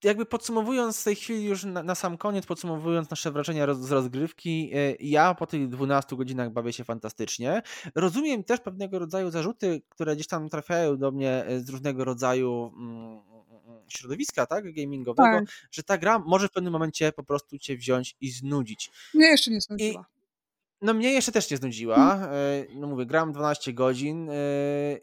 jakby 0.04 0.26
podsumowując 0.26 1.02
w 1.02 1.04
tej 1.04 1.16
chwili 1.16 1.44
już 1.44 1.64
na, 1.64 1.84
na, 1.84 1.96
sam 1.96 2.18
koniec, 2.18 2.46
podsumowując 2.46 3.10
nasze 3.10 3.32
wrażenia 3.32 3.66
roz, 3.66 3.78
z 3.78 3.92
rozgrywki, 3.92 4.72
e, 4.74 4.96
ja 5.00 5.34
po 5.34 5.48
tych 5.48 5.68
12 5.68 6.16
godzinach 6.16 6.52
bawię 6.52 6.74
się 6.74 6.84
fantastycznie. 6.84 7.62
Rozumiem 7.96 8.44
też 8.44 8.60
pewnego 8.60 9.00
rodzaju 9.00 9.32
zarzuty, 9.32 9.82
które 9.90 10.16
gdzieś 10.16 10.28
tam 10.28 10.50
trafiają 10.50 10.98
do 10.98 11.12
mnie 11.12 11.46
e, 11.46 11.60
z 11.60 11.70
różnego 11.70 12.06
rodzaju 12.06 12.74
mm, 12.78 13.22
mm, 13.68 13.82
środowiska, 13.88 14.46
tak, 14.46 14.74
gamingowego, 14.74 15.40
tak. 15.40 15.46
że 15.72 15.84
ta 15.84 15.98
gra 15.98 16.20
może 16.20 16.48
w 16.48 16.52
pewnym 16.52 16.74
momencie 16.74 17.12
po 17.12 17.24
prostu 17.24 17.60
cię 17.60 17.78
wziąć 17.78 18.16
i 18.22 18.30
znudzić. 18.32 18.92
Mnie 19.14 19.28
jeszcze 19.28 19.52
nie 19.52 19.62
znudziła. 19.62 20.02
I, 20.02 20.22
no 20.86 20.94
mnie 20.94 21.14
jeszcze 21.14 21.32
też 21.32 21.52
nie 21.52 21.58
znudziła. 21.58 21.96
Hmm. 21.96 22.32
No 22.74 22.88
mówię, 22.88 23.06
gram 23.06 23.34
12 23.34 23.74
godzin 23.74 24.30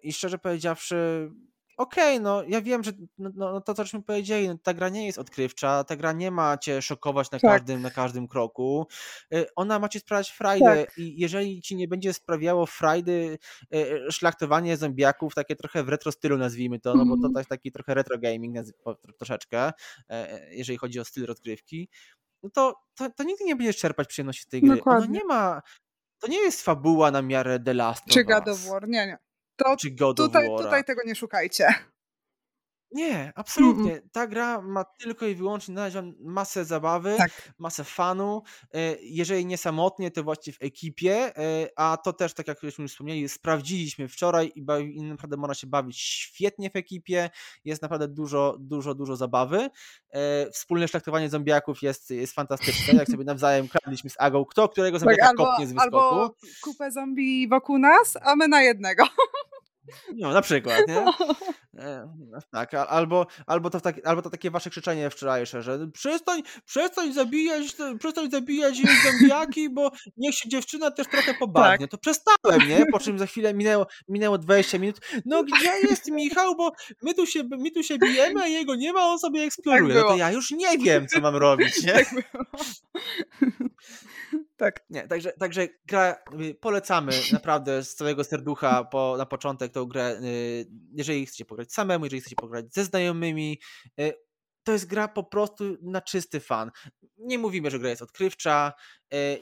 i 0.02 0.12
szczerze 0.12 0.38
powiedziawszy 0.38 1.30
okej, 1.78 2.16
okay, 2.16 2.20
no 2.20 2.42
ja 2.48 2.62
wiem, 2.62 2.84
że 2.84 2.92
no, 3.18 3.30
no, 3.34 3.52
no 3.52 3.60
to, 3.60 3.74
co 3.74 3.84
żeśmy 3.84 4.02
powiedzieli, 4.02 4.48
no, 4.48 4.58
ta 4.62 4.74
gra 4.74 4.88
nie 4.88 5.06
jest 5.06 5.18
odkrywcza, 5.18 5.84
ta 5.84 5.96
gra 5.96 6.12
nie 6.12 6.30
ma 6.30 6.58
cię 6.58 6.82
szokować 6.82 7.30
na, 7.30 7.38
tak. 7.38 7.50
każdym, 7.50 7.82
na 7.82 7.90
każdym 7.90 8.28
kroku. 8.28 8.86
Y, 9.34 9.46
ona 9.56 9.78
ma 9.78 9.88
ci 9.88 10.00
sprawiać 10.00 10.30
frajdę 10.30 10.84
tak. 10.86 10.98
i 10.98 11.20
jeżeli 11.20 11.62
ci 11.62 11.76
nie 11.76 11.88
będzie 11.88 12.12
sprawiało 12.12 12.66
frajdy 12.66 13.38
y, 13.74 14.12
szlachtowanie 14.12 14.76
zombiaków, 14.76 15.34
takie 15.34 15.56
trochę 15.56 15.84
w 15.84 15.88
retro 15.88 16.12
stylu 16.12 16.38
nazwijmy 16.38 16.80
to, 16.80 16.94
no 16.94 17.04
bo 17.06 17.16
to 17.16 17.22
jest 17.22 17.26
mhm. 17.26 17.44
taki 17.44 17.72
trochę 17.72 17.94
retro 17.94 18.18
gaming 18.18 18.56
troszeczkę, 19.18 19.58
e, 19.66 19.72
e, 20.10 20.54
jeżeli 20.54 20.78
chodzi 20.78 21.00
o 21.00 21.04
styl 21.04 21.26
rozgrywki, 21.26 21.88
no 22.42 22.50
to, 22.50 22.74
to, 22.94 23.10
to 23.10 23.24
nigdy 23.24 23.44
nie 23.44 23.56
będziesz 23.56 23.76
czerpać 23.76 24.08
przyjemności 24.08 24.42
z 24.42 24.46
tej 24.46 24.60
gry. 24.60 24.76
Dokładnie. 24.76 25.18
Nie 25.18 25.24
ma, 25.24 25.62
to 26.18 26.28
nie 26.28 26.38
jest 26.38 26.62
fabuła 26.62 27.10
na 27.10 27.22
miarę 27.22 27.60
The 27.60 27.74
Last 27.74 28.02
of 28.06 28.12
Czy 28.12 28.24
God 28.24 28.48
of 28.48 28.66
War, 28.66 28.88
nie, 28.88 29.06
nie. 29.06 29.27
To 29.58 29.76
czy 29.76 29.90
God 29.90 30.16
tutaj, 30.16 30.48
tutaj 30.58 30.84
tego 30.84 31.02
nie 31.06 31.14
szukajcie. 31.14 31.74
Nie, 32.92 33.32
absolutnie. 33.36 33.96
Mm-mm. 33.96 34.08
Ta 34.12 34.26
gra 34.26 34.62
ma 34.62 34.84
tylko 34.84 35.26
i 35.26 35.34
wyłącznie 35.34 35.74
masę 36.20 36.64
zabawy, 36.64 37.14
tak. 37.18 37.30
masę 37.58 37.84
fanu. 37.84 38.42
E, 38.74 38.96
jeżeli 39.00 39.46
nie 39.46 39.58
samotnie, 39.58 40.10
to 40.10 40.24
właśnie 40.24 40.52
w 40.52 40.56
ekipie, 40.60 41.36
e, 41.38 41.68
a 41.76 41.96
to 41.96 42.12
też, 42.12 42.34
tak 42.34 42.48
jak 42.48 42.62
już 42.62 42.74
wspomnieli, 42.88 43.28
sprawdziliśmy 43.28 44.08
wczoraj 44.08 44.52
i, 44.54 44.62
bawi, 44.62 44.96
i 44.96 45.02
naprawdę 45.02 45.36
można 45.36 45.54
się 45.54 45.66
bawić 45.66 46.00
świetnie 46.00 46.70
w 46.70 46.76
ekipie. 46.76 47.30
Jest 47.64 47.82
naprawdę 47.82 48.08
dużo, 48.08 48.56
dużo, 48.60 48.94
dużo 48.94 49.16
zabawy. 49.16 49.70
E, 50.10 50.50
wspólne 50.50 50.88
szlachtowanie 50.88 51.30
zombiaków 51.30 51.82
jest, 51.82 52.10
jest 52.10 52.34
fantastyczne. 52.34 52.94
Jak 52.94 53.08
sobie 53.08 53.24
nawzajem 53.34 53.68
kradliśmy 53.68 54.10
z 54.10 54.14
Agą, 54.18 54.44
kto 54.44 54.68
którego 54.68 54.98
zombiaka 54.98 55.22
tak, 55.22 55.30
albo, 55.30 55.44
kopnie 55.44 55.66
z 55.66 55.72
wyskoku. 55.72 55.96
Albo 55.96 56.34
kupę 56.62 56.90
zombie 56.90 57.48
wokół 57.48 57.78
nas, 57.78 58.16
a 58.22 58.36
my 58.36 58.48
na 58.48 58.62
jednego. 58.62 59.04
No, 60.16 60.32
na 60.32 60.42
przykład, 60.42 60.88
nie? 60.88 61.04
E, 61.78 62.14
no 62.30 62.38
tak, 62.50 62.74
albo, 62.74 63.26
albo, 63.46 63.70
to 63.70 63.80
tak, 63.80 64.06
albo 64.06 64.22
to 64.22 64.30
takie 64.30 64.50
wasze 64.50 64.70
krzyczenie 64.70 65.10
wczorajsze, 65.10 65.62
że 65.62 65.88
przestań, 65.92 66.42
przestań 66.64 67.12
zabijać, 67.12 67.76
przestań 67.98 68.30
zabijać 68.30 68.74
zombiaki, 69.04 69.70
bo 69.70 69.90
niech 70.16 70.34
się 70.34 70.48
dziewczyna 70.48 70.90
też 70.90 71.06
trochę 71.06 71.34
pobagnie. 71.34 71.88
Tak. 71.88 71.90
To 71.90 71.98
przestałem, 71.98 72.68
nie? 72.68 72.86
Po 72.92 72.98
czym 72.98 73.18
za 73.18 73.26
chwilę 73.26 73.54
minęło, 73.54 73.86
minęło 74.08 74.38
20 74.38 74.78
minut. 74.78 75.00
No 75.24 75.44
gdzie 75.44 75.70
jest 75.90 76.10
Michał, 76.10 76.56
bo 76.56 76.72
my 77.02 77.14
tu 77.14 77.26
się, 77.26 77.42
my 77.58 77.70
tu 77.70 77.82
się 77.82 77.98
bijemy, 77.98 78.42
a 78.42 78.46
jego 78.46 78.74
nie 78.74 78.92
ma, 78.92 79.00
on 79.00 79.18
sobie 79.18 79.42
eksploruje. 79.42 79.94
Tak 79.94 80.02
no 80.02 80.08
to 80.08 80.16
ja 80.16 80.32
już 80.32 80.50
nie 80.50 80.78
wiem, 80.78 81.06
co 81.06 81.20
mam 81.20 81.36
robić, 81.36 81.82
nie? 81.86 81.92
Tak. 81.92 82.14
Tak. 84.58 84.84
Nie, 84.90 85.08
także, 85.08 85.32
także 85.32 85.68
gra 85.86 86.16
y, 86.40 86.54
polecamy 86.54 87.12
naprawdę 87.32 87.84
z 87.84 87.94
całego 87.94 88.24
serducha 88.24 88.84
po, 88.84 89.14
na 89.18 89.26
początek 89.26 89.72
tą 89.72 89.84
grę. 89.84 90.20
Y, 90.22 90.66
jeżeli 90.92 91.26
chcecie 91.26 91.44
pograć 91.44 91.72
samemu, 91.72 92.04
jeżeli 92.04 92.20
chcecie 92.20 92.36
pograć 92.36 92.74
ze 92.74 92.84
znajomymi, 92.84 93.58
y, 94.00 94.12
to 94.62 94.72
jest 94.72 94.86
gra 94.86 95.08
po 95.08 95.24
prostu 95.24 95.64
na 95.82 96.00
czysty 96.00 96.40
fan. 96.40 96.70
Nie 97.18 97.38
mówimy, 97.38 97.70
że 97.70 97.78
gra 97.78 97.90
jest 97.90 98.02
odkrywcza, 98.02 98.72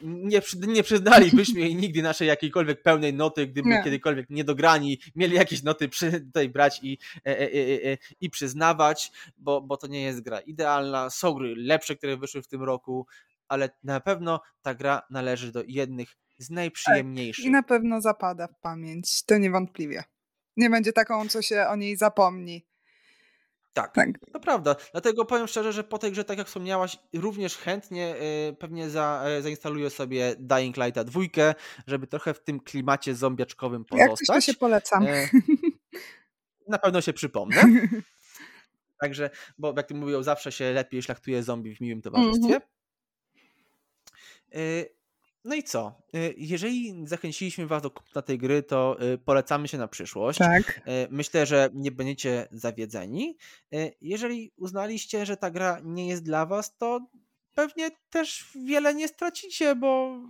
nie, 0.02 0.40
nie 0.52 0.82
przyznalibyśmy 0.82 1.60
jej 1.60 1.76
nigdy 1.76 2.02
naszej 2.02 2.28
jakiejkolwiek 2.28 2.82
pełnej 2.82 3.14
noty, 3.14 3.46
gdyby 3.46 3.68
nie. 3.68 3.82
kiedykolwiek 3.84 4.30
niedograni 4.30 4.98
mieli 5.14 5.34
jakieś 5.36 5.62
noty 5.62 5.88
przy, 5.88 6.20
tutaj 6.20 6.48
brać 6.48 6.80
i, 6.82 6.98
e, 7.26 7.40
e, 7.40 7.42
e, 7.92 7.98
i 8.20 8.30
przyznawać, 8.30 9.12
bo, 9.36 9.60
bo 9.60 9.76
to 9.76 9.86
nie 9.86 10.02
jest 10.02 10.20
gra 10.20 10.40
idealna. 10.40 11.10
Są 11.10 11.34
gry 11.34 11.54
lepsze, 11.56 11.96
które 11.96 12.16
wyszły 12.16 12.42
w 12.42 12.48
tym 12.48 12.62
roku, 12.62 13.06
ale 13.48 13.70
na 13.82 14.00
pewno 14.00 14.40
ta 14.62 14.74
gra 14.74 15.02
należy 15.10 15.52
do 15.52 15.62
jednych 15.66 16.08
z 16.38 16.50
najprzyjemniejszych. 16.50 17.44
Tak, 17.44 17.48
I 17.48 17.52
na 17.52 17.62
pewno 17.62 18.00
zapada 18.00 18.46
w 18.46 18.60
pamięć, 18.60 19.24
to 19.24 19.38
niewątpliwie. 19.38 20.04
Nie 20.56 20.70
będzie 20.70 20.92
taką, 20.92 21.28
co 21.28 21.42
się 21.42 21.66
o 21.66 21.76
niej 21.76 21.96
zapomni. 21.96 22.66
Tak, 23.72 23.94
tak, 23.94 24.08
to 24.32 24.40
prawda. 24.40 24.76
Dlatego 24.92 25.24
powiem 25.24 25.46
szczerze, 25.46 25.72
że 25.72 25.84
po 25.84 25.98
tej 25.98 26.12
grze, 26.12 26.24
tak 26.24 26.38
jak 26.38 26.46
wspomniałaś, 26.46 26.98
również 27.14 27.56
chętnie 27.56 28.16
y, 28.50 28.56
pewnie 28.58 28.90
za, 28.90 29.24
y, 29.38 29.42
zainstaluję 29.42 29.90
sobie 29.90 30.34
Dying 30.38 30.76
Lighta 30.76 31.04
dwójkę, 31.04 31.54
żeby 31.86 32.06
trochę 32.06 32.34
w 32.34 32.42
tym 32.42 32.60
klimacie 32.60 33.14
zombiaczkowym 33.14 33.84
pozostać. 33.84 34.28
Jak 34.28 34.36
to 34.36 34.40
się 34.40 34.54
polecam. 34.54 35.02
Y, 35.06 35.28
na 36.68 36.78
pewno 36.78 37.00
się 37.00 37.12
przypomnę. 37.12 37.62
Także, 39.00 39.30
bo 39.58 39.74
jak 39.76 39.90
mówią, 39.90 40.22
zawsze 40.22 40.52
się 40.52 40.72
lepiej 40.72 41.02
szlachtuje 41.02 41.42
zombie 41.42 41.76
w 41.76 41.80
miłym 41.80 42.02
towarzystwie. 42.02 42.46
Mm 42.46 42.60
-hmm. 42.60 42.75
Y, 44.54 44.96
no 45.44 45.54
i 45.54 45.62
co? 45.62 46.02
Y, 46.14 46.34
jeżeli 46.36 47.06
zachęciliśmy 47.06 47.66
Was 47.66 47.82
do 47.82 47.90
kupna 47.90 48.22
tej 48.22 48.38
gry, 48.38 48.62
to 48.62 48.96
y, 49.02 49.18
polecamy 49.18 49.68
się 49.68 49.78
na 49.78 49.88
przyszłość. 49.88 50.38
Tak. 50.38 50.80
Myślę, 51.10 51.46
że 51.46 51.70
nie 51.74 51.90
będziecie 51.90 52.48
zawiedzeni. 52.52 53.36
Jeżeli 54.00 54.52
uznaliście, 54.56 55.26
że 55.26 55.36
ta 55.36 55.50
gra 55.50 55.80
nie 55.84 56.08
jest 56.08 56.22
dla 56.22 56.46
Was, 56.46 56.76
to 56.76 57.00
pewnie 57.54 57.90
też 58.10 58.48
wiele 58.66 58.94
nie 58.94 59.08
stracicie, 59.08 59.74
bo 59.74 60.20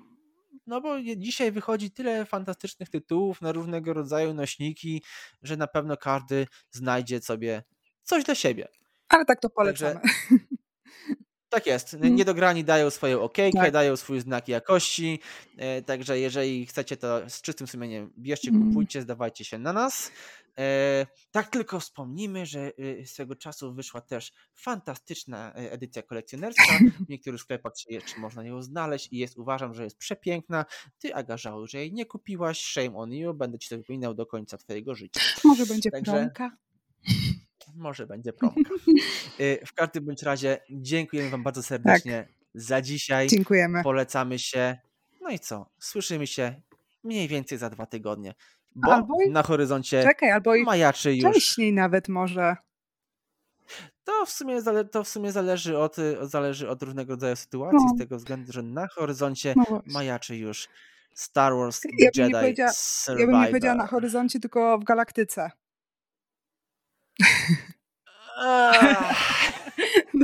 no 0.67 0.81
bo 0.81 0.97
dzisiaj 1.17 1.53
wychodzi 1.53 1.91
tyle 1.91 2.25
fantastycznych 2.25 2.89
tytułów 2.89 3.43
na 3.43 3.53
różnego 3.53 3.93
rodzaju 3.95 4.35
nośniki, 4.35 5.03
że 5.43 5.57
na 5.57 5.67
pewno 5.67 5.97
każdy 5.97 6.47
znajdzie 6.71 7.21
sobie 7.21 7.63
coś 8.03 8.25
dla 8.25 8.35
siebie. 8.35 8.69
Ale 9.09 9.25
tak 9.25 9.41
to 9.41 9.51
polecamy. 9.51 9.95
Także, 9.95 10.09
Tak 11.57 11.67
jest. 11.67 11.95
Mm. 11.95 12.15
Niedograni 12.15 12.65
dają 12.65 12.91
swoją 12.91 13.23
okejkę, 13.23 13.59
tak. 13.59 13.73
dają 13.73 13.97
swój 13.97 14.21
znak 14.21 14.49
jakości. 14.49 15.21
E, 15.57 15.83
także 15.83 16.19
jeżeli 16.19 16.67
chcecie 16.67 16.97
to 16.97 17.31
z 17.31 17.43
czystym 17.43 17.67
sumieniem 17.67 18.13
bierzcie, 18.19 18.51
mm. 18.51 18.69
kupujcie, 18.69 19.03
zdawajcie 19.03 19.45
się 19.45 19.59
na 19.59 19.73
nas. 19.73 20.11
E, 20.59 21.07
tak 21.31 21.51
tylko 21.51 21.81
wspomnimy, 21.81 22.47
że 22.47 22.73
y, 22.79 23.07
swego 23.07 23.37
czasu 23.37 23.75
wyszła 23.75 24.01
też 24.01 24.33
fantastyczna 24.55 25.55
e, 25.55 25.73
edycja 25.73 26.03
kolekcjonerska. 26.03 26.79
W 27.07 27.09
niektórych 27.09 27.41
sklepach 27.41 27.73
jeszcze 27.89 28.21
można 28.21 28.45
ją 28.45 28.63
znaleźć 28.63 29.09
i 29.13 29.19
jest, 29.19 29.39
uważam, 29.39 29.75
że 29.75 29.85
jest 29.85 29.99
przepiękna. 29.99 30.65
Ty, 30.99 31.15
Aga, 31.15 31.37
żałuj, 31.37 31.69
że 31.69 31.79
jej 31.79 31.93
nie 31.93 32.07
kupiłaś. 32.07 32.61
Shame 32.61 32.97
on 32.97 33.13
you. 33.13 33.35
Będę 33.35 33.59
ci 33.59 33.69
to 33.69 33.77
wypominał 33.77 34.15
do 34.15 34.27
końca 34.27 34.59
twojego 34.59 34.95
życia. 34.95 35.21
Może 35.45 35.67
będzie 35.67 35.91
Także... 35.91 36.13
promka 36.13 36.57
może 37.75 38.07
będzie 38.07 38.33
promka. 38.39 38.75
Y, 39.41 39.59
w 39.67 39.73
każdym 39.73 40.05
bądź 40.05 40.23
razie 40.23 40.59
dziękujemy 40.71 41.31
Wam 41.31 41.43
bardzo 41.43 41.63
serdecznie 41.63 42.27
tak. 42.29 42.37
za 42.55 42.83
dzisiaj. 42.83 43.29
Dziękujemy. 43.29 43.83
Polecamy 43.83 44.39
się. 44.39 44.79
No 45.21 45.31
i 45.31 45.39
co? 45.39 45.71
Słyszymy 45.79 46.27
się 46.27 46.61
mniej 47.05 47.29
więcej 47.29 47.59
za 47.59 47.71
dwa 47.71 47.87
tygodnie. 47.87 48.35
Bo 48.75 48.93
albo 48.95 49.15
na 49.31 49.43
horyzoncie 49.43 50.03
czekaj, 50.03 50.31
albo 50.31 50.53
majaczy 50.65 51.15
już. 51.15 51.31
Wcześniej 51.31 51.73
nawet 51.73 52.09
może. 52.09 52.57
To 54.05 54.27
w 54.27 54.31
sumie, 54.31 54.63
to 54.93 55.05
w 55.05 55.09
sumie 55.09 55.33
zależy, 55.33 55.79
od, 55.79 55.97
zależy 56.23 56.69
od 56.69 56.83
różnego 56.83 57.13
rodzaju 57.13 57.37
sytuacji, 57.37 57.79
no. 57.89 57.95
z 57.97 57.99
tego 57.99 58.17
względu, 58.17 58.53
że 58.53 58.63
na 58.63 58.89
horyzoncie 58.89 59.55
no 59.57 59.83
majaczy 59.87 60.37
już 60.37 60.69
Star 61.15 61.53
Wars 61.57 61.81
ja 61.99 62.11
Jedi 62.15 62.63
Survivor. 62.73 63.21
Ja 63.21 63.27
bym 63.27 63.41
nie 63.41 63.47
powiedziała 63.47 63.75
na 63.75 63.87
horyzoncie, 63.87 64.41
tylko 64.41 64.79
w 64.79 64.85
galaktyce. 64.85 65.51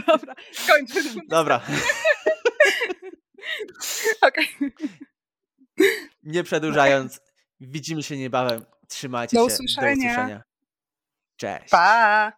Dobra, 0.06 0.34
kończmy. 0.68 1.02
Dobra. 1.28 1.60
Okej. 4.28 4.48
Nie 6.22 6.44
przedłużając, 6.44 7.20
widzimy 7.60 8.02
się 8.02 8.16
niebawem. 8.16 8.64
Trzymajcie 8.88 9.36
Do 9.36 9.48
się. 9.48 9.54
Usłyszenia. 9.54 9.94
Do 9.94 10.00
usłyszenia. 10.12 10.42
Cześć. 11.36 11.70
Pa! 11.70 12.32